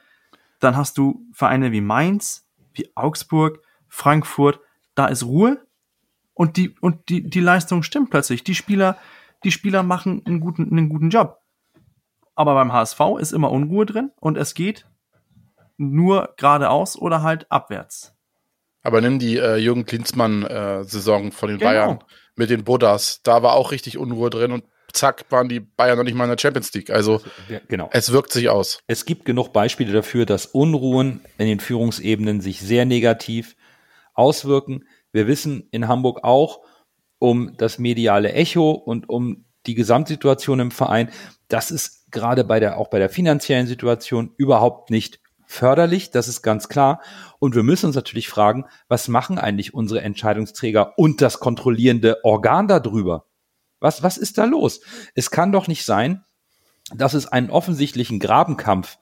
dann 0.60 0.76
hast 0.76 0.96
du 0.98 1.26
Vereine 1.32 1.72
wie 1.72 1.80
Mainz, 1.80 2.48
wie 2.72 2.88
Augsburg, 2.94 3.60
Frankfurt, 3.88 4.60
da 4.94 5.06
ist 5.06 5.24
Ruhe 5.24 5.66
und 6.39 6.57
die, 6.57 6.70
und 6.80 7.09
die, 7.09 7.28
die 7.28 7.41
Leistung 7.41 7.82
stimmt 7.82 8.11
plötzlich. 8.11 8.45
Die 8.45 8.55
Spieler, 8.55 8.97
die 9.43 9.51
Spieler 9.51 9.82
machen 9.82 10.22
einen 10.24 10.39
guten, 10.39 10.70
einen 10.70 10.89
guten 10.89 11.11
Job. 11.11 11.41
Aber 12.36 12.55
beim 12.55 12.72
HSV 12.72 13.01
ist 13.18 13.32
immer 13.32 13.51
Unruhe 13.51 13.84
drin 13.84 14.12
und 14.20 14.39
es 14.39 14.55
geht 14.55 14.86
nur 15.78 16.34
geradeaus 16.36 16.97
oder 16.97 17.22
halt 17.22 17.51
abwärts. 17.51 18.14
Aber 18.82 19.01
nimm 19.01 19.18
die 19.18 19.36
äh, 19.36 19.57
Jürgen 19.57 19.84
Klinsmann-Saison 19.84 21.26
äh, 21.26 21.30
von 21.32 21.49
den 21.49 21.59
genau. 21.59 21.70
Bayern 21.70 22.05
mit 22.36 22.51
den 22.51 22.62
Buddhas. 22.62 23.20
Da 23.24 23.43
war 23.43 23.55
auch 23.55 23.72
richtig 23.72 23.99
Unruhe 23.99 24.30
drin 24.30 24.53
und 24.53 24.62
zack, 24.93 25.24
waren 25.30 25.49
die 25.49 25.59
Bayern 25.59 25.99
noch 25.99 26.05
nicht 26.05 26.14
mal 26.14 26.24
in 26.24 26.30
der 26.30 26.39
Champions 26.39 26.72
League. 26.72 26.91
Also 26.91 27.20
ja, 27.49 27.59
genau. 27.66 27.91
es 27.93 28.12
wirkt 28.12 28.32
sich 28.32 28.49
aus. 28.49 28.78
Es 28.86 29.05
gibt 29.07 29.24
genug 29.24 29.53
Beispiele 29.53 29.93
dafür, 29.93 30.24
dass 30.24 30.47
Unruhen 30.47 31.20
in 31.36 31.49
den 31.49 31.59
Führungsebenen 31.59 32.41
sich 32.41 32.61
sehr 32.61 32.84
negativ 32.84 33.57
auswirken. 34.14 34.84
Wir 35.12 35.26
wissen 35.26 35.68
in 35.70 35.88
Hamburg 35.88 36.24
auch 36.24 36.61
um 37.18 37.56
das 37.56 37.78
mediale 37.78 38.32
Echo 38.32 38.70
und 38.70 39.09
um 39.09 39.46
die 39.66 39.74
Gesamtsituation 39.74 40.61
im 40.61 40.70
Verein. 40.70 41.11
Das 41.48 41.70
ist 41.70 42.11
gerade 42.11 42.44
bei 42.44 42.61
der, 42.61 42.78
auch 42.78 42.88
bei 42.88 42.98
der 42.98 43.11
finanziellen 43.11 43.66
Situation 43.66 44.32
überhaupt 44.36 44.90
nicht 44.90 45.20
förderlich, 45.46 46.11
das 46.11 46.28
ist 46.28 46.42
ganz 46.42 46.68
klar. 46.68 47.00
Und 47.38 47.54
wir 47.54 47.62
müssen 47.62 47.86
uns 47.86 47.96
natürlich 47.96 48.28
fragen, 48.28 48.66
was 48.86 49.09
machen 49.09 49.38
eigentlich 49.38 49.72
unsere 49.72 50.02
Entscheidungsträger 50.02 50.98
und 50.98 51.22
das 51.22 51.40
kontrollierende 51.40 52.22
Organ 52.22 52.68
darüber? 52.68 53.24
Was, 53.80 54.02
was 54.02 54.18
ist 54.18 54.38
da 54.38 54.44
los? 54.44 54.80
Es 55.14 55.30
kann 55.30 55.52
doch 55.52 55.66
nicht 55.66 55.84
sein, 55.84 56.24
dass 56.94 57.14
es 57.14 57.26
einen 57.26 57.50
offensichtlichen 57.50 58.18
Grabenkampf 58.18 58.98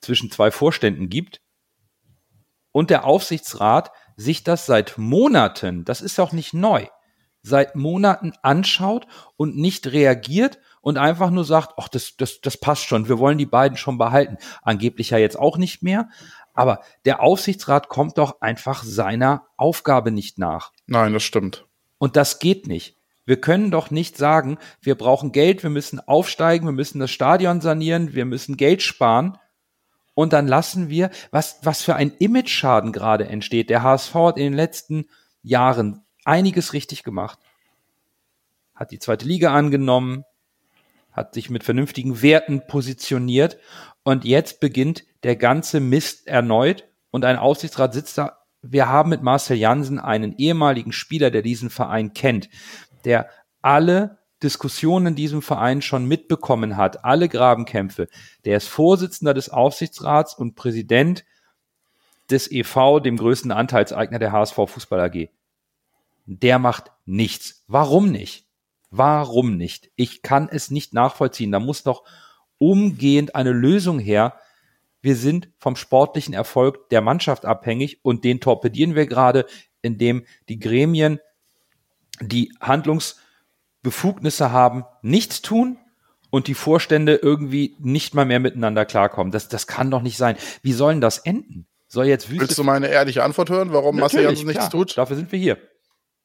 zwischen 0.00 0.30
zwei 0.30 0.50
Vorständen 0.50 1.10
gibt 1.10 1.42
und 2.72 2.90
der 2.90 3.04
Aufsichtsrat 3.04 3.90
sich 4.20 4.44
das 4.44 4.66
seit 4.66 4.98
Monaten, 4.98 5.84
das 5.84 6.00
ist 6.02 6.20
auch 6.20 6.32
nicht 6.32 6.52
neu, 6.52 6.86
seit 7.42 7.74
Monaten 7.74 8.32
anschaut 8.42 9.06
und 9.36 9.56
nicht 9.56 9.86
reagiert 9.92 10.58
und 10.82 10.98
einfach 10.98 11.30
nur 11.30 11.44
sagt, 11.44 11.74
ach, 11.78 11.88
das, 11.88 12.16
das, 12.16 12.40
das 12.40 12.58
passt 12.58 12.84
schon, 12.84 13.08
wir 13.08 13.18
wollen 13.18 13.38
die 13.38 13.46
beiden 13.46 13.78
schon 13.78 13.98
behalten. 13.98 14.36
Angeblich 14.62 15.10
ja 15.10 15.18
jetzt 15.18 15.38
auch 15.38 15.56
nicht 15.56 15.82
mehr. 15.82 16.08
Aber 16.52 16.82
der 17.04 17.22
Aufsichtsrat 17.22 17.88
kommt 17.88 18.18
doch 18.18 18.40
einfach 18.40 18.82
seiner 18.82 19.46
Aufgabe 19.56 20.10
nicht 20.10 20.38
nach. 20.38 20.72
Nein, 20.86 21.12
das 21.12 21.22
stimmt. 21.22 21.66
Und 21.98 22.16
das 22.16 22.38
geht 22.38 22.66
nicht. 22.66 22.96
Wir 23.24 23.40
können 23.40 23.70
doch 23.70 23.90
nicht 23.90 24.16
sagen, 24.16 24.58
wir 24.80 24.96
brauchen 24.96 25.32
Geld, 25.32 25.62
wir 25.62 25.70
müssen 25.70 26.00
aufsteigen, 26.00 26.66
wir 26.66 26.72
müssen 26.72 26.98
das 26.98 27.10
Stadion 27.10 27.60
sanieren, 27.60 28.14
wir 28.14 28.24
müssen 28.24 28.56
Geld 28.56 28.82
sparen. 28.82 29.38
Und 30.14 30.32
dann 30.32 30.46
lassen 30.46 30.88
wir, 30.88 31.10
was, 31.30 31.58
was 31.62 31.82
für 31.82 31.94
ein 31.94 32.12
Image-Schaden 32.18 32.92
gerade 32.92 33.28
entsteht. 33.28 33.70
Der 33.70 33.82
HSV 33.82 34.14
hat 34.14 34.36
in 34.36 34.44
den 34.44 34.54
letzten 34.54 35.06
Jahren 35.42 36.04
einiges 36.24 36.72
richtig 36.72 37.02
gemacht. 37.02 37.38
Hat 38.74 38.90
die 38.90 38.98
zweite 38.98 39.26
Liga 39.26 39.54
angenommen, 39.54 40.24
hat 41.12 41.34
sich 41.34 41.50
mit 41.50 41.64
vernünftigen 41.64 42.22
Werten 42.22 42.66
positioniert 42.66 43.58
und 44.02 44.24
jetzt 44.24 44.60
beginnt 44.60 45.04
der 45.22 45.36
ganze 45.36 45.80
Mist 45.80 46.26
erneut 46.26 46.88
und 47.10 47.24
ein 47.24 47.36
Aufsichtsrat 47.36 47.92
sitzt 47.92 48.18
da. 48.18 48.38
Wir 48.62 48.88
haben 48.88 49.10
mit 49.10 49.22
Marcel 49.22 49.56
Jansen 49.56 49.98
einen 49.98 50.36
ehemaligen 50.36 50.92
Spieler, 50.92 51.30
der 51.30 51.42
diesen 51.42 51.70
Verein 51.70 52.12
kennt, 52.12 52.48
der 53.04 53.28
alle 53.62 54.18
Diskussionen 54.42 55.08
in 55.08 55.14
diesem 55.14 55.42
Verein 55.42 55.82
schon 55.82 56.06
mitbekommen 56.06 56.76
hat, 56.76 57.04
alle 57.04 57.28
Grabenkämpfe. 57.28 58.08
Der 58.44 58.56
ist 58.56 58.68
Vorsitzender 58.68 59.34
des 59.34 59.50
Aufsichtsrats 59.50 60.34
und 60.34 60.54
Präsident 60.54 61.24
des 62.30 62.50
EV, 62.50 63.00
dem 63.00 63.16
größten 63.16 63.52
Anteilseigner 63.52 64.18
der 64.18 64.32
HSV 64.32 64.54
Fußball 64.54 65.00
AG. 65.00 65.28
Der 66.26 66.58
macht 66.58 66.90
nichts. 67.04 67.64
Warum 67.66 68.10
nicht? 68.10 68.46
Warum 68.90 69.56
nicht? 69.56 69.90
Ich 69.96 70.22
kann 70.22 70.48
es 70.50 70.70
nicht 70.70 70.94
nachvollziehen. 70.94 71.52
Da 71.52 71.60
muss 71.60 71.82
doch 71.82 72.04
umgehend 72.58 73.34
eine 73.34 73.52
Lösung 73.52 73.98
her. 73.98 74.34
Wir 75.02 75.16
sind 75.16 75.50
vom 75.58 75.76
sportlichen 75.76 76.34
Erfolg 76.34 76.88
der 76.90 77.00
Mannschaft 77.00 77.44
abhängig 77.44 78.04
und 78.04 78.24
den 78.24 78.40
torpedieren 78.40 78.94
wir 78.94 79.06
gerade, 79.06 79.46
indem 79.80 80.24
die 80.48 80.58
Gremien, 80.58 81.20
die 82.20 82.52
Handlungsbefugnisse 83.80 84.52
haben, 84.52 84.84
nichts 85.02 85.42
tun 85.42 85.78
und 86.30 86.46
die 86.46 86.54
Vorstände 86.54 87.16
irgendwie 87.16 87.76
nicht 87.80 88.14
mal 88.14 88.24
mehr 88.24 88.40
miteinander 88.40 88.84
klarkommen. 88.84 89.32
Das, 89.32 89.48
das 89.48 89.66
kann 89.66 89.90
doch 89.90 90.02
nicht 90.02 90.16
sein. 90.16 90.36
Wie 90.62 90.72
sollen 90.72 91.00
das 91.00 91.18
enden? 91.18 91.66
Soll 91.88 92.06
jetzt 92.06 92.30
Wüste 92.30 92.42
Willst 92.42 92.58
du 92.58 92.62
meine 92.62 92.88
ehrliche 92.88 93.24
Antwort 93.24 93.50
hören, 93.50 93.72
warum 93.72 93.96
Marcel 93.96 94.22
Janssen 94.22 94.46
nichts 94.46 94.68
tut? 94.68 94.96
Dafür 94.96 95.16
sind 95.16 95.32
wir 95.32 95.38
hier. 95.38 95.58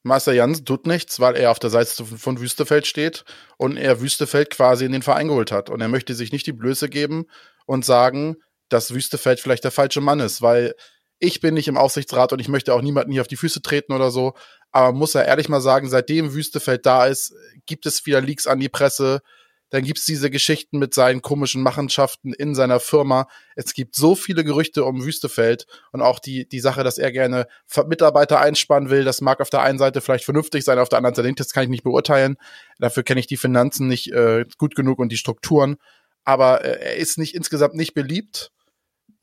Marcel 0.03 0.36
Jansen 0.36 0.66
tut 0.66 0.86
nichts, 0.86 1.20
weil 1.20 1.36
er 1.36 1.49
auf 1.49 1.58
der 1.58 1.72
Seite 1.72 2.06
von 2.06 2.39
Wüstefeld 2.39 2.86
steht 2.86 3.26
und 3.58 3.76
er 3.76 4.01
Wüstefeld 4.01 4.51
quasi 4.51 4.86
in 4.86 4.91
den 4.91 5.01
Verein 5.01 5.28
geholt 5.28 5.51
hat. 5.51 5.72
Und 5.72 5.82
er 5.82 5.88
möchte 5.88 6.14
sich 6.14 6.32
nicht 6.32 6.45
die 6.45 6.53
Blöße 6.53 6.89
geben 6.89 7.26
und 7.66 7.84
sagen, 7.84 8.36
dass 8.70 8.93
Wüstefeld 8.93 9.39
vielleicht 9.39 9.64
der 9.64 9.72
falsche 9.72 10.01
Mann 10.01 10.20
ist, 10.20 10.43
weil 10.43 10.76
ich 11.18 11.39
bin 11.39 11.56
nicht 11.56 11.68
im 11.68 11.78
Aufsichtsrat 11.78 12.34
und 12.34 12.39
ich 12.39 12.49
möchte 12.49 12.74
auch 12.74 12.82
niemanden 12.82 13.12
hier 13.12 13.22
auf 13.22 13.28
die 13.28 13.38
Füße 13.38 13.64
treten 13.64 13.93
oder 13.93 14.12
so. 14.12 14.34
Aber 14.76 14.91
muss 14.91 15.15
er 15.15 15.23
ehrlich 15.23 15.47
mal 15.47 15.61
sagen, 15.61 15.89
seitdem 15.89 16.34
Wüstefeld 16.34 16.86
da 16.86 17.05
ist, 17.05 17.34
gibt 17.65 17.86
es 17.86 18.05
wieder 18.05 18.19
Leaks 18.19 18.45
an 18.45 18.59
die 18.59 18.67
Presse. 18.67 19.21
Dann 19.69 19.86
gibt 19.86 19.99
es 19.99 20.05
diese 20.05 20.30
Geschichten 20.30 20.80
mit 20.80 20.93
seinen 20.93 21.21
komischen 21.21 21.63
Machenschaften 21.63 22.34
in 22.34 22.53
seiner 22.55 22.82
Firma. 22.82 23.30
Es 23.55 23.73
gibt 23.73 23.95
so 23.95 24.15
viele 24.15 24.43
Gerüchte 24.43 24.84
um 24.84 25.01
Wüstefeld 25.05 25.65
und 25.93 26.01
auch 26.01 26.19
die, 26.19 26.45
die 26.49 26.59
Sache, 26.59 26.84
dass 26.84 26.97
er 26.97 27.13
gerne 27.13 27.47
Mitarbeiter 27.88 28.41
einspannen 28.41 28.89
will. 28.89 29.05
Das 29.05 29.21
mag 29.21 29.39
auf 29.39 29.49
der 29.49 29.61
einen 29.61 29.80
Seite 29.80 30.01
vielleicht 30.01 30.26
vernünftig 30.26 30.65
sein, 30.65 30.78
auf 30.78 30.89
der 30.89 30.97
anderen 30.97 31.15
Seite 31.15 31.30
nicht. 31.30 31.39
Das 31.39 31.53
kann 31.53 31.63
ich 31.63 31.69
nicht 31.69 31.86
beurteilen. 31.86 32.36
Dafür 32.78 33.03
kenne 33.03 33.21
ich 33.21 33.28
die 33.28 33.38
Finanzen 33.38 33.88
nicht 33.88 34.11
äh, 34.11 34.43
gut 34.57 34.76
genug 34.76 34.99
und 34.99 35.09
die 35.09 35.17
Strukturen. 35.17 35.78
Aber 36.26 36.65
äh, 36.65 36.82
er 36.82 36.95
ist 36.97 37.17
nicht 37.17 37.34
insgesamt 37.34 37.76
nicht 37.76 37.93
beliebt. 37.93 38.51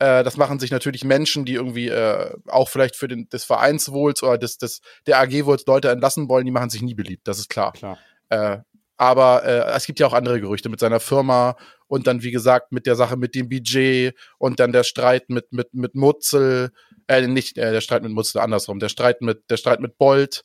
Äh, 0.03 0.25
das 0.25 0.35
machen 0.35 0.59
sich 0.59 0.69
natürlich 0.69 1.05
Menschen, 1.05 1.45
die 1.45 1.53
irgendwie 1.53 1.87
äh, 1.87 2.35
auch 2.47 2.67
vielleicht 2.67 2.97
für 2.97 3.07
den, 3.07 3.29
des 3.29 3.45
Vereinswohls 3.45 4.21
oder 4.21 4.37
des, 4.37 4.57
des, 4.57 4.81
der 5.07 5.19
AG-Wohls 5.19 5.65
Leute 5.65 5.89
entlassen 5.91 6.27
wollen, 6.27 6.45
die 6.45 6.51
machen 6.51 6.69
sich 6.69 6.81
nie 6.81 6.93
beliebt. 6.93 7.25
Das 7.25 7.39
ist 7.39 7.49
klar. 7.49 7.71
klar. 7.71 7.97
Äh, 8.27 8.57
aber 8.97 9.45
äh, 9.45 9.71
es 9.71 9.85
gibt 9.85 10.01
ja 10.01 10.07
auch 10.07 10.13
andere 10.13 10.41
Gerüchte 10.41 10.67
mit 10.67 10.81
seiner 10.81 10.99
Firma 10.99 11.55
und 11.87 12.05
dann, 12.05 12.21
wie 12.21 12.31
gesagt, 12.31 12.73
mit 12.73 12.85
der 12.85 12.97
Sache 12.97 13.15
mit 13.15 13.33
dem 13.33 13.47
Budget 13.47 14.13
und 14.39 14.59
dann 14.59 14.73
der 14.73 14.83
Streit 14.83 15.29
mit, 15.29 15.53
mit, 15.53 15.73
mit 15.73 15.95
Mutzel, 15.95 16.71
äh, 17.07 17.25
nicht 17.25 17.57
äh, 17.57 17.71
der 17.71 17.81
Streit 17.81 18.03
mit 18.03 18.11
Mutzel, 18.11 18.41
andersrum, 18.41 18.79
der 18.79 18.89
Streit 18.89 19.21
mit, 19.21 19.49
der 19.49 19.57
Streit 19.57 19.79
mit 19.79 19.97
Bolt. 19.97 20.43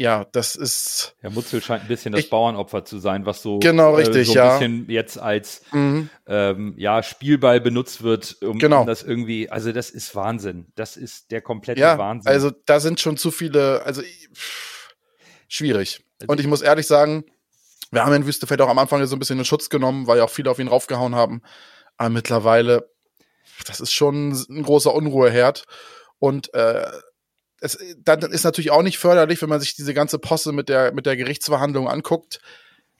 Ja, 0.00 0.24
das 0.32 0.56
ist. 0.56 1.14
Herr 1.20 1.28
Mutzel 1.28 1.60
scheint 1.60 1.82
ein 1.82 1.88
bisschen 1.88 2.12
das 2.12 2.22
ich, 2.22 2.30
Bauernopfer 2.30 2.86
zu 2.86 2.98
sein, 2.98 3.26
was 3.26 3.42
so, 3.42 3.58
genau, 3.58 3.96
richtig, 3.96 4.16
äh, 4.16 4.24
so 4.24 4.32
ein 4.32 4.36
ja. 4.36 4.52
bisschen 4.52 4.88
jetzt 4.88 5.18
als 5.18 5.60
mhm. 5.72 6.08
ähm, 6.26 6.72
ja, 6.78 7.02
Spielball 7.02 7.60
benutzt 7.60 8.02
wird, 8.02 8.38
um, 8.40 8.58
genau. 8.58 8.80
um, 8.80 8.86
das 8.86 9.02
irgendwie, 9.02 9.50
also 9.50 9.72
das 9.72 9.90
ist 9.90 10.16
Wahnsinn. 10.16 10.72
Das 10.74 10.96
ist 10.96 11.30
der 11.30 11.42
komplette 11.42 11.82
ja, 11.82 11.98
Wahnsinn. 11.98 12.32
Also 12.32 12.50
da 12.64 12.80
sind 12.80 12.98
schon 12.98 13.18
zu 13.18 13.30
viele, 13.30 13.82
also 13.82 14.00
pff, 14.00 14.94
schwierig. 15.48 16.02
Also, 16.18 16.32
Und 16.32 16.40
ich 16.40 16.46
muss 16.46 16.62
ehrlich 16.62 16.86
sagen, 16.86 17.26
wir 17.90 18.02
haben 18.02 18.14
in 18.14 18.26
Wüstefeld 18.26 18.62
auch 18.62 18.70
am 18.70 18.78
Anfang 18.78 19.04
so 19.04 19.14
ein 19.14 19.18
bisschen 19.18 19.38
in 19.38 19.44
Schutz 19.44 19.68
genommen, 19.68 20.06
weil 20.06 20.16
ja 20.16 20.24
auch 20.24 20.30
viele 20.30 20.50
auf 20.50 20.58
ihn 20.58 20.68
raufgehauen 20.68 21.14
haben. 21.14 21.42
Aber 21.98 22.08
mittlerweile, 22.08 22.88
das 23.66 23.80
ist 23.80 23.92
schon 23.92 24.30
ein 24.30 24.62
großer 24.62 24.94
Unruheherd. 24.94 25.66
Und 26.18 26.54
äh, 26.54 26.86
es 27.60 27.78
dann 27.98 28.20
ist 28.22 28.44
natürlich 28.44 28.70
auch 28.70 28.82
nicht 28.82 28.98
förderlich, 28.98 29.40
wenn 29.42 29.48
man 29.48 29.60
sich 29.60 29.74
diese 29.74 29.94
ganze 29.94 30.18
Posse 30.18 30.52
mit 30.52 30.68
der, 30.68 30.92
mit 30.92 31.06
der 31.06 31.16
Gerichtsverhandlung 31.16 31.88
anguckt. 31.88 32.40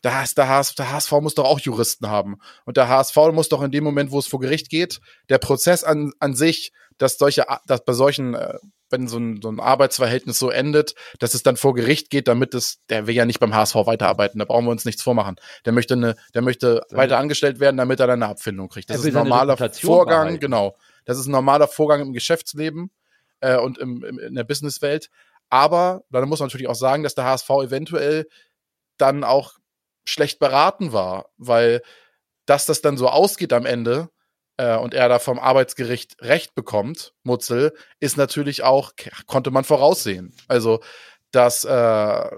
Ist 0.02 0.38
der, 0.38 0.48
HSV, 0.48 0.76
der 0.76 0.92
HSV 0.92 1.12
muss 1.20 1.34
doch 1.34 1.44
auch 1.44 1.60
Juristen 1.60 2.08
haben. 2.08 2.38
Und 2.64 2.78
der 2.78 2.88
HSV 2.88 3.16
muss 3.32 3.50
doch 3.50 3.62
in 3.62 3.70
dem 3.70 3.84
Moment, 3.84 4.10
wo 4.10 4.18
es 4.18 4.26
vor 4.26 4.40
Gericht 4.40 4.70
geht, 4.70 5.00
der 5.28 5.36
Prozess 5.36 5.84
an, 5.84 6.12
an 6.20 6.34
sich, 6.34 6.72
dass 6.96 7.18
solche, 7.18 7.44
dass 7.66 7.84
bei 7.84 7.92
solchen 7.92 8.34
äh, 8.34 8.54
wenn 8.90 9.08
so 9.08 9.18
ein, 9.18 9.40
so 9.40 9.48
ein 9.50 9.60
Arbeitsverhältnis 9.60 10.38
so 10.38 10.50
endet, 10.50 10.94
dass 11.20 11.34
es 11.34 11.42
dann 11.42 11.56
vor 11.56 11.74
Gericht 11.74 12.10
geht, 12.10 12.28
damit 12.28 12.54
es, 12.54 12.78
der 12.88 13.06
will 13.06 13.14
ja 13.14 13.24
nicht 13.24 13.40
beim 13.40 13.54
HSV 13.54 13.74
weiterarbeiten, 13.74 14.38
da 14.38 14.44
brauchen 14.44 14.64
wir 14.64 14.72
uns 14.72 14.84
nichts 14.84 15.02
vormachen. 15.02 15.36
Der 15.64 15.72
möchte 15.72 15.94
eine, 15.94 16.16
der 16.34 16.42
möchte 16.42 16.82
Seine, 16.88 17.02
weiter 17.02 17.18
angestellt 17.18 17.60
werden, 17.60 17.76
damit 17.76 18.00
er 18.00 18.08
dann 18.08 18.22
eine 18.22 18.32
Abfindung 18.32 18.68
kriegt. 18.68 18.90
Das 18.90 18.98
ist 18.98 19.06
ein 19.06 19.12
normaler 19.14 19.56
Vorgang, 19.56 20.24
behalten. 20.24 20.40
genau. 20.40 20.76
Das 21.04 21.18
ist 21.18 21.26
ein 21.26 21.32
normaler 21.32 21.68
Vorgang 21.68 22.00
im 22.00 22.12
Geschäftsleben 22.12 22.90
äh, 23.40 23.58
und 23.58 23.78
im, 23.78 24.04
im, 24.04 24.18
in 24.18 24.34
der 24.34 24.44
Businesswelt. 24.44 25.10
Aber 25.48 26.02
dann 26.10 26.28
muss 26.28 26.40
man 26.40 26.48
natürlich 26.48 26.68
auch 26.68 26.74
sagen, 26.74 27.02
dass 27.02 27.14
der 27.14 27.24
HSV 27.24 27.50
eventuell 27.50 28.28
dann 28.98 29.24
auch 29.24 29.54
schlecht 30.04 30.38
beraten 30.38 30.92
war, 30.92 31.30
weil 31.36 31.82
dass 32.46 32.66
das 32.66 32.80
dann 32.80 32.96
so 32.96 33.08
ausgeht 33.08 33.52
am 33.52 33.66
Ende, 33.66 34.10
äh, 34.60 34.76
und 34.76 34.92
er 34.92 35.08
da 35.08 35.18
vom 35.18 35.38
Arbeitsgericht 35.38 36.16
Recht 36.20 36.54
bekommt, 36.54 37.14
Mutzel, 37.22 37.72
ist 37.98 38.18
natürlich 38.18 38.62
auch, 38.62 38.92
konnte 39.26 39.50
man 39.50 39.64
voraussehen. 39.64 40.34
Also, 40.48 40.80
dass 41.30 41.64
äh, 41.64 42.30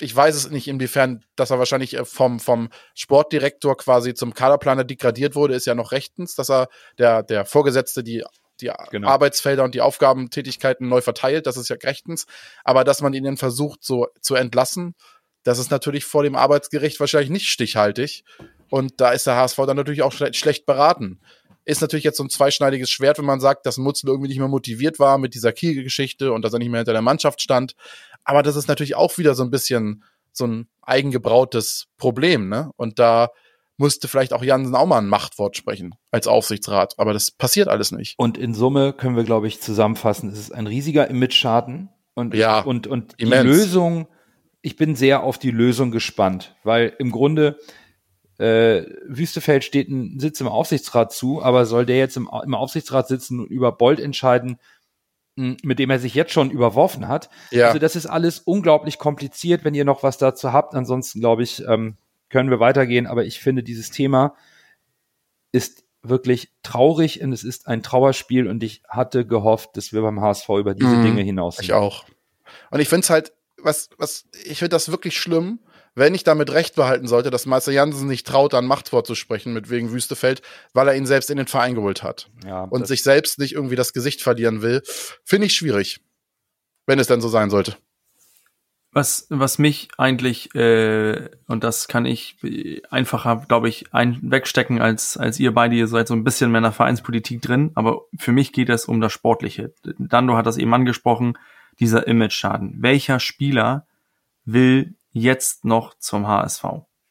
ich 0.00 0.16
weiß 0.16 0.34
es 0.34 0.50
nicht, 0.50 0.68
inwiefern, 0.68 1.22
dass 1.36 1.50
er 1.50 1.58
wahrscheinlich 1.58 1.94
äh, 1.94 2.04
vom, 2.06 2.40
vom 2.40 2.70
Sportdirektor 2.94 3.76
quasi 3.76 4.14
zum 4.14 4.32
Kaderplaner 4.32 4.84
degradiert 4.84 5.34
wurde, 5.34 5.54
ist 5.54 5.66
ja 5.66 5.74
noch 5.74 5.92
rechtens, 5.92 6.34
dass 6.34 6.50
er 6.50 6.68
der, 6.98 7.22
der 7.22 7.44
Vorgesetzte 7.44 8.02
die 8.02 8.24
die 8.64 8.90
genau. 8.90 9.08
Arbeitsfelder 9.08 9.64
und 9.64 9.74
die 9.74 9.80
Aufgabentätigkeiten 9.80 10.88
neu 10.88 11.00
verteilt, 11.00 11.46
das 11.46 11.56
ist 11.56 11.68
ja 11.68 11.76
rechtens, 11.82 12.26
aber 12.64 12.84
dass 12.84 13.00
man 13.02 13.14
ihnen 13.14 13.36
versucht, 13.36 13.84
so 13.84 14.08
zu 14.20 14.34
entlassen, 14.34 14.94
das 15.44 15.58
ist 15.58 15.70
natürlich 15.70 16.04
vor 16.04 16.22
dem 16.22 16.34
Arbeitsgericht 16.34 16.98
wahrscheinlich 17.00 17.30
nicht 17.30 17.48
stichhaltig. 17.48 18.24
Und 18.70 19.00
da 19.00 19.12
ist 19.12 19.26
der 19.26 19.36
HSV 19.36 19.56
dann 19.66 19.76
natürlich 19.76 20.02
auch 20.02 20.12
schlecht 20.12 20.66
beraten. 20.66 21.20
Ist 21.66 21.80
natürlich 21.80 22.04
jetzt 22.04 22.16
so 22.16 22.24
ein 22.24 22.30
zweischneidiges 22.30 22.90
Schwert, 22.90 23.18
wenn 23.18 23.24
man 23.24 23.40
sagt, 23.40 23.66
dass 23.66 23.76
Mutzel 23.76 24.08
irgendwie 24.08 24.28
nicht 24.28 24.38
mehr 24.38 24.48
motiviert 24.48 24.98
war 24.98 25.18
mit 25.18 25.34
dieser 25.34 25.52
Kiel-Geschichte 25.52 26.32
und 26.32 26.42
dass 26.42 26.52
er 26.52 26.58
nicht 26.58 26.70
mehr 26.70 26.80
hinter 26.80 26.92
der 26.92 27.02
Mannschaft 27.02 27.40
stand. 27.40 27.74
Aber 28.24 28.42
das 28.42 28.56
ist 28.56 28.68
natürlich 28.68 28.96
auch 28.96 29.16
wieder 29.18 29.34
so 29.34 29.44
ein 29.44 29.50
bisschen 29.50 30.02
so 30.32 30.46
ein 30.46 30.68
eigengebrautes 30.82 31.86
Problem, 31.98 32.48
ne? 32.48 32.70
Und 32.76 32.98
da 32.98 33.30
musste 33.76 34.08
vielleicht 34.08 34.32
auch 34.32 34.44
Jansen 34.44 34.74
auch 34.74 34.86
mal 34.86 34.98
ein 34.98 35.08
Machtwort 35.08 35.56
sprechen 35.56 35.94
als 36.10 36.26
Aufsichtsrat. 36.26 36.94
Aber 36.98 37.12
das 37.12 37.30
passiert 37.30 37.68
alles 37.68 37.92
nicht. 37.92 38.14
Und 38.18 38.38
in 38.38 38.54
Summe 38.54 38.92
können 38.92 39.16
wir, 39.16 39.24
glaube 39.24 39.48
ich, 39.48 39.60
zusammenfassen, 39.60 40.30
es 40.30 40.38
ist 40.38 40.54
ein 40.54 40.66
riesiger 40.66 41.08
Image-Schaden. 41.08 41.88
Und, 42.14 42.34
ja, 42.34 42.60
und, 42.60 42.86
und 42.86 43.16
die 43.18 43.24
Lösung, 43.24 44.06
ich 44.62 44.76
bin 44.76 44.94
sehr 44.94 45.24
auf 45.24 45.38
die 45.38 45.50
Lösung 45.50 45.90
gespannt, 45.90 46.54
weil 46.62 46.94
im 46.98 47.10
Grunde 47.10 47.58
äh, 48.38 48.84
Wüstefeld 49.08 49.64
steht 49.64 49.88
ein 49.88 50.20
Sitz 50.20 50.40
im 50.40 50.48
Aufsichtsrat 50.48 51.12
zu, 51.12 51.42
aber 51.42 51.66
soll 51.66 51.86
der 51.86 51.98
jetzt 51.98 52.16
im, 52.16 52.30
im 52.44 52.54
Aufsichtsrat 52.54 53.08
sitzen 53.08 53.40
und 53.40 53.46
über 53.46 53.72
Bolt 53.72 53.98
entscheiden, 53.98 54.58
mit 55.36 55.80
dem 55.80 55.90
er 55.90 55.98
sich 55.98 56.14
jetzt 56.14 56.32
schon 56.32 56.50
überworfen 56.50 57.08
hat. 57.08 57.28
Ja. 57.50 57.66
Also 57.66 57.80
das 57.80 57.96
ist 57.96 58.06
alles 58.06 58.38
unglaublich 58.38 58.98
kompliziert, 58.98 59.64
wenn 59.64 59.74
ihr 59.74 59.84
noch 59.84 60.04
was 60.04 60.18
dazu 60.18 60.52
habt. 60.52 60.74
Ansonsten 60.74 61.18
glaube 61.20 61.42
ich, 61.42 61.64
ähm, 61.66 61.96
können 62.28 62.50
wir 62.50 62.60
weitergehen. 62.60 63.06
Aber 63.06 63.24
ich 63.24 63.40
finde, 63.40 63.62
dieses 63.62 63.90
Thema 63.90 64.34
ist 65.52 65.84
wirklich 66.02 66.50
traurig 66.62 67.22
und 67.22 67.32
es 67.32 67.44
ist 67.44 67.66
ein 67.66 67.82
Trauerspiel 67.82 68.46
und 68.46 68.62
ich 68.62 68.82
hatte 68.88 69.26
gehofft, 69.26 69.76
dass 69.76 69.92
wir 69.92 70.02
beim 70.02 70.20
HSV 70.20 70.48
über 70.50 70.74
diese 70.74 70.96
mhm, 70.96 71.02
Dinge 71.02 71.22
hinaus 71.22 71.58
Ich 71.60 71.72
auch. 71.72 72.04
Und 72.70 72.80
ich 72.80 72.88
finde 72.88 73.04
es 73.04 73.10
halt, 73.10 73.32
was, 73.56 73.88
was, 73.96 74.26
ich 74.44 74.58
finde 74.58 74.70
das 74.70 74.90
wirklich 74.90 75.16
schlimm, 75.16 75.60
wenn 75.94 76.14
ich 76.14 76.24
damit 76.24 76.50
recht 76.50 76.74
behalten 76.74 77.06
sollte, 77.06 77.30
dass 77.30 77.46
Meister 77.46 77.72
Jansen 77.72 78.08
nicht 78.08 78.26
traut, 78.26 78.52
dann 78.52 78.66
Machtwort 78.66 79.06
zu 79.06 79.14
sprechen 79.14 79.52
mit 79.52 79.70
wegen 79.70 79.92
Wüstefeld, 79.92 80.42
weil 80.72 80.88
er 80.88 80.96
ihn 80.96 81.06
selbst 81.06 81.30
in 81.30 81.36
den 81.36 81.46
Verein 81.46 81.74
geholt 81.74 82.02
hat. 82.02 82.30
Ja, 82.44 82.64
und 82.64 82.86
sich 82.86 83.02
selbst 83.02 83.38
nicht 83.38 83.54
irgendwie 83.54 83.76
das 83.76 83.92
Gesicht 83.92 84.20
verlieren 84.20 84.60
will, 84.60 84.82
finde 85.24 85.46
ich 85.46 85.54
schwierig. 85.54 86.00
Wenn 86.86 86.98
es 86.98 87.06
denn 87.06 87.22
so 87.22 87.28
sein 87.28 87.48
sollte. 87.48 87.76
Was, 88.94 89.26
was 89.28 89.58
mich 89.58 89.88
eigentlich, 89.98 90.54
äh, 90.54 91.28
und 91.48 91.64
das 91.64 91.88
kann 91.88 92.06
ich 92.06 92.36
einfacher, 92.90 93.44
glaube 93.48 93.68
ich, 93.68 93.92
ein 93.92 94.20
wegstecken 94.22 94.80
als, 94.80 95.16
als 95.16 95.40
ihr 95.40 95.52
beide, 95.52 95.74
ihr 95.74 95.88
seid 95.88 96.06
so 96.06 96.14
ein 96.14 96.22
bisschen 96.22 96.52
mehr 96.52 96.60
in 96.60 96.64
der 96.64 96.72
Vereinspolitik 96.72 97.42
drin, 97.42 97.72
aber 97.74 98.02
für 98.16 98.30
mich 98.30 98.52
geht 98.52 98.68
es 98.68 98.84
um 98.84 99.00
das 99.00 99.12
Sportliche. 99.12 99.74
Dando 99.98 100.36
hat 100.36 100.46
das 100.46 100.58
eben 100.58 100.72
angesprochen, 100.72 101.36
dieser 101.80 102.06
Image-Schaden. 102.06 102.76
Welcher 102.82 103.18
Spieler 103.18 103.86
will 104.44 104.94
jetzt 105.10 105.64
noch 105.64 105.98
zum 105.98 106.28
HSV? 106.28 106.64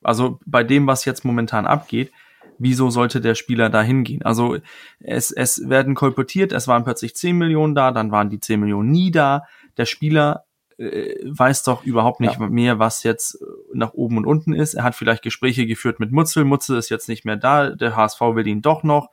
Also 0.03 0.39
bei 0.45 0.63
dem, 0.63 0.88
was 0.88 1.03
jetzt 1.03 1.25
momentan 1.25 1.65
abgeht, 1.65 2.13
wieso 2.59 2.89
sollte 2.91 3.19
der 3.19 3.36
Spieler 3.36 3.69
da 3.69 3.81
hingehen? 3.81 4.21
Also 4.23 4.57
es, 4.99 5.31
es 5.31 5.69
werden 5.69 5.95
kolportiert, 5.95 6.53
es 6.53 6.67
waren 6.67 6.86
plötzlich 6.86 7.15
10 7.15 7.38
Millionen 7.38 7.75
da, 7.75 7.91
dann 7.91 8.11
waren 8.11 8.29
die 8.29 8.39
10 8.39 8.59
Millionen 8.59 8.89
nie 8.89 9.11
da. 9.11 9.43
Der 9.77 9.86
Spieler 9.86 10.45
äh, 10.78 11.15
weiß 11.24 11.63
doch 11.63 11.84
überhaupt 11.84 12.19
nicht 12.19 12.39
ja. 12.39 12.47
mehr, 12.47 12.80
was 12.80 13.03
jetzt 13.03 13.36
äh, 13.36 13.45
nach 13.74 13.93
oben 13.93 14.17
und 14.17 14.26
unten 14.26 14.53
ist. 14.53 14.74
Er 14.74 14.84
hat 14.84 14.95
vielleicht 14.95 15.24
Gespräche 15.24 15.65
geführt 15.65 15.99
mit 15.99 16.11
Mutzel. 16.11 16.45
Mutzel 16.45 16.78
ist 16.78 16.89
jetzt 16.89 17.09
nicht 17.09 17.26
mehr 17.26 17.36
da. 17.36 17.69
Der 17.69 17.95
HSV 17.95 18.19
will 18.21 18.47
ihn 18.47 18.61
doch 18.61 18.84
noch. 18.84 19.09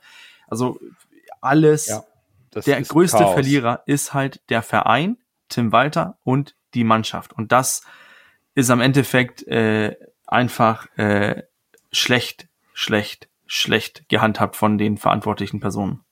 Also 0.47 0.79
alles. 1.39 1.87
Ja, 1.87 2.03
der 2.65 2.81
größte 2.81 3.19
Chaos. 3.19 3.33
Verlierer 3.33 3.83
ist 3.85 4.13
halt 4.13 4.41
der 4.49 4.61
Verein, 4.61 5.17
Tim 5.49 5.71
Walter 5.71 6.17
und 6.23 6.55
die 6.73 6.83
Mannschaft. 6.83 7.33
Und 7.33 7.51
das 7.51 7.83
ist 8.55 8.69
am 8.69 8.81
Endeffekt 8.81 9.47
äh, 9.47 9.95
einfach 10.27 10.87
äh, 10.97 11.43
schlecht, 11.91 12.47
schlecht, 12.73 13.29
schlecht 13.45 14.07
gehandhabt 14.09 14.55
von 14.55 14.77
den 14.77 14.97
verantwortlichen 14.97 15.59
Personen. 15.59 16.03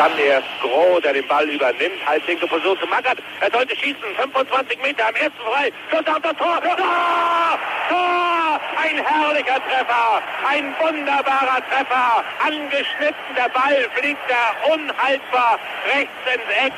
Dann 0.00 0.16
erst 0.16 0.48
Groh, 0.62 0.98
der 0.98 1.12
den 1.12 1.28
Ball 1.28 1.46
übernimmt, 1.46 2.00
halblinke 2.06 2.46
Position 2.46 2.78
zu 2.80 2.86
Mackert. 2.86 3.18
Er 3.42 3.50
sollte 3.50 3.76
schießen, 3.76 4.00
25 4.16 4.80
Meter 4.80 5.06
am 5.06 5.14
ersten 5.14 5.42
frei. 5.44 5.70
Schuss 5.90 6.06
auf 6.06 6.22
das 6.22 6.36
Tor. 6.38 6.58
Tor! 6.62 7.58
Tor! 7.90 8.60
Ein 8.80 8.96
herrlicher 8.96 9.60
Treffer, 9.60 10.22
ein 10.48 10.72
wunderbarer 10.80 11.60
Treffer. 11.68 12.24
Angeschnitten, 12.40 13.34
der 13.36 13.50
Ball 13.50 13.76
fliegt 13.94 14.24
er 14.30 14.72
unhaltbar 14.72 15.58
rechts 15.94 16.14
ins 16.32 16.66
Eck. 16.66 16.72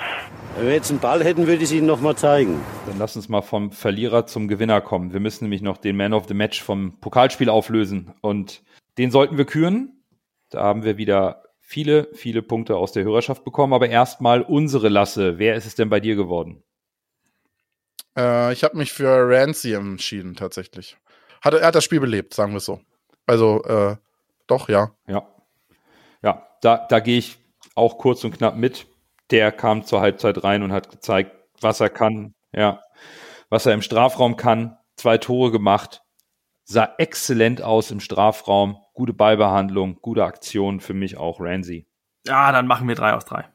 Wenn 0.57 0.67
wir 0.67 0.75
jetzt 0.75 0.91
einen 0.91 0.99
Ball 0.99 1.23
hätten, 1.23 1.47
würde 1.47 1.59
ich 1.59 1.71
es 1.71 1.73
Ihnen 1.73 1.87
nochmal 1.87 2.17
zeigen. 2.17 2.61
Dann 2.89 2.99
lass 2.99 3.15
uns 3.15 3.29
mal 3.29 3.43
vom 3.43 3.71
Verlierer 3.71 4.27
zum 4.27 4.49
Gewinner 4.49 4.81
kommen. 4.81 5.13
Wir 5.13 5.21
müssen 5.21 5.45
nämlich 5.45 5.63
noch 5.63 5.77
den 5.77 5.97
Man 5.97 6.13
of 6.13 6.27
the 6.27 6.35
Match 6.35 6.61
vom 6.61 6.99
Pokalspiel 7.01 7.51
auflösen. 7.51 8.15
Und 8.21 8.65
den 8.99 9.13
sollten 9.13 9.39
wir 9.39 9.45
küren. 9.45 10.03
Da 10.51 10.65
haben 10.65 10.83
wir 10.83 10.97
wieder 10.97 11.42
viele, 11.73 12.09
viele 12.13 12.43
Punkte 12.43 12.77
aus 12.77 12.93
der 12.93 13.03
Hörerschaft 13.03 13.45
bekommen. 13.45 13.73
Aber 13.73 13.89
erstmal 13.89 14.43
unsere 14.43 14.91
Lasse. 14.91 15.39
Wer 15.39 15.55
ist 15.55 15.65
es 15.65 15.75
denn 15.75 15.89
bei 15.89 16.01
dir 16.01 16.17
geworden? 16.17 16.63
Äh, 18.15 18.53
ich 18.53 18.63
habe 18.63 18.77
mich 18.77 18.93
für 18.93 19.09
Rancy 19.09 19.73
entschieden, 19.73 20.37
tatsächlich. 20.37 20.99
Hat, 21.41 21.55
er 21.55 21.67
hat 21.67 21.75
das 21.75 21.85
Spiel 21.85 22.01
belebt, 22.01 22.35
sagen 22.35 22.53
wir 22.53 22.59
es 22.59 22.67
so. 22.67 22.81
Also, 23.27 23.65
äh, 23.65 23.97
doch, 24.47 24.69
ja. 24.69 24.93
Ja. 25.07 25.27
Ja, 26.23 26.47
da, 26.61 26.87
da 26.89 27.01
gehe 27.01 27.19
ich 27.19 27.39
auch 27.75 27.97
kurz 27.97 28.23
und 28.23 28.37
knapp 28.37 28.57
mit 28.57 28.87
der 29.31 29.51
kam 29.51 29.83
zur 29.85 30.03
Halbzeit 30.03 30.45
rein 30.45 30.63
und 30.63 30.73
hat 30.73 30.91
gezeigt, 30.91 31.33
was 31.63 31.81
er 31.81 31.89
kann, 31.89 32.35
ja, 32.55 32.83
was 33.49 33.65
er 33.65 33.73
im 33.73 33.81
Strafraum 33.81 34.37
kann. 34.37 34.77
Zwei 34.97 35.17
Tore 35.17 35.51
gemacht, 35.51 36.02
sah 36.65 36.95
exzellent 36.99 37.63
aus 37.63 37.91
im 37.91 38.01
Strafraum, 38.01 38.77
gute 38.95 39.13
Ballbehandlung, 39.13 39.99
gute 40.01 40.25
Aktion 40.25 40.81
für 40.81 40.95
mich 40.95 41.17
auch 41.17 41.41
Ramsey. 41.41 41.87
Ja, 42.27 42.53
dann 42.53 42.67
machen 42.67 42.89
wir 42.89 42.95
drei 42.95 43.15
aus 43.15 43.25
drei. 43.25 43.49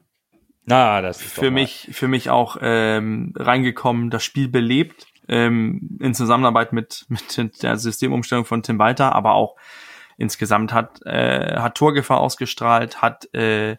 Na, 0.64 1.00
das 1.00 1.22
ist 1.22 1.32
für 1.32 1.50
mich, 1.50 1.88
für 1.92 2.08
mich 2.08 2.28
auch 2.28 2.58
ähm, 2.60 3.32
reingekommen, 3.34 4.10
das 4.10 4.22
Spiel 4.22 4.48
belebt 4.48 5.06
ähm, 5.26 5.98
in 6.00 6.14
Zusammenarbeit 6.14 6.72
mit 6.72 7.06
mit 7.08 7.62
der 7.62 7.76
Systemumstellung 7.76 8.44
von 8.44 8.62
Tim 8.62 8.78
Walter, 8.78 9.14
aber 9.14 9.32
auch 9.32 9.56
insgesamt 10.18 10.72
hat 10.72 11.00
äh, 11.06 11.56
hat 11.56 11.76
Torgefahr 11.76 12.20
ausgestrahlt, 12.20 13.00
hat 13.00 13.32
äh, 13.34 13.76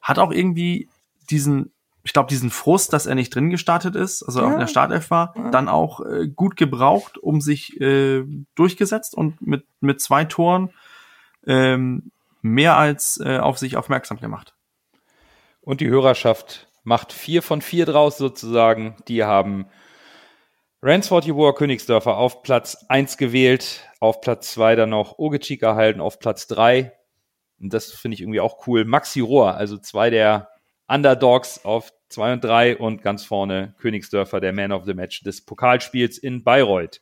hat 0.00 0.18
auch 0.18 0.30
irgendwie 0.30 0.88
diesen, 1.28 1.72
ich 2.06 2.12
glaube, 2.12 2.28
diesen 2.28 2.50
Frust, 2.50 2.92
dass 2.92 3.06
er 3.06 3.16
nicht 3.16 3.34
drin 3.34 3.50
gestartet 3.50 3.96
ist, 3.96 4.22
also 4.22 4.40
ja. 4.40 4.52
in 4.52 4.60
der 4.60 4.68
Startelf 4.68 5.10
war, 5.10 5.34
ja. 5.36 5.50
dann 5.50 5.68
auch 5.68 6.00
äh, 6.00 6.28
gut 6.28 6.56
gebraucht, 6.56 7.18
um 7.18 7.40
sich 7.40 7.80
äh, 7.80 8.24
durchgesetzt 8.54 9.14
und 9.14 9.44
mit, 9.44 9.66
mit 9.80 10.00
zwei 10.00 10.24
Toren 10.24 10.70
ähm, 11.46 12.12
mehr 12.42 12.76
als 12.76 13.20
äh, 13.22 13.38
auf 13.38 13.58
sich 13.58 13.76
aufmerksam 13.76 14.18
gemacht. 14.18 14.54
Und 15.60 15.80
die 15.80 15.88
Hörerschaft 15.88 16.68
macht 16.84 17.12
vier 17.12 17.42
von 17.42 17.60
vier 17.60 17.86
draus 17.86 18.18
sozusagen. 18.18 18.96
Die 19.08 19.24
haben 19.24 19.66
Ransford 20.82 21.24
Jeboa 21.24 21.54
Königsdörfer 21.54 22.16
auf 22.16 22.42
Platz 22.42 22.86
eins 22.88 23.16
gewählt, 23.16 23.90
auf 23.98 24.20
Platz 24.20 24.52
zwei 24.52 24.76
dann 24.76 24.90
noch 24.90 25.18
Ogechik 25.18 25.62
erhalten, 25.62 26.00
auf 26.00 26.20
Platz 26.20 26.46
drei 26.46 26.92
und 27.60 27.72
das 27.72 27.90
finde 27.90 28.14
ich 28.14 28.20
irgendwie 28.20 28.40
auch 28.40 28.66
cool, 28.66 28.84
Maxi 28.84 29.20
Rohr, 29.20 29.54
also 29.54 29.78
zwei 29.78 30.10
der 30.10 30.50
Underdogs 30.88 31.64
auf 31.64 31.92
2 32.08 32.34
und 32.34 32.44
3 32.44 32.76
und 32.78 33.02
ganz 33.02 33.24
vorne 33.24 33.74
Königsdörfer, 33.78 34.40
der 34.40 34.52
Man 34.52 34.72
of 34.72 34.84
the 34.84 34.94
Match 34.94 35.22
des 35.22 35.44
Pokalspiels 35.44 36.18
in 36.18 36.44
Bayreuth. 36.44 37.00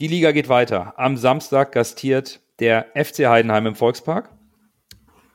Die 0.00 0.08
Liga 0.08 0.32
geht 0.32 0.48
weiter. 0.48 0.98
Am 0.98 1.16
Samstag 1.16 1.72
gastiert 1.72 2.40
der 2.58 2.86
FC 2.94 3.26
Heidenheim 3.26 3.66
im 3.66 3.74
Volkspark. 3.74 4.30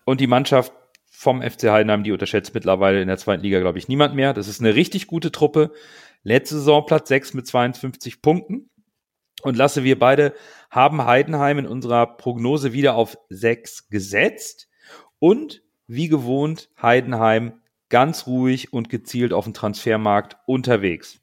Und 0.05 0.19
die 0.19 0.27
Mannschaft 0.27 0.73
vom 1.09 1.41
FC 1.41 1.69
Heidenheim, 1.69 2.03
die 2.03 2.11
unterschätzt 2.11 2.53
mittlerweile 2.53 3.01
in 3.01 3.07
der 3.07 3.17
zweiten 3.17 3.43
Liga, 3.43 3.59
glaube 3.59 3.77
ich, 3.77 3.87
niemand 3.87 4.15
mehr. 4.15 4.33
Das 4.33 4.47
ist 4.47 4.59
eine 4.59 4.75
richtig 4.75 5.07
gute 5.07 5.31
Truppe. 5.31 5.71
Letzte 6.23 6.55
Saison 6.55 6.85
Platz 6.85 7.09
6 7.09 7.33
mit 7.33 7.47
52 7.47 8.21
Punkten. 8.21 8.69
Und 9.41 9.55
Lasse, 9.55 9.83
wir 9.83 9.97
beide 9.97 10.33
haben 10.69 11.05
Heidenheim 11.05 11.59
in 11.59 11.65
unserer 11.65 12.17
Prognose 12.17 12.73
wieder 12.73 12.95
auf 12.95 13.17
6 13.29 13.89
gesetzt. 13.89 14.69
Und 15.19 15.61
wie 15.89 16.07
gewohnt 16.07 16.69
Heidenheim 16.81 17.61
ganz 17.89 18.27
ruhig 18.27 18.71
und 18.71 18.89
gezielt 18.89 19.33
auf 19.33 19.45
dem 19.45 19.55
Transfermarkt 19.55 20.37
unterwegs. 20.45 21.19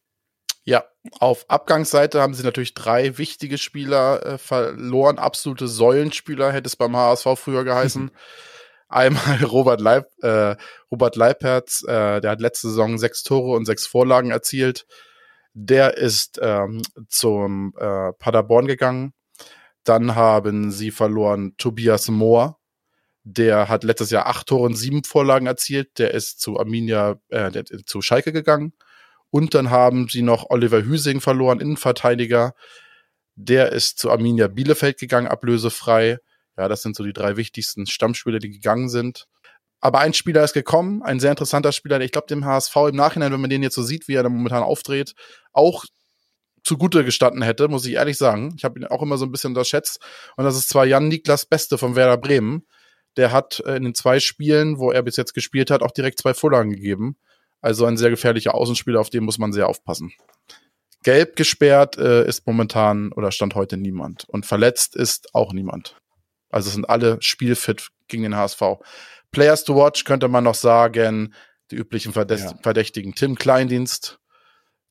Ja, 0.64 0.84
auf 1.20 1.48
Abgangsseite 1.48 2.20
haben 2.20 2.34
sie 2.34 2.42
natürlich 2.42 2.74
drei 2.74 3.16
wichtige 3.18 3.56
Spieler 3.56 4.26
äh, 4.26 4.38
verloren, 4.38 5.18
absolute 5.18 5.68
Säulenspieler 5.68 6.50
hätte 6.52 6.66
es 6.66 6.74
beim 6.74 6.96
HSV 6.96 7.28
früher 7.36 7.62
geheißen. 7.62 8.10
Einmal 8.88 9.44
Robert, 9.44 9.80
Leib, 9.80 10.06
äh, 10.22 10.56
Robert 10.90 11.14
Leipertz, 11.14 11.84
äh, 11.84 12.20
der 12.20 12.32
hat 12.32 12.40
letzte 12.40 12.68
Saison 12.68 12.98
sechs 12.98 13.22
Tore 13.22 13.56
und 13.56 13.64
sechs 13.64 13.86
Vorlagen 13.86 14.32
erzielt. 14.32 14.86
Der 15.54 15.96
ist 15.96 16.40
ähm, 16.42 16.82
zum 17.08 17.72
äh, 17.78 18.12
Paderborn 18.14 18.66
gegangen. 18.66 19.12
Dann 19.84 20.16
haben 20.16 20.72
sie 20.72 20.90
verloren 20.90 21.54
Tobias 21.56 22.08
Mohr, 22.08 22.58
Der 23.28 23.68
hat 23.68 23.82
letztes 23.82 24.10
Jahr 24.10 24.26
acht 24.26 24.46
Tore 24.46 24.62
und 24.62 24.76
sieben 24.76 25.02
Vorlagen 25.02 25.48
erzielt. 25.48 25.98
Der 25.98 26.14
ist 26.14 26.40
zu 26.40 26.60
Arminia, 26.60 27.20
äh, 27.28 27.50
der, 27.50 27.64
zu 27.64 28.00
Schalke 28.00 28.32
gegangen. 28.32 28.72
Und 29.30 29.54
dann 29.54 29.70
haben 29.70 30.08
sie 30.08 30.22
noch 30.22 30.48
Oliver 30.50 30.84
Hüsing 30.84 31.20
verloren, 31.20 31.58
Innenverteidiger. 31.58 32.54
Der 33.34 33.72
ist 33.72 33.98
zu 33.98 34.12
Arminia 34.12 34.46
Bielefeld 34.46 35.00
gegangen, 35.00 35.26
ablösefrei. 35.26 36.18
Ja, 36.56 36.68
das 36.68 36.82
sind 36.82 36.94
so 36.94 37.02
die 37.02 37.12
drei 37.12 37.36
wichtigsten 37.36 37.88
Stammspieler, 37.88 38.38
die 38.38 38.50
gegangen 38.50 38.88
sind. 38.88 39.26
Aber 39.80 39.98
ein 39.98 40.14
Spieler 40.14 40.44
ist 40.44 40.54
gekommen, 40.54 41.02
ein 41.02 41.18
sehr 41.18 41.30
interessanter 41.30 41.72
Spieler, 41.72 41.98
der 41.98 42.06
ich 42.06 42.12
glaube 42.12 42.28
dem 42.28 42.44
HSV 42.44 42.76
im 42.90 42.96
Nachhinein, 42.96 43.32
wenn 43.32 43.40
man 43.40 43.50
den 43.50 43.64
jetzt 43.64 43.74
so 43.74 43.82
sieht, 43.82 44.06
wie 44.06 44.14
er 44.14 44.22
da 44.22 44.28
momentan 44.28 44.62
aufdreht, 44.62 45.14
auch 45.52 45.84
zugute 46.62 47.04
gestanden 47.04 47.42
hätte, 47.42 47.66
muss 47.66 47.86
ich 47.86 47.94
ehrlich 47.94 48.18
sagen. 48.18 48.54
Ich 48.56 48.64
habe 48.64 48.78
ihn 48.78 48.86
auch 48.86 49.02
immer 49.02 49.18
so 49.18 49.26
ein 49.26 49.32
bisschen 49.32 49.50
unterschätzt. 49.50 50.00
Und 50.36 50.44
das 50.44 50.56
ist 50.56 50.68
zwar 50.68 50.86
Jan 50.86 51.08
Niklas 51.08 51.44
Beste 51.44 51.76
von 51.76 51.96
Werder 51.96 52.18
Bremen. 52.18 52.66
Der 53.16 53.32
hat 53.32 53.62
äh, 53.66 53.76
in 53.76 53.84
den 53.84 53.94
zwei 53.94 54.20
Spielen, 54.20 54.78
wo 54.78 54.90
er 54.90 55.02
bis 55.02 55.16
jetzt 55.16 55.34
gespielt 55.34 55.70
hat, 55.70 55.82
auch 55.82 55.90
direkt 55.90 56.20
zwei 56.20 56.34
Vorlagen 56.34 56.70
gegeben. 56.70 57.16
Also 57.60 57.86
ein 57.86 57.96
sehr 57.96 58.10
gefährlicher 58.10 58.54
Außenspieler, 58.54 59.00
auf 59.00 59.10
den 59.10 59.24
muss 59.24 59.38
man 59.38 59.52
sehr 59.52 59.68
aufpassen. 59.68 60.12
Gelb 61.02 61.36
gesperrt 61.36 61.96
äh, 61.98 62.26
ist 62.26 62.46
momentan 62.46 63.12
oder 63.12 63.30
stand 63.32 63.54
heute 63.54 63.76
niemand. 63.76 64.24
Und 64.28 64.44
verletzt 64.44 64.96
ist 64.96 65.34
auch 65.34 65.52
niemand. 65.52 65.96
Also 66.50 66.70
sind 66.70 66.88
alle 66.88 67.18
spielfit 67.20 67.88
gegen 68.08 68.22
den 68.22 68.36
HSV. 68.36 68.62
Players 69.30 69.64
to 69.64 69.76
watch 69.76 70.04
könnte 70.04 70.28
man 70.28 70.44
noch 70.44 70.54
sagen, 70.54 71.34
die 71.70 71.76
üblichen 71.76 72.12
Verdächtigen. 72.12 73.10
Ja. 73.10 73.16
Tim 73.16 73.34
Kleindienst, 73.34 74.18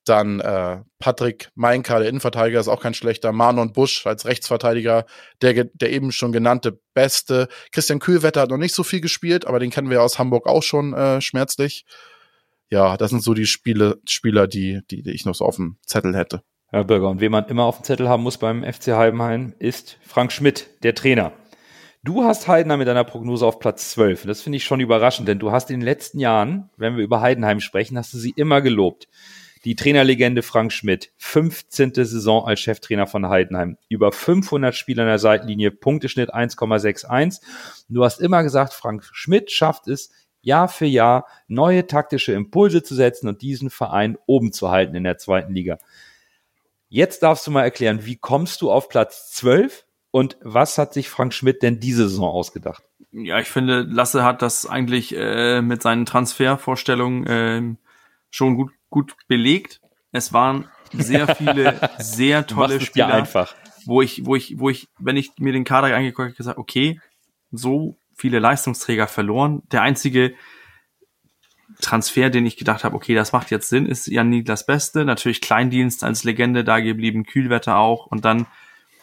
dann 0.06 0.39
äh, 0.39 0.78
Patrick 0.99 1.49
Meinka, 1.56 1.99
der 1.99 2.10
Innenverteidiger, 2.10 2.60
ist 2.60 2.68
auch 2.68 2.82
kein 2.82 2.93
schlechter. 2.93 3.32
Manon 3.32 3.74
Busch 3.74 4.06
als 4.06 4.26
Rechtsverteidiger, 4.26 5.06
der, 5.41 5.66
der 5.66 5.91
eben 5.91 6.12
schon 6.12 6.32
genannte 6.32 6.80
Beste. 6.93 7.47
Christian 7.72 7.99
Kühlwetter 7.99 8.41
hat 8.41 8.49
noch 8.49 8.58
nicht 8.58 8.76
so 8.76 8.84
viel 8.84 9.01
gespielt, 9.01 9.45
aber 9.47 9.60
den 9.60 9.72
kennen 9.72 9.89
wir 9.89 10.01
aus 10.01 10.20
Hamburg 10.20 10.47
auch 10.47 10.64
schon 10.64 10.93
äh, 10.93 11.22
schmerzlich. 11.22 11.86
Ja, 12.70 12.97
das 12.97 13.12
sind 13.12 13.22
so 13.22 13.34
die 13.34 13.45
Spiele, 13.45 13.99
Spieler, 14.08 14.47
die, 14.47 14.82
die, 14.89 15.03
die 15.03 15.12
ich 15.12 15.26
noch 15.26 15.36
so 15.36 15.45
auf 15.45 15.58
dem 15.58 15.78
Zettel 15.86 16.16
hätte. 16.16 16.41
Herr 16.68 16.84
Bürger, 16.84 17.10
und 17.10 17.22
wen 17.22 17.32
man 17.32 17.45
immer 17.45 17.64
auf 17.64 17.78
dem 17.78 17.84
Zettel 17.84 18.10
haben 18.10 18.24
muss 18.24 18.38
beim 18.38 18.64
FC 18.64 18.88
Heidenheim, 18.88 19.53
ist 19.60 19.97
Frank 20.01 20.32
Schmidt, 20.32 20.68
der 20.84 20.95
Trainer. 20.95 21.32
Du 22.03 22.24
hast 22.24 22.47
Heidenheim 22.47 22.80
mit 22.80 22.88
deiner 22.88 23.03
Prognose 23.03 23.45
auf 23.45 23.60
Platz 23.60 23.91
12. 23.91 24.26
Das 24.26 24.41
finde 24.41 24.58
ich 24.58 24.64
schon 24.64 24.80
überraschend, 24.80 25.28
denn 25.28 25.39
du 25.39 25.51
hast 25.51 25.70
in 25.72 25.80
den 25.80 25.86
letzten 25.86 26.20
Jahren, 26.20 26.70
wenn 26.78 26.97
wir 26.97 27.03
über 27.03 27.22
Heidenheim 27.22 27.60
sprechen, 27.60 27.97
hast 27.97 28.14
du 28.14 28.18
sie 28.18 28.34
immer 28.36 28.62
gelobt. 28.62 29.08
Die 29.66 29.76
Trainerlegende 29.76 30.43
Frank 30.43 30.72
Schmidt, 30.72 31.11
15. 31.18 31.95
Saison 31.95 32.45
als 32.45 32.59
Cheftrainer 32.59 33.07
von 33.07 33.28
Heidenheim, 33.28 33.78
über 33.89 34.11
500 34.11 34.76
Spiele 34.76 35.01
an 35.01 35.07
der 35.07 35.18
Seitenlinie, 35.18 35.72
Punkteschnitt 35.72 36.34
1,61. 36.34 37.41
Du 37.89 38.03
hast 38.03 38.22
immer 38.22 38.43
gesagt, 38.43 38.74
Frank 38.74 39.03
Schmidt 39.11 39.51
schafft 39.51 39.88
es, 39.88 40.11
Jahr 40.41 40.68
für 40.68 40.86
Jahr 40.86 41.26
neue 41.47 41.88
taktische 41.88 42.34
Impulse 42.34 42.84
zu 42.84 42.93
setzen 42.93 43.28
und 43.28 43.41
diesen 43.41 43.72
Verein 43.72 44.20
oben 44.28 44.53
zu 44.53 44.70
halten 44.70 44.93
in 44.93 45.03
der 45.03 45.18
zweiten 45.18 45.55
Liga. 45.55 45.80
Jetzt 46.88 47.24
darfst 47.24 47.47
du 47.47 47.51
mal 47.51 47.63
erklären, 47.63 48.05
wie 48.05 48.18
kommst 48.18 48.61
du 48.61 48.70
auf 48.70 48.88
Platz 48.88 49.32
12 49.32 49.84
und 50.11 50.38
was 50.41 50.78
hat 50.78 50.93
sich 50.93 51.09
Frank 51.09 51.34
Schmidt 51.34 51.63
denn 51.63 51.80
diese 51.80 52.07
Saison 52.07 52.30
ausgedacht? 52.30 52.84
Ja, 53.11 53.39
ich 53.39 53.47
finde, 53.47 53.82
Lasse 53.82 54.24
hat 54.24 54.43
das 54.43 54.68
eigentlich 54.68 55.16
äh, 55.18 55.63
mit 55.63 55.82
seinen 55.82 56.05
Transfervorstellungen 56.05 57.26
äh, 57.26 57.76
schon 58.30 58.55
gut, 58.55 58.72
gut 58.89 59.15
belegt. 59.27 59.81
Es 60.11 60.33
waren 60.33 60.69
sehr 60.93 61.27
viele, 61.36 61.91
sehr 61.97 62.47
tolle 62.47 62.81
Spieler. 62.81 63.13
einfach. 63.13 63.55
Wo 63.86 64.01
ich, 64.01 64.25
wo 64.25 64.36
ich, 64.36 64.59
wo 64.59 64.69
ich, 64.69 64.88
wenn 64.97 65.17
ich 65.17 65.31
mir 65.38 65.53
den 65.53 65.63
Kader 65.63 65.95
angeguckt 65.95 66.27
habe, 66.29 66.36
gesagt, 66.36 66.57
okay, 66.57 66.99
so 67.51 67.97
viele 68.15 68.39
Leistungsträger 68.39 69.07
verloren. 69.07 69.61
Der 69.71 69.81
einzige 69.81 70.33
Transfer, 71.81 72.29
den 72.29 72.45
ich 72.45 72.57
gedacht 72.57 72.83
habe, 72.83 72.95
okay, 72.95 73.13
das 73.15 73.31
macht 73.31 73.51
jetzt 73.51 73.69
Sinn, 73.69 73.86
ist 73.86 74.07
Jan 74.07 74.29
Niklas 74.29 74.65
Beste. 74.65 75.05
Natürlich 75.05 75.41
Kleindienst 75.41 76.03
als 76.03 76.23
Legende 76.23 76.63
da 76.63 76.79
geblieben, 76.79 77.25
Kühlwetter 77.25 77.77
auch. 77.77 78.07
Und 78.07 78.25
dann 78.25 78.47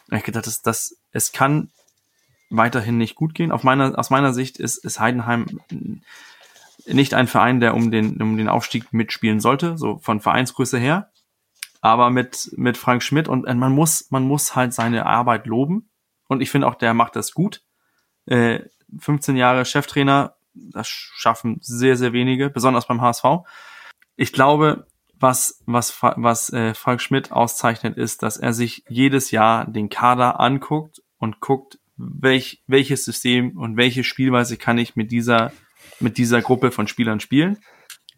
habe 0.09 0.19
ich 0.19 0.25
gedacht, 0.25 0.47
das, 0.47 0.63
das 0.63 0.97
es 1.13 1.33
kann 1.33 1.71
weiterhin 2.51 2.99
nicht 2.99 3.15
gut 3.15 3.35
gehen. 3.35 3.53
Auf 3.53 3.63
meiner, 3.63 3.99
aus 3.99 4.11
meiner 4.11 4.33
Sicht 4.33 4.59
ist, 4.59 4.85
ist 4.85 5.01
Heidenheim 5.01 5.61
nicht 6.87 7.15
ein 7.15 7.27
Verein, 7.27 7.61
der 7.61 7.75
um 7.75 7.91
den, 7.91 8.21
um 8.21 8.37
den 8.37 8.49
Aufstieg 8.49 8.93
mitspielen 8.93 9.41
sollte, 9.41 9.79
so 9.79 9.99
von 9.99 10.21
Vereinsgröße 10.21 10.79
her. 10.79 11.11
Aber 11.81 12.11
mit, 12.11 12.51
mit 12.57 12.77
Frank 12.77 13.03
Schmidt 13.03 13.29
und 13.29 13.45
äh, 13.45 13.55
man 13.55 13.73
muss, 13.73 14.11
man 14.11 14.25
muss 14.25 14.55
halt 14.55 14.73
seine 14.73 15.07
Arbeit 15.07 15.47
loben. 15.47 15.91
Und 16.29 16.41
ich 16.41 16.51
finde 16.51 16.67
auch, 16.67 16.77
der 16.77 16.95
macht 16.95 17.17
das 17.17 17.33
gut. 17.33 17.63
Äh, 18.27 18.61
15 18.99 19.37
Jahre 19.37 19.65
Cheftrainer, 19.65 20.37
das 20.55 20.89
schaffen 20.89 21.59
sehr, 21.61 21.97
sehr 21.97 22.13
wenige, 22.13 22.51
besonders 22.51 22.87
beim 22.87 23.01
HSV. 23.01 23.25
Ich 24.17 24.33
glaube, 24.33 24.87
was, 25.23 25.63
was, 25.67 26.03
was 26.03 26.53
äh, 26.53 26.75
Frank 26.75 27.01
Schmidt 27.01 27.33
auszeichnet, 27.33 27.97
ist, 27.97 28.23
dass 28.23 28.37
er 28.37 28.53
sich 28.53 28.85
jedes 28.89 29.31
Jahr 29.31 29.67
den 29.67 29.89
Kader 29.89 30.41
anguckt 30.41 31.03
und 31.19 31.41
guckt, 31.41 31.79
welch, 31.97 32.63
welches 32.67 33.05
System 33.05 33.57
und 33.57 33.77
welche 33.77 34.05
Spielweise 34.05 34.57
kann 34.57 34.79
ich 34.79 34.97
mit 34.97 35.13
dieser, 35.13 35.53
mit 36.03 36.19
dieser 36.19 36.43
Gruppe 36.43 36.71
von 36.71 36.89
Spielern 36.89 37.21
spielen. 37.21 37.59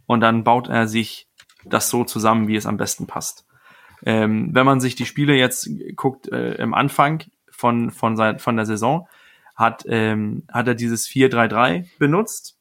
Und 0.07 0.21
dann 0.21 0.45
baut 0.45 0.69
er 0.69 0.87
sich 0.87 1.29
das 1.65 1.89
so 1.89 2.05
zusammen, 2.05 2.49
wie 2.49 2.57
es 2.57 2.67
am 2.67 2.77
besten 2.77 3.07
passt. 3.07 3.47
Ähm, 4.05 4.51
wenn 4.53 4.67
man 4.67 4.81
sich 4.81 4.97
die 4.97 5.07
Spiele 5.07 5.35
jetzt 5.35 5.69
guckt, 5.97 6.29
äh, 6.29 6.55
im 6.57 6.75
Anfang 6.75 7.25
von, 7.51 7.91
von, 7.91 8.17
sein, 8.17 8.39
von 8.39 8.57
der 8.57 8.67
Saison, 8.67 9.09
hat, 9.55 9.85
ähm, 9.89 10.43
hat 10.53 10.67
er 10.67 10.75
dieses 10.75 11.09
4-3-3 11.09 11.87
benutzt, 11.99 12.59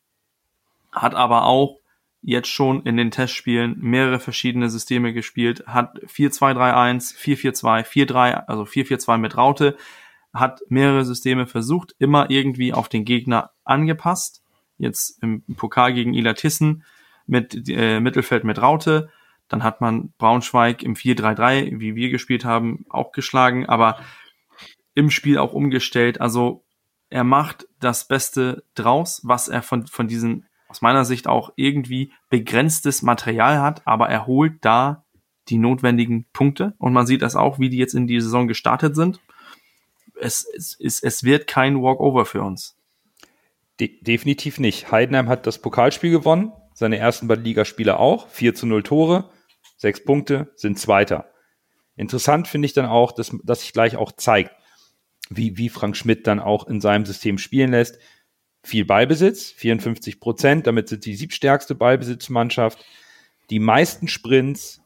hat 0.92 1.16
aber 1.16 1.46
auch 1.46 1.80
jetzt 2.22 2.48
schon 2.48 2.84
in 2.84 2.96
den 2.96 3.12
Testspielen 3.12 3.78
mehrere 3.80 4.20
verschiedene 4.20 4.70
Systeme 4.70 5.12
gespielt, 5.12 5.66
hat 5.68 6.00
4-2-3-1, 6.04 7.18
4-4-2, 7.18 7.86
4-3, 7.86 8.46
also 8.46 8.64
4-4-2 8.64 9.18
mit 9.18 9.36
Raute, 9.36 9.76
hat 10.34 10.62
mehrere 10.70 11.04
Systeme 11.04 11.46
versucht, 11.46 11.96
immer 12.00 12.30
irgendwie 12.30 12.74
auf 12.74 12.90
den 12.90 13.06
Gegner 13.06 13.52
angepasst. 13.66 14.43
Jetzt 14.78 15.22
im 15.22 15.44
Pokal 15.56 15.94
gegen 15.94 16.14
Ila 16.14 16.34
Tissen 16.34 16.84
mit 17.26 17.70
äh, 17.70 18.00
Mittelfeld 18.00 18.44
mit 18.44 18.62
Raute. 18.62 19.10
Dann 19.48 19.64
hat 19.64 19.82
man 19.82 20.14
Braunschweig 20.18 20.84
im 20.84 20.96
4-3-3, 20.96 21.80
wie 21.80 21.96
wir 21.96 22.10
gespielt 22.10 22.46
haben, 22.46 22.86
auch 22.90 23.12
geschlagen, 23.12 23.66
aber 23.68 24.00
im 24.96 25.10
Spiel 25.10 25.38
auch 25.38 25.54
umgestellt. 25.54 26.22
Also 26.22 26.64
er 27.10 27.24
macht 27.24 27.68
das 27.80 28.08
Beste 28.08 28.64
draus, 28.76 29.22
was 29.24 29.48
er 29.48 29.62
von, 29.62 29.88
von 29.88 30.08
diesen 30.08 30.48
aus 30.68 30.82
meiner 30.82 31.06
Sicht 31.06 31.28
auch 31.28 31.54
irgendwie 31.56 32.12
begrenztes 32.30 33.04
Material 33.04 33.62
hat, 33.62 33.86
aber 33.86 34.10
er 34.10 34.26
holt 34.26 34.66
da 34.66 35.06
die 35.50 35.60
notwendigen 35.60 36.26
Punkte 36.34 36.74
und 36.80 36.94
man 36.94 37.06
sieht 37.06 37.22
das 37.22 37.36
auch, 37.36 37.60
wie 37.60 37.70
die 37.70 37.78
jetzt 37.78 37.94
in 37.94 38.08
die 38.08 38.20
Saison 38.20 38.48
gestartet 38.48 38.96
sind. 38.96 39.20
Es, 40.20 40.48
es, 40.80 41.04
es 41.04 41.24
wird 41.24 41.46
kein 41.46 41.80
Walkover 41.80 42.26
für 42.26 42.42
uns. 42.42 42.76
De 43.80 44.02
definitiv 44.02 44.60
nicht. 44.60 44.92
Heidenheim 44.92 45.30
hat 45.30 45.48
das 45.48 45.60
Pokalspiel 45.60 46.12
gewonnen, 46.12 46.54
seine 46.74 46.98
ersten 46.98 47.28
beiden 47.28 47.44
Ligaspiele 47.44 48.00
auch, 48.00 48.28
4 48.28 48.56
zu 48.56 48.66
0 48.66 48.84
Tore, 48.84 49.30
sechs 49.78 50.04
Punkte, 50.04 50.52
sind 50.56 50.80
Zweiter. 50.80 51.32
Interessant 51.96 52.48
finde 52.48 52.66
ich 52.68 52.74
dann 52.74 52.86
auch, 52.86 53.12
dass, 53.12 53.36
dass 53.44 53.62
sich 53.62 53.74
gleich 53.74 53.96
auch 53.98 54.12
zeigt, 54.12 54.52
wie, 55.30 55.58
wie 55.58 55.70
Frank 55.70 55.98
Schmidt 55.98 56.28
dann 56.28 56.40
auch 56.40 56.68
in 56.68 56.82
seinem 56.82 57.06
System 57.06 57.38
spielen 57.38 57.72
lässt 57.72 58.00
viel 58.64 58.86
Ballbesitz, 58.86 59.52
54 59.52 60.20
Prozent, 60.20 60.68
damit 60.68 60.88
sind 60.88 61.06
die 61.06 61.16
siebstärkste 61.16 61.76
Ballbesitzmannschaft, 61.76 62.84
die 63.50 63.60
meisten 63.60 64.08
Sprints, 64.08 64.82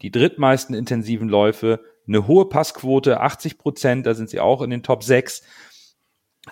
die 0.00 0.10
drittmeisten 0.10 0.74
intensiven 0.74 1.28
Läufe, 1.28 1.84
eine 2.06 2.26
hohe 2.26 2.48
Passquote, 2.48 3.20
80 3.20 3.58
Prozent, 3.58 4.06
da 4.06 4.14
sind 4.14 4.30
sie 4.30 4.40
auch 4.40 4.62
in 4.62 4.70
den 4.70 4.82
Top 4.82 5.04
6. 5.04 5.42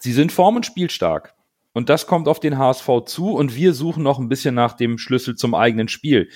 Sie 0.01 0.13
sind 0.13 0.33
form- 0.33 0.57
und 0.57 0.67
spielstark. 0.67 1.35
Und 1.77 1.91
das 1.91 2.07
kommt 2.07 2.27
auf 2.27 2.41
den 2.41 2.57
HSV 2.57 2.89
zu 3.05 3.35
und 3.35 3.55
wir 3.55 3.75
suchen 3.75 4.03
noch 4.03 4.19
ein 4.19 4.31
bisschen 4.31 4.55
nach 4.55 4.73
dem 4.73 4.97
Schlüssel 4.97 5.35
zum 5.35 5.55
eigenen 5.55 5.89
Spiel. 5.89 6.31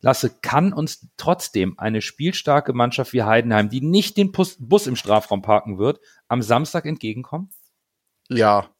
Lasse, 0.00 0.30
kann 0.40 0.72
uns 0.72 1.06
trotzdem 1.18 1.78
eine 1.78 2.00
spielstarke 2.00 2.72
Mannschaft 2.72 3.12
wie 3.12 3.22
Heidenheim, 3.22 3.68
die 3.68 3.82
nicht 3.82 4.16
den 4.16 4.32
Bus, 4.32 4.86
im 4.86 4.96
Strafraum 4.96 5.42
parken 5.42 5.76
wird, 5.76 6.00
am 6.28 6.40
Samstag 6.40 6.86
entgegenkommen? 6.86 7.50
Ja, 8.30 8.70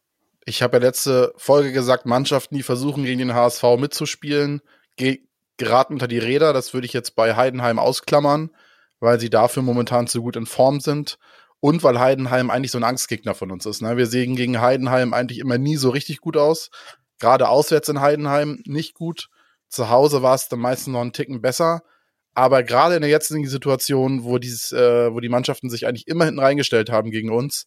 ich 0.43 0.63
habe 0.63 0.77
ja 0.77 0.85
letzte 0.85 1.35
Folge 1.37 1.71
gesagt, 1.71 2.07
Mannschaften, 2.07 2.55
die 2.55 2.63
versuchen, 2.63 3.03
gegen 3.03 3.19
den 3.19 3.35
HSV 3.35 3.77
mitzuspielen, 3.77 4.63
ge 4.95 5.19
geraten 5.57 5.93
unter 5.93 6.07
die 6.07 6.17
Räder. 6.17 6.51
Das 6.51 6.73
würde 6.73 6.87
ich 6.87 6.93
jetzt 6.93 7.15
bei 7.15 7.35
Heidenheim 7.35 7.77
ausklammern, 7.77 8.49
weil 8.99 9.19
sie 9.19 9.29
dafür 9.29 9.61
momentan 9.61 10.07
zu 10.07 10.23
gut 10.23 10.35
in 10.35 10.47
Form 10.47 10.79
sind. 10.79 11.19
Und 11.59 11.83
weil 11.83 11.99
Heidenheim 11.99 12.49
eigentlich 12.49 12.71
so 12.71 12.77
ein 12.77 12.83
Angstgegner 12.83 13.33
von 13.33 13.51
uns 13.51 13.65
ist. 13.65 13.81
Ne? 13.81 13.97
Wir 13.97 14.05
sehen 14.05 14.35
gegen 14.35 14.61
Heidenheim 14.61 15.13
eigentlich 15.13 15.39
immer 15.39 15.57
nie 15.57 15.77
so 15.77 15.89
richtig 15.89 16.21
gut 16.21 16.37
aus. 16.37 16.69
Gerade 17.19 17.49
auswärts 17.49 17.89
in 17.89 18.01
Heidenheim 18.01 18.61
nicht 18.65 18.93
gut. 18.93 19.29
Zu 19.69 19.89
Hause 19.89 20.21
war 20.21 20.35
es 20.35 20.49
dann 20.49 20.59
meistens 20.59 20.93
noch 20.93 21.01
einen 21.01 21.13
Ticken 21.13 21.41
besser. 21.41 21.81
Aber 22.35 22.61
gerade 22.61 22.95
in 22.95 23.01
der 23.01 23.09
jetzigen 23.09 23.47
Situation, 23.47 24.23
wo, 24.23 24.37
dieses, 24.37 24.71
äh, 24.71 25.11
wo 25.11 25.19
die 25.19 25.29
Mannschaften 25.29 25.69
sich 25.69 25.87
eigentlich 25.87 26.07
immer 26.07 26.25
hinten 26.25 26.39
reingestellt 26.39 26.91
haben 26.91 27.11
gegen 27.11 27.31
uns, 27.31 27.65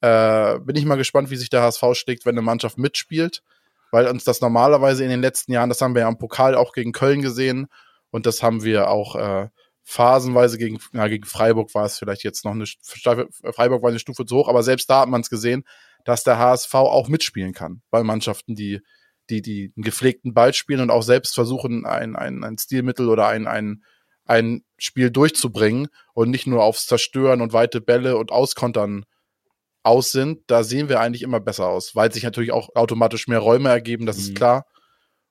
Äh, 0.00 0.60
bin 0.60 0.76
ich 0.76 0.84
mal 0.84 0.96
gespannt, 0.96 1.28
wie 1.30 1.36
sich 1.36 1.50
der 1.50 1.62
HSV 1.62 1.82
schlägt, 1.94 2.24
wenn 2.24 2.36
eine 2.36 2.42
Mannschaft 2.42 2.78
mitspielt, 2.78 3.42
weil 3.90 4.06
uns 4.06 4.22
das 4.22 4.40
normalerweise 4.40 5.02
in 5.02 5.10
den 5.10 5.20
letzten 5.20 5.50
Jahren, 5.50 5.68
das 5.68 5.80
haben 5.80 5.96
wir 5.96 6.02
ja 6.02 6.08
am 6.08 6.18
Pokal 6.18 6.54
auch 6.54 6.72
gegen 6.72 6.92
Köln 6.92 7.20
gesehen 7.20 7.66
und 8.12 8.24
das 8.24 8.40
haben 8.40 8.62
wir 8.62 8.90
auch 8.90 9.16
äh, 9.16 9.48
phasenweise 9.90 10.58
gegen, 10.58 10.78
na, 10.92 11.08
gegen 11.08 11.24
Freiburg 11.24 11.74
war 11.74 11.86
es 11.86 11.98
vielleicht 11.98 12.22
jetzt 12.22 12.44
noch 12.44 12.52
eine, 12.52 12.66
Freiburg 12.84 13.82
war 13.82 13.88
eine 13.88 13.98
Stufe 13.98 14.26
zu 14.26 14.36
hoch, 14.36 14.48
aber 14.48 14.62
selbst 14.62 14.90
da 14.90 15.00
hat 15.00 15.08
man 15.08 15.22
es 15.22 15.30
gesehen, 15.30 15.64
dass 16.04 16.24
der 16.24 16.38
HSV 16.38 16.74
auch 16.74 17.08
mitspielen 17.08 17.54
kann 17.54 17.80
bei 17.90 18.02
Mannschaften, 18.02 18.54
die, 18.54 18.82
die, 19.30 19.40
die 19.40 19.72
einen 19.74 19.82
gepflegten 19.82 20.34
Ball 20.34 20.52
spielen 20.52 20.82
und 20.82 20.90
auch 20.90 21.02
selbst 21.02 21.34
versuchen, 21.34 21.86
ein, 21.86 22.16
ein, 22.16 22.44
ein 22.44 22.58
Stilmittel 22.58 23.08
oder 23.08 23.28
ein, 23.28 23.46
ein, 23.46 23.82
ein 24.26 24.62
Spiel 24.76 25.10
durchzubringen 25.10 25.88
und 26.12 26.28
nicht 26.28 26.46
nur 26.46 26.64
aufs 26.64 26.86
Zerstören 26.86 27.40
und 27.40 27.54
weite 27.54 27.80
Bälle 27.80 28.18
und 28.18 28.30
Auskontern 28.30 29.06
aus 29.82 30.12
sind, 30.12 30.42
da 30.48 30.64
sehen 30.64 30.90
wir 30.90 31.00
eigentlich 31.00 31.22
immer 31.22 31.40
besser 31.40 31.66
aus, 31.66 31.96
weil 31.96 32.12
sich 32.12 32.24
natürlich 32.24 32.52
auch 32.52 32.68
automatisch 32.74 33.26
mehr 33.26 33.38
Räume 33.38 33.70
ergeben, 33.70 34.04
das 34.04 34.18
mhm. 34.18 34.22
ist 34.22 34.34
klar. 34.34 34.66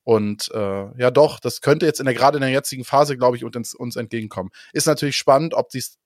Und 0.07 0.49
äh, 0.53 1.01
ja, 1.01 1.11
doch, 1.11 1.37
das 1.37 1.59
könnte 1.59 1.85
jetzt 1.85 1.99
in 1.99 2.05
der 2.05 2.15
gerade 2.15 2.37
in 2.37 2.41
der 2.41 2.49
jetzigen 2.49 2.85
Phase, 2.85 3.17
glaube 3.17 3.35
ich, 3.35 3.43
uns, 3.43 3.75
uns 3.75 3.97
entgegenkommen. 3.97 4.51
Ist 4.71 4.87
natürlich 4.87 5.17
spannend, 5.17 5.53
ob 5.53 5.69
sie 5.69 5.79
es 5.79 5.97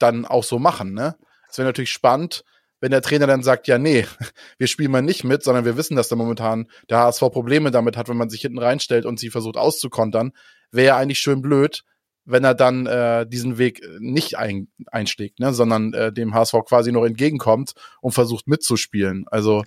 dann 0.00 0.24
auch 0.24 0.42
so 0.42 0.58
machen. 0.58 0.92
Ne, 0.92 1.14
es 1.48 1.56
wäre 1.56 1.68
natürlich 1.68 1.92
spannend, 1.92 2.42
wenn 2.80 2.90
der 2.90 3.00
Trainer 3.00 3.28
dann 3.28 3.44
sagt, 3.44 3.68
ja, 3.68 3.78
nee, 3.78 4.08
wir 4.58 4.66
spielen 4.66 4.90
mal 4.90 5.02
nicht 5.02 5.22
mit, 5.22 5.44
sondern 5.44 5.64
wir 5.64 5.76
wissen, 5.76 5.94
dass 5.94 6.08
da 6.08 6.16
momentan 6.16 6.66
der 6.90 6.98
HSV 6.98 7.20
Probleme 7.30 7.70
damit 7.70 7.96
hat, 7.96 8.08
wenn 8.08 8.16
man 8.16 8.28
sich 8.28 8.40
hinten 8.40 8.58
reinstellt 8.58 9.06
und 9.06 9.20
sie 9.20 9.30
versucht 9.30 9.56
auszukontern, 9.56 10.32
wäre 10.72 10.88
ja 10.88 10.96
eigentlich 10.96 11.20
schön 11.20 11.40
blöd, 11.40 11.84
wenn 12.24 12.42
er 12.42 12.56
dann 12.56 12.86
äh, 12.86 13.24
diesen 13.24 13.56
Weg 13.56 13.84
äh, 13.84 13.98
nicht 14.00 14.36
ein, 14.36 14.66
einschlägt, 14.88 15.38
ne, 15.38 15.54
sondern 15.54 15.94
äh, 15.94 16.12
dem 16.12 16.34
HSV 16.34 16.54
quasi 16.66 16.90
noch 16.90 17.04
entgegenkommt 17.04 17.74
und 18.00 18.14
versucht 18.14 18.48
mitzuspielen. 18.48 19.26
Also 19.28 19.62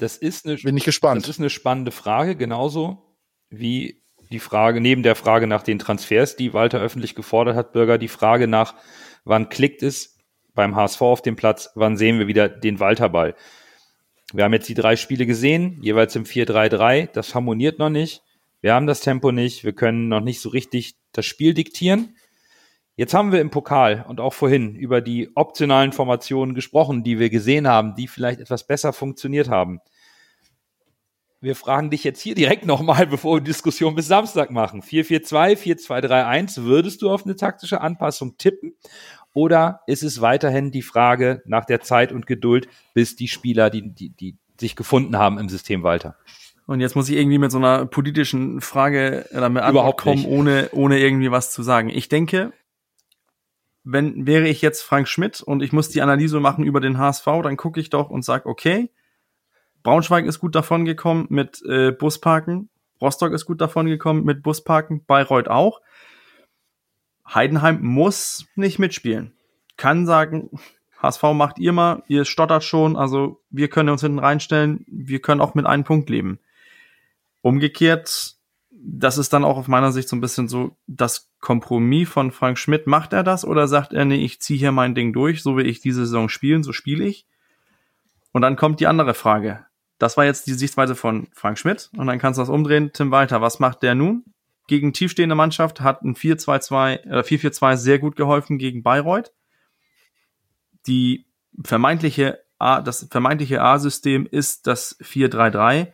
das 0.00 0.16
ist 0.16 0.46
eine, 0.46 0.56
bin 0.56 0.76
ich 0.76 0.84
gespannt. 0.84 1.22
Das 1.22 1.30
ist 1.30 1.40
eine 1.40 1.50
spannende 1.50 1.90
Frage, 1.90 2.36
genauso 2.36 3.16
wie 3.50 4.02
die 4.30 4.38
Frage 4.38 4.80
neben 4.80 5.02
der 5.02 5.16
Frage 5.16 5.46
nach 5.46 5.62
den 5.62 5.78
Transfers, 5.78 6.36
die 6.36 6.54
Walter 6.54 6.80
öffentlich 6.80 7.14
gefordert 7.14 7.56
hat, 7.56 7.72
Bürger, 7.72 7.98
die 7.98 8.08
Frage 8.08 8.46
nach, 8.46 8.74
wann 9.24 9.48
klickt 9.48 9.82
es 9.82 10.18
beim 10.54 10.76
HSV 10.76 11.02
auf 11.02 11.22
dem 11.22 11.36
Platz, 11.36 11.70
wann 11.74 11.96
sehen 11.96 12.18
wir 12.18 12.26
wieder 12.28 12.48
den 12.48 12.80
Walterball. 12.80 13.34
Wir 14.32 14.44
haben 14.44 14.52
jetzt 14.52 14.68
die 14.68 14.74
drei 14.74 14.96
Spiele 14.96 15.26
gesehen, 15.26 15.78
jeweils 15.82 16.14
im 16.16 16.24
4-3-3, 16.24 17.08
das 17.12 17.34
harmoniert 17.34 17.78
noch 17.78 17.90
nicht. 17.90 18.22
Wir 18.60 18.74
haben 18.74 18.86
das 18.86 19.00
Tempo 19.00 19.32
nicht, 19.32 19.64
wir 19.64 19.72
können 19.72 20.08
noch 20.08 20.20
nicht 20.20 20.40
so 20.40 20.50
richtig 20.50 20.94
das 21.12 21.26
Spiel 21.26 21.54
diktieren. 21.54 22.16
Jetzt 22.96 23.14
haben 23.14 23.32
wir 23.32 23.40
im 23.40 23.50
Pokal 23.50 24.04
und 24.08 24.20
auch 24.20 24.34
vorhin 24.34 24.74
über 24.74 25.00
die 25.00 25.30
optionalen 25.34 25.92
Formationen 25.92 26.54
gesprochen, 26.54 27.02
die 27.02 27.18
wir 27.18 27.30
gesehen 27.30 27.66
haben, 27.66 27.94
die 27.94 28.08
vielleicht 28.08 28.40
etwas 28.40 28.66
besser 28.66 28.92
funktioniert 28.92 29.48
haben. 29.48 29.80
Wir 31.42 31.56
fragen 31.56 31.88
dich 31.88 32.04
jetzt 32.04 32.20
hier 32.20 32.34
direkt 32.34 32.66
nochmal, 32.66 33.06
bevor 33.06 33.36
wir 33.36 33.40
die 33.40 33.50
Diskussion 33.50 33.94
bis 33.94 34.08
Samstag 34.08 34.50
machen. 34.50 34.82
4-4-2, 34.82 35.56
4-2-3-1, 35.86 36.64
würdest 36.64 37.00
du 37.00 37.10
auf 37.10 37.24
eine 37.24 37.36
taktische 37.36 37.80
Anpassung 37.80 38.36
tippen? 38.36 38.74
Oder 39.32 39.80
ist 39.86 40.02
es 40.02 40.20
weiterhin 40.20 40.70
die 40.70 40.82
Frage 40.82 41.42
nach 41.46 41.64
der 41.64 41.80
Zeit 41.80 42.12
und 42.12 42.26
Geduld, 42.26 42.68
bis 42.94 43.16
die 43.16 43.28
Spieler, 43.28 43.70
die, 43.70 43.94
die, 43.94 44.10
die 44.10 44.36
sich 44.58 44.76
gefunden 44.76 45.16
haben 45.16 45.38
im 45.38 45.48
System 45.48 45.82
weiter? 45.82 46.16
Und 46.66 46.80
jetzt 46.80 46.94
muss 46.94 47.08
ich 47.08 47.16
irgendwie 47.16 47.38
mit 47.38 47.50
so 47.50 47.58
einer 47.58 47.86
politischen 47.86 48.60
Frage 48.60 49.26
damit 49.32 49.66
Überhaupt 49.68 50.00
kommen, 50.00 50.24
ohne, 50.24 50.68
ohne 50.72 50.98
irgendwie 50.98 51.30
was 51.30 51.50
zu 51.50 51.62
sagen. 51.62 51.88
Ich 51.88 52.08
denke, 52.08 52.52
wenn 53.84 54.26
wäre 54.26 54.48
ich 54.48 54.62
jetzt 54.62 54.82
Frank 54.82 55.08
Schmidt 55.08 55.40
und 55.40 55.62
ich 55.62 55.72
muss 55.72 55.88
die 55.88 56.02
Analyse 56.02 56.40
machen 56.40 56.64
über 56.64 56.80
den 56.80 56.98
HSV, 56.98 57.24
dann 57.42 57.56
gucke 57.56 57.80
ich 57.80 57.90
doch 57.90 58.10
und 58.10 58.24
sage, 58.24 58.46
okay, 58.46 58.90
Braunschweig 59.82 60.26
ist 60.26 60.38
gut 60.38 60.54
davon 60.54 60.84
gekommen 60.84 61.26
mit 61.30 61.62
äh, 61.66 61.90
Busparken, 61.92 62.68
Rostock 63.00 63.32
ist 63.32 63.46
gut 63.46 63.60
davon 63.60 63.86
gekommen 63.86 64.24
mit 64.24 64.42
Busparken, 64.42 65.04
Bayreuth 65.06 65.48
auch. 65.48 65.80
Heidenheim 67.26 67.80
muss 67.80 68.46
nicht 68.56 68.78
mitspielen. 68.78 69.32
Kann 69.76 70.04
sagen, 70.04 70.50
HSV 71.00 71.22
macht 71.32 71.58
ihr 71.58 71.72
mal, 71.72 72.02
ihr 72.08 72.26
stottert 72.26 72.64
schon, 72.64 72.96
also 72.96 73.40
wir 73.48 73.68
können 73.68 73.88
uns 73.88 74.02
hinten 74.02 74.18
reinstellen, 74.18 74.84
wir 74.86 75.20
können 75.20 75.40
auch 75.40 75.54
mit 75.54 75.64
einem 75.64 75.84
Punkt 75.84 76.10
leben. 76.10 76.40
Umgekehrt, 77.40 78.34
das 78.82 79.18
ist 79.18 79.32
dann 79.32 79.44
auch 79.44 79.58
auf 79.58 79.68
meiner 79.68 79.92
Sicht 79.92 80.08
so 80.08 80.16
ein 80.16 80.20
bisschen 80.20 80.48
so 80.48 80.76
das 80.86 81.30
Kompromiss 81.40 82.08
von 82.08 82.32
Frank 82.32 82.58
Schmidt. 82.58 82.86
Macht 82.86 83.12
er 83.12 83.22
das 83.22 83.44
oder 83.44 83.68
sagt 83.68 83.92
er, 83.92 84.04
nee, 84.04 84.24
ich 84.24 84.40
ziehe 84.40 84.58
hier 84.58 84.72
mein 84.72 84.94
Ding 84.94 85.12
durch, 85.12 85.42
so 85.42 85.56
will 85.56 85.66
ich 85.66 85.80
diese 85.80 86.06
Saison 86.06 86.28
spielen, 86.28 86.62
so 86.62 86.72
spiele 86.72 87.04
ich. 87.04 87.26
Und 88.32 88.42
dann 88.42 88.56
kommt 88.56 88.80
die 88.80 88.86
andere 88.86 89.14
Frage. 89.14 89.66
Das 89.98 90.16
war 90.16 90.24
jetzt 90.24 90.46
die 90.46 90.54
Sichtweise 90.54 90.94
von 90.94 91.28
Frank 91.34 91.58
Schmidt. 91.58 91.90
Und 91.96 92.06
dann 92.06 92.18
kannst 92.18 92.38
du 92.38 92.42
das 92.42 92.48
umdrehen. 92.48 92.90
Tim 92.92 93.10
Walter, 93.10 93.42
was 93.42 93.58
macht 93.58 93.82
der 93.82 93.94
nun? 93.94 94.24
Gegen 94.66 94.92
tiefstehende 94.92 95.34
Mannschaft 95.34 95.80
hat 95.80 96.02
ein 96.02 96.14
4-2-2, 96.14 97.02
äh, 97.04 97.22
4-4-2 97.22 97.76
sehr 97.76 97.98
gut 97.98 98.16
geholfen 98.16 98.56
gegen 98.56 98.82
Bayreuth. 98.82 99.32
Die 100.86 101.26
vermeintliche 101.62 102.40
A, 102.58 102.80
das 102.80 103.08
vermeintliche 103.10 103.60
A-System 103.60 104.26
ist 104.30 104.66
das 104.66 104.98
4-3-3 105.00 105.92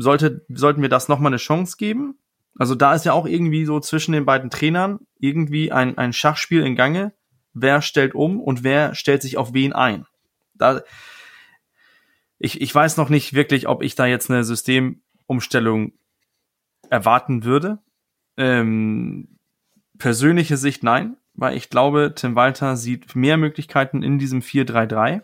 sollte, 0.00 0.44
sollten 0.48 0.82
wir 0.82 0.88
das 0.88 1.08
nochmal 1.08 1.30
eine 1.30 1.38
Chance 1.38 1.76
geben? 1.76 2.18
Also 2.58 2.74
da 2.74 2.94
ist 2.94 3.04
ja 3.04 3.12
auch 3.12 3.26
irgendwie 3.26 3.64
so 3.64 3.80
zwischen 3.80 4.12
den 4.12 4.24
beiden 4.24 4.50
Trainern 4.50 5.00
irgendwie 5.18 5.72
ein, 5.72 5.98
ein 5.98 6.12
Schachspiel 6.12 6.64
in 6.64 6.76
Gange. 6.76 7.12
Wer 7.52 7.82
stellt 7.82 8.14
um 8.14 8.40
und 8.40 8.62
wer 8.64 8.94
stellt 8.94 9.22
sich 9.22 9.36
auf 9.36 9.52
wen 9.52 9.72
ein? 9.72 10.06
Da, 10.54 10.82
ich, 12.38 12.60
ich 12.60 12.74
weiß 12.74 12.96
noch 12.96 13.08
nicht 13.08 13.34
wirklich, 13.34 13.68
ob 13.68 13.82
ich 13.82 13.94
da 13.94 14.06
jetzt 14.06 14.30
eine 14.30 14.44
Systemumstellung 14.44 15.92
erwarten 16.88 17.44
würde. 17.44 17.78
Ähm, 18.36 19.38
persönliche 19.98 20.56
Sicht 20.56 20.82
nein, 20.82 21.16
weil 21.34 21.56
ich 21.56 21.70
glaube, 21.70 22.12
Tim 22.14 22.34
Walter 22.36 22.76
sieht 22.76 23.16
mehr 23.16 23.36
Möglichkeiten 23.36 24.02
in 24.02 24.18
diesem 24.18 24.40
4-3-3. 24.40 25.22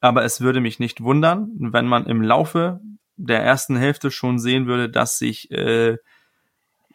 Aber 0.00 0.24
es 0.24 0.42
würde 0.42 0.60
mich 0.60 0.78
nicht 0.78 1.02
wundern, 1.02 1.50
wenn 1.58 1.86
man 1.86 2.06
im 2.06 2.20
Laufe 2.20 2.80
der 3.16 3.42
ersten 3.42 3.76
Hälfte 3.76 4.10
schon 4.10 4.38
sehen 4.38 4.66
würde, 4.66 4.88
dass 4.88 5.18
sich 5.18 5.50
äh, 5.50 5.98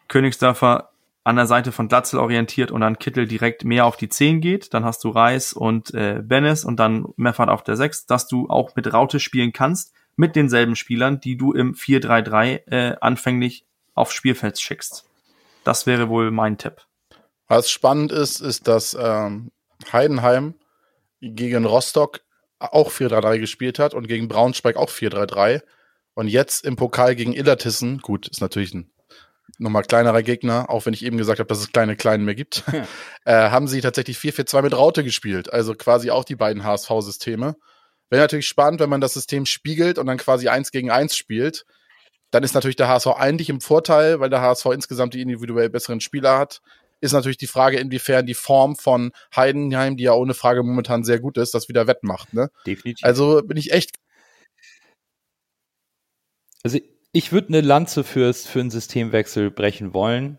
Königsdörfer 0.08 0.90
an 1.24 1.36
der 1.36 1.46
Seite 1.46 1.72
von 1.72 1.88
Glatzel 1.88 2.20
orientiert 2.20 2.72
und 2.72 2.82
dann 2.82 2.98
Kittel 2.98 3.28
direkt 3.28 3.64
mehr 3.64 3.86
auf 3.86 3.98
die 3.98 4.10
10 4.10 4.42
geht. 4.42 4.74
Dann 4.74 4.84
hast 4.84 5.04
du 5.04 5.10
Reis 5.10 5.54
und 5.54 5.94
äh, 5.94 6.22
Bennis 6.24 6.66
und 6.66 6.78
dann 6.78 7.06
Meffert 7.18 7.50
auf 7.50 7.64
der 7.64 7.76
6, 7.76 8.06
dass 8.06 8.28
du 8.28 8.50
auch 8.50 8.76
mit 8.76 8.92
Raute 8.92 9.20
spielen 9.20 9.54
kannst, 9.54 9.94
mit 10.16 10.36
denselben 10.36 10.76
Spielern, 10.76 11.20
die 11.20 11.38
du 11.38 11.54
im 11.54 11.76
4-3-3 11.76 12.72
äh, 12.72 12.96
anfänglich 13.00 13.66
aufs 13.94 14.14
Spielfeld 14.14 14.60
schickst. 14.60 15.06
Das 15.64 15.86
wäre 15.86 16.10
wohl 16.10 16.32
mein 16.32 16.58
Tipp. 16.58 16.86
Was 17.48 17.70
spannend 17.70 18.12
ist, 18.12 18.40
ist, 18.40 18.68
dass 18.68 18.98
ähm, 19.00 19.52
Heidenheim 19.92 20.56
gegen 21.22 21.66
Rostock 21.66 22.22
auch 22.60 22.92
4-3-3 22.92 23.40
gespielt 23.40 23.80
hat 23.80 23.94
und 23.94 24.08
gegen 24.08 24.28
Braunschweig 24.28 24.78
auch 24.78 24.90
4-3-3. 24.90 25.62
Und 26.20 26.28
jetzt 26.28 26.66
im 26.66 26.76
Pokal 26.76 27.16
gegen 27.16 27.32
Illertissen, 27.32 28.00
gut, 28.00 28.28
ist 28.28 28.42
natürlich 28.42 28.74
ein 28.74 28.92
nochmal 29.58 29.84
kleinerer 29.84 30.22
Gegner, 30.22 30.70
auch 30.70 30.86
wenn 30.86 30.92
ich 30.92 31.06
eben 31.06 31.16
gesagt 31.16 31.40
habe, 31.40 31.48
dass 31.48 31.60
es 31.60 31.72
kleine 31.72 31.96
Kleinen 31.96 32.26
mehr 32.26 32.36
gibt, 32.36 32.66
ja. 32.74 32.86
äh, 33.24 33.50
haben 33.52 33.70
sie 33.70 33.80
tatsächlich 33.80 34.18
4-4-2 34.18 34.64
mit 34.64 34.76
Raute 34.76 35.06
gespielt. 35.06 35.54
Also 35.54 35.76
quasi 35.76 36.12
auch 36.12 36.26
die 36.26 36.36
beiden 36.36 36.66
HSV-Systeme. 36.66 37.56
Wäre 38.10 38.22
natürlich 38.22 38.50
spannend, 38.50 38.82
wenn 38.82 38.90
man 38.90 39.00
das 39.00 39.14
System 39.14 39.46
spiegelt 39.46 39.98
und 39.98 40.08
dann 40.08 40.18
quasi 40.18 40.50
eins 40.50 40.72
gegen 40.72 40.92
eins 40.92 41.16
spielt. 41.16 41.64
Dann 42.32 42.44
ist 42.44 42.54
natürlich 42.54 42.76
der 42.76 42.90
HSV 42.90 43.08
eigentlich 43.16 43.50
im 43.50 43.62
Vorteil, 43.62 44.20
weil 44.20 44.30
der 44.30 44.42
HSV 44.42 44.66
insgesamt 44.74 45.14
die 45.14 45.22
individuell 45.22 45.70
besseren 45.70 46.02
Spieler 46.02 46.38
hat. 46.38 46.60
Ist 47.00 47.14
natürlich 47.14 47.38
die 47.38 47.48
Frage, 47.48 47.78
inwiefern 47.78 48.26
die 48.26 48.34
Form 48.34 48.76
von 48.76 49.14
Heidenheim, 49.34 49.96
die 49.96 50.04
ja 50.04 50.16
ohne 50.16 50.34
Frage 50.34 50.64
momentan 50.64 51.06
sehr 51.06 51.22
gut 51.22 51.38
ist, 51.38 51.54
das 51.54 51.70
wieder 51.70 51.88
wettmacht. 51.88 52.34
Ne? 52.34 52.50
Definitiv. 52.68 53.06
Also 53.06 53.42
bin 53.42 53.56
ich 53.56 53.72
echt 53.72 53.96
also 56.64 56.80
ich 57.12 57.32
würde 57.32 57.50
eine 57.50 57.62
Lanze 57.62 58.04
fürs, 58.04 58.46
für 58.46 58.60
einen 58.60 58.70
Systemwechsel 58.70 59.52
brechen 59.52 59.94
wollen. 59.94 60.38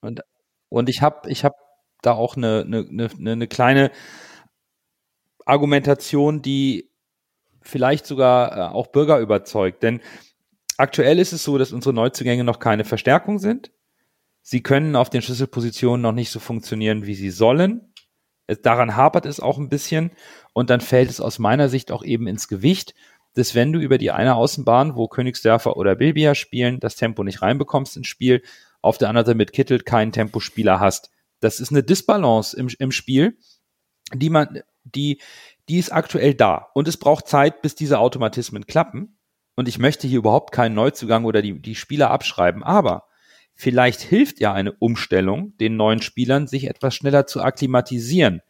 Und, 0.00 0.22
und 0.68 0.88
ich 0.88 1.02
habe 1.02 1.30
ich 1.30 1.44
hab 1.44 1.54
da 2.02 2.12
auch 2.12 2.36
eine, 2.36 2.64
eine, 2.66 2.86
eine, 2.88 3.32
eine 3.32 3.48
kleine 3.48 3.90
Argumentation, 5.44 6.42
die 6.42 6.90
vielleicht 7.62 8.06
sogar 8.06 8.56
äh, 8.56 8.74
auch 8.74 8.88
Bürger 8.88 9.18
überzeugt. 9.18 9.82
Denn 9.82 10.00
aktuell 10.76 11.18
ist 11.18 11.32
es 11.32 11.44
so, 11.44 11.58
dass 11.58 11.72
unsere 11.72 11.94
Neuzugänge 11.94 12.44
noch 12.44 12.58
keine 12.58 12.84
Verstärkung 12.84 13.38
sind. 13.38 13.70
Sie 14.42 14.62
können 14.62 14.96
auf 14.96 15.10
den 15.10 15.22
Schlüsselpositionen 15.22 16.00
noch 16.00 16.12
nicht 16.12 16.30
so 16.30 16.40
funktionieren, 16.40 17.06
wie 17.06 17.14
sie 17.14 17.30
sollen. 17.30 17.92
Daran 18.62 18.96
hapert 18.96 19.26
es 19.26 19.40
auch 19.40 19.58
ein 19.58 19.68
bisschen. 19.68 20.10
Und 20.54 20.70
dann 20.70 20.80
fällt 20.80 21.10
es 21.10 21.20
aus 21.20 21.38
meiner 21.38 21.68
Sicht 21.68 21.92
auch 21.92 22.02
eben 22.02 22.26
ins 22.26 22.48
Gewicht 22.48 22.94
dass 23.38 23.54
wenn 23.54 23.72
du 23.72 23.78
über 23.78 23.98
die 23.98 24.10
eine 24.10 24.34
Außenbahn, 24.34 24.96
wo 24.96 25.06
Königsdörfer 25.06 25.76
oder 25.76 25.94
Bilbia 25.94 26.34
spielen, 26.34 26.80
das 26.80 26.96
Tempo 26.96 27.22
nicht 27.22 27.40
reinbekommst 27.40 27.96
ins 27.96 28.08
Spiel, 28.08 28.42
auf 28.82 28.98
der 28.98 29.08
anderen 29.08 29.26
Seite 29.26 29.36
mit 29.36 29.52
Kittel 29.52 29.80
keinen 29.80 30.12
Tempospieler 30.12 30.80
hast. 30.80 31.10
Das 31.40 31.60
ist 31.60 31.70
eine 31.70 31.82
Disbalance 31.82 32.56
im, 32.56 32.68
im 32.78 32.90
Spiel, 32.90 33.38
die 34.12 34.30
man, 34.30 34.60
die, 34.84 35.20
die 35.68 35.78
ist 35.78 35.92
aktuell 35.92 36.34
da. 36.34 36.68
Und 36.74 36.88
es 36.88 36.96
braucht 36.96 37.28
Zeit, 37.28 37.62
bis 37.62 37.74
diese 37.74 37.98
Automatismen 38.00 38.66
klappen. 38.66 39.18
Und 39.54 39.68
ich 39.68 39.78
möchte 39.78 40.08
hier 40.08 40.18
überhaupt 40.18 40.52
keinen 40.52 40.74
Neuzugang 40.74 41.24
oder 41.24 41.42
die, 41.42 41.60
die 41.60 41.74
Spieler 41.74 42.10
abschreiben. 42.10 42.62
Aber 42.64 43.04
vielleicht 43.54 44.00
hilft 44.00 44.40
ja 44.40 44.52
eine 44.52 44.72
Umstellung 44.72 45.56
den 45.58 45.76
neuen 45.76 46.02
Spielern, 46.02 46.46
sich 46.46 46.68
etwas 46.68 46.94
schneller 46.94 47.26
zu 47.26 47.40
akklimatisieren. 47.40 48.40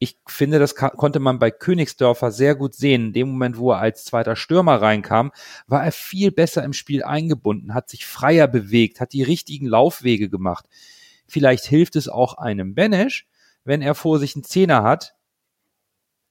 Ich 0.00 0.16
finde, 0.28 0.60
das 0.60 0.76
konnte 0.76 1.18
man 1.18 1.40
bei 1.40 1.50
Königsdörfer 1.50 2.30
sehr 2.30 2.54
gut 2.54 2.74
sehen. 2.74 3.06
In 3.06 3.12
dem 3.12 3.28
Moment, 3.30 3.58
wo 3.58 3.72
er 3.72 3.78
als 3.78 4.04
zweiter 4.04 4.36
Stürmer 4.36 4.80
reinkam, 4.80 5.32
war 5.66 5.84
er 5.84 5.90
viel 5.90 6.30
besser 6.30 6.62
im 6.62 6.72
Spiel 6.72 7.02
eingebunden, 7.02 7.74
hat 7.74 7.90
sich 7.90 8.06
freier 8.06 8.46
bewegt, 8.46 9.00
hat 9.00 9.12
die 9.12 9.24
richtigen 9.24 9.66
Laufwege 9.66 10.28
gemacht. 10.28 10.66
Vielleicht 11.26 11.64
hilft 11.64 11.96
es 11.96 12.08
auch 12.08 12.34
einem 12.34 12.74
Benesch, 12.74 13.26
wenn 13.64 13.82
er 13.82 13.94
vor 13.94 14.20
sich 14.20 14.36
einen 14.36 14.44
Zehner 14.44 14.84
hat, 14.84 15.14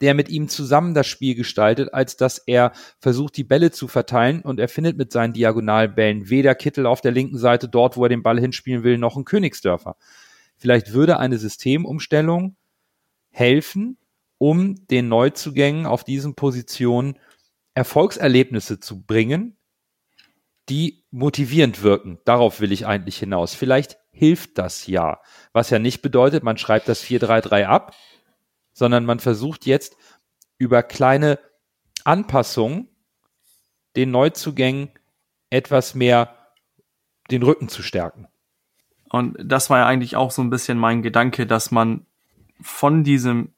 der 0.02 0.14
mit 0.14 0.30
ihm 0.30 0.48
zusammen 0.48 0.94
das 0.94 1.08
Spiel 1.08 1.36
gestaltet, 1.36 1.94
als 1.94 2.18
dass 2.18 2.38
er 2.38 2.72
versucht, 3.00 3.36
die 3.36 3.44
Bälle 3.44 3.72
zu 3.72 3.88
verteilen 3.88 4.42
und 4.42 4.60
er 4.60 4.70
findet 4.70 4.98
mit 4.98 5.12
seinen 5.12 5.34
Diagonalbällen 5.34 6.30
weder 6.30 6.56
Kittel 6.56 6.86
auf 6.86 7.02
der 7.02 7.12
linken 7.12 7.38
Seite 7.38 7.68
dort, 7.68 7.98
wo 7.98 8.04
er 8.04 8.10
den 8.10 8.24
Ball 8.24 8.40
hinspielen 8.40 8.84
will, 8.84 8.98
noch 8.98 9.18
ein 9.18 9.26
Königsdörfer. 9.26 9.98
Vielleicht 10.56 10.94
würde 10.94 11.18
eine 11.18 11.38
Systemumstellung 11.38 12.56
helfen, 13.38 13.98
um 14.40 14.88
den 14.88 15.10
Neuzugängen 15.10 15.86
auf 15.86 16.04
diesen 16.04 16.34
Positionen 16.36 17.20
Erfolgserlebnisse 17.76 18.80
zu 18.80 19.06
bringen, 19.06 19.58
die 20.70 21.06
motivierend 21.12 21.84
wirken. 21.84 22.18
Darauf 22.26 22.60
will 22.60 22.72
ich 22.72 22.88
eigentlich 22.88 23.20
hinaus. 23.20 23.54
Vielleicht 23.54 24.00
hilft 24.12 24.58
das 24.58 24.88
ja. 24.88 25.22
Was 25.54 25.70
ja 25.70 25.78
nicht 25.78 26.02
bedeutet, 26.02 26.44
man 26.44 26.58
schreibt 26.58 26.90
das 26.90 27.04
4-3-3 27.04 27.66
ab, 27.66 27.96
sondern 28.74 29.06
man 29.06 29.20
versucht 29.20 29.68
jetzt 29.68 29.96
über 30.58 30.82
kleine 30.82 31.38
Anpassungen 32.04 32.90
den 33.96 34.10
Neuzugängen 34.10 34.90
etwas 35.52 35.94
mehr 35.94 36.36
den 37.30 37.44
Rücken 37.44 37.70
zu 37.70 37.84
stärken. 37.84 38.28
Und 39.10 39.38
das 39.40 39.70
war 39.70 39.80
ja 39.80 39.86
eigentlich 39.86 40.16
auch 40.16 40.32
so 40.32 40.42
ein 40.42 40.50
bisschen 40.50 40.80
mein 40.80 41.04
Gedanke, 41.04 41.46
dass 41.46 41.70
man 41.70 42.07
von 42.62 43.04
diesem 43.04 43.54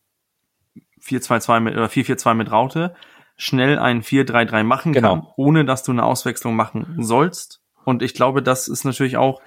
4-2-2 1.02 1.60
mit 1.60 1.74
oder 1.76 1.88
4-4-2 1.88 2.34
mit 2.34 2.52
Raute 2.52 2.96
schnell 3.38 3.80
ein 3.80 4.04
4-3-3 4.04 4.64
machen 4.64 4.94
genau. 4.94 5.16
kann, 5.16 5.28
ohne 5.38 5.66
dass 5.66 5.84
du 5.84 5.92
eine 5.92 6.04
Auswechslung 6.04 6.56
machen 6.56 6.96
sollst. 7.00 7.62
Und 7.86 8.02
ich 8.02 8.14
glaube, 8.14 8.44
das 8.44 8.68
ist 8.68 8.84
natürlich 8.84 9.18
auch, 9.18 9.42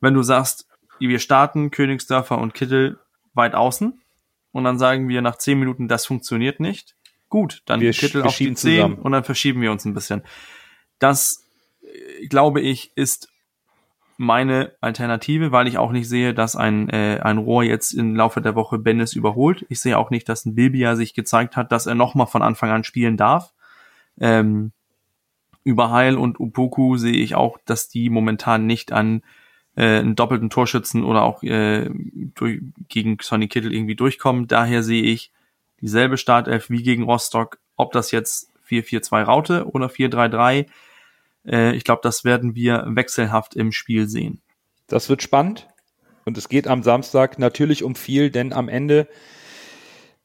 wenn 0.00 0.14
du 0.14 0.22
sagst, 0.22 0.68
wir 1.00 1.18
starten 1.18 1.70
Königsdörfer 1.70 2.38
und 2.38 2.54
Kittel 2.54 3.00
weit 3.34 3.54
außen, 3.54 4.00
und 4.54 4.62
dann 4.62 4.78
sagen 4.78 5.08
wir 5.08 5.20
nach 5.20 5.36
zehn 5.36 5.58
Minuten, 5.58 5.88
das 5.88 6.06
funktioniert 6.06 6.60
nicht. 6.60 6.94
Gut, 7.28 7.62
dann 7.66 7.80
wir 7.80 7.90
Kittel 7.90 8.22
auf 8.22 8.36
die 8.36 8.54
zehn 8.54 8.94
und 8.94 9.10
dann 9.10 9.24
verschieben 9.24 9.60
wir 9.60 9.72
uns 9.72 9.84
ein 9.84 9.94
bisschen. 9.94 10.22
Das, 11.00 11.44
äh, 11.82 12.28
glaube 12.28 12.60
ich, 12.60 12.92
ist 12.94 13.28
meine 14.16 14.72
Alternative, 14.80 15.52
weil 15.52 15.66
ich 15.66 15.78
auch 15.78 15.92
nicht 15.92 16.08
sehe, 16.08 16.34
dass 16.34 16.56
ein, 16.56 16.88
äh, 16.88 17.20
ein 17.22 17.38
Rohr 17.38 17.64
jetzt 17.64 17.92
im 17.92 18.14
Laufe 18.14 18.40
der 18.40 18.54
Woche 18.54 18.78
Bennis 18.78 19.14
überholt. 19.14 19.66
Ich 19.68 19.80
sehe 19.80 19.98
auch 19.98 20.10
nicht, 20.10 20.28
dass 20.28 20.44
ein 20.44 20.54
Bilbia 20.54 20.96
sich 20.96 21.14
gezeigt 21.14 21.56
hat, 21.56 21.72
dass 21.72 21.86
er 21.86 21.94
nochmal 21.94 22.26
von 22.26 22.42
Anfang 22.42 22.70
an 22.70 22.84
spielen 22.84 23.16
darf. 23.16 23.52
Ähm, 24.20 24.72
über 25.64 25.90
Heil 25.90 26.16
und 26.16 26.38
Upoku 26.38 26.96
sehe 26.96 27.16
ich 27.16 27.34
auch, 27.34 27.58
dass 27.64 27.88
die 27.88 28.10
momentan 28.10 28.66
nicht 28.66 28.92
an 28.92 29.22
äh, 29.76 29.98
einen 29.98 30.14
doppelten 30.14 30.50
Torschützen 30.50 31.02
oder 31.02 31.22
auch 31.22 31.42
äh, 31.42 31.90
durch, 32.34 32.60
gegen 32.88 33.18
Sonny 33.20 33.48
Kittel 33.48 33.74
irgendwie 33.74 33.96
durchkommen. 33.96 34.46
Daher 34.46 34.82
sehe 34.82 35.02
ich 35.02 35.32
dieselbe 35.80 36.18
Startelf 36.18 36.70
wie 36.70 36.82
gegen 36.82 37.04
Rostock, 37.04 37.58
ob 37.76 37.92
das 37.92 38.10
jetzt 38.10 38.52
4-4-2 38.68 39.22
Raute 39.22 39.66
oder 39.66 39.86
4-3-3. 39.86 40.66
Äh, 41.46 41.74
ich 41.74 41.84
glaube, 41.84 42.00
das 42.02 42.24
werden 42.24 42.54
wir 42.54 42.84
wechselhaft 42.88 43.54
im 43.54 43.72
Spiel 43.72 44.08
sehen. 44.08 44.40
Das 44.86 45.08
wird 45.08 45.22
spannend 45.22 45.68
und 46.24 46.38
es 46.38 46.48
geht 46.48 46.66
am 46.66 46.82
Samstag 46.82 47.38
natürlich 47.38 47.82
um 47.82 47.94
viel, 47.94 48.30
denn 48.30 48.52
am 48.52 48.68
Ende 48.68 49.08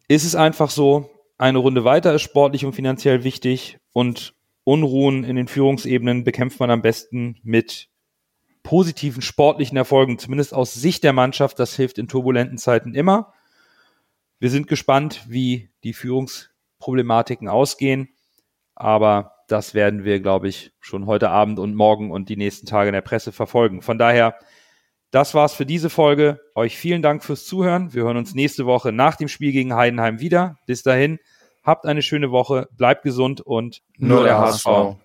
ist 0.07 0.25
es 0.25 0.35
einfach 0.35 0.69
so, 0.69 1.09
eine 1.37 1.59
Runde 1.59 1.85
weiter 1.85 2.13
ist 2.13 2.23
sportlich 2.23 2.65
und 2.65 2.73
finanziell 2.73 3.23
wichtig 3.23 3.79
und 3.93 4.33
Unruhen 4.65 5.23
in 5.23 5.35
den 5.35 5.47
Führungsebenen 5.47 6.23
bekämpft 6.23 6.59
man 6.59 6.69
am 6.69 6.81
besten 6.81 7.37
mit 7.43 7.89
positiven 8.61 9.21
sportlichen 9.21 9.77
Erfolgen, 9.77 10.19
zumindest 10.19 10.53
aus 10.53 10.73
Sicht 10.73 11.03
der 11.03 11.13
Mannschaft. 11.13 11.57
Das 11.59 11.75
hilft 11.75 11.97
in 11.97 12.07
turbulenten 12.07 12.57
Zeiten 12.57 12.93
immer. 12.93 13.33
Wir 14.39 14.49
sind 14.49 14.67
gespannt, 14.67 15.23
wie 15.27 15.69
die 15.83 15.93
Führungsproblematiken 15.93 17.47
ausgehen, 17.47 18.09
aber 18.75 19.38
das 19.51 19.73
werden 19.73 20.03
wir, 20.03 20.19
glaube 20.19 20.47
ich, 20.47 20.71
schon 20.79 21.05
heute 21.05 21.29
Abend 21.29 21.59
und 21.59 21.75
morgen 21.75 22.11
und 22.11 22.29
die 22.29 22.37
nächsten 22.37 22.65
Tage 22.65 22.89
in 22.89 22.93
der 22.93 23.01
Presse 23.01 23.31
verfolgen. 23.31 23.81
Von 23.81 23.97
daher, 23.97 24.35
das 25.11 25.33
war's 25.33 25.53
für 25.53 25.65
diese 25.65 25.89
Folge. 25.89 26.39
Euch 26.55 26.77
vielen 26.77 27.01
Dank 27.01 27.23
fürs 27.23 27.45
Zuhören. 27.45 27.93
Wir 27.93 28.03
hören 28.03 28.17
uns 28.17 28.35
nächste 28.35 28.65
Woche 28.65 28.91
nach 28.91 29.15
dem 29.15 29.27
Spiel 29.27 29.51
gegen 29.51 29.75
Heidenheim 29.75 30.19
wieder. 30.19 30.57
Bis 30.65 30.83
dahin, 30.83 31.19
habt 31.63 31.85
eine 31.85 32.01
schöne 32.01 32.31
Woche, 32.31 32.67
bleibt 32.77 33.03
gesund 33.03 33.41
und 33.41 33.81
nur, 33.97 34.23
der. 34.23 34.37
HSV. 34.37 34.97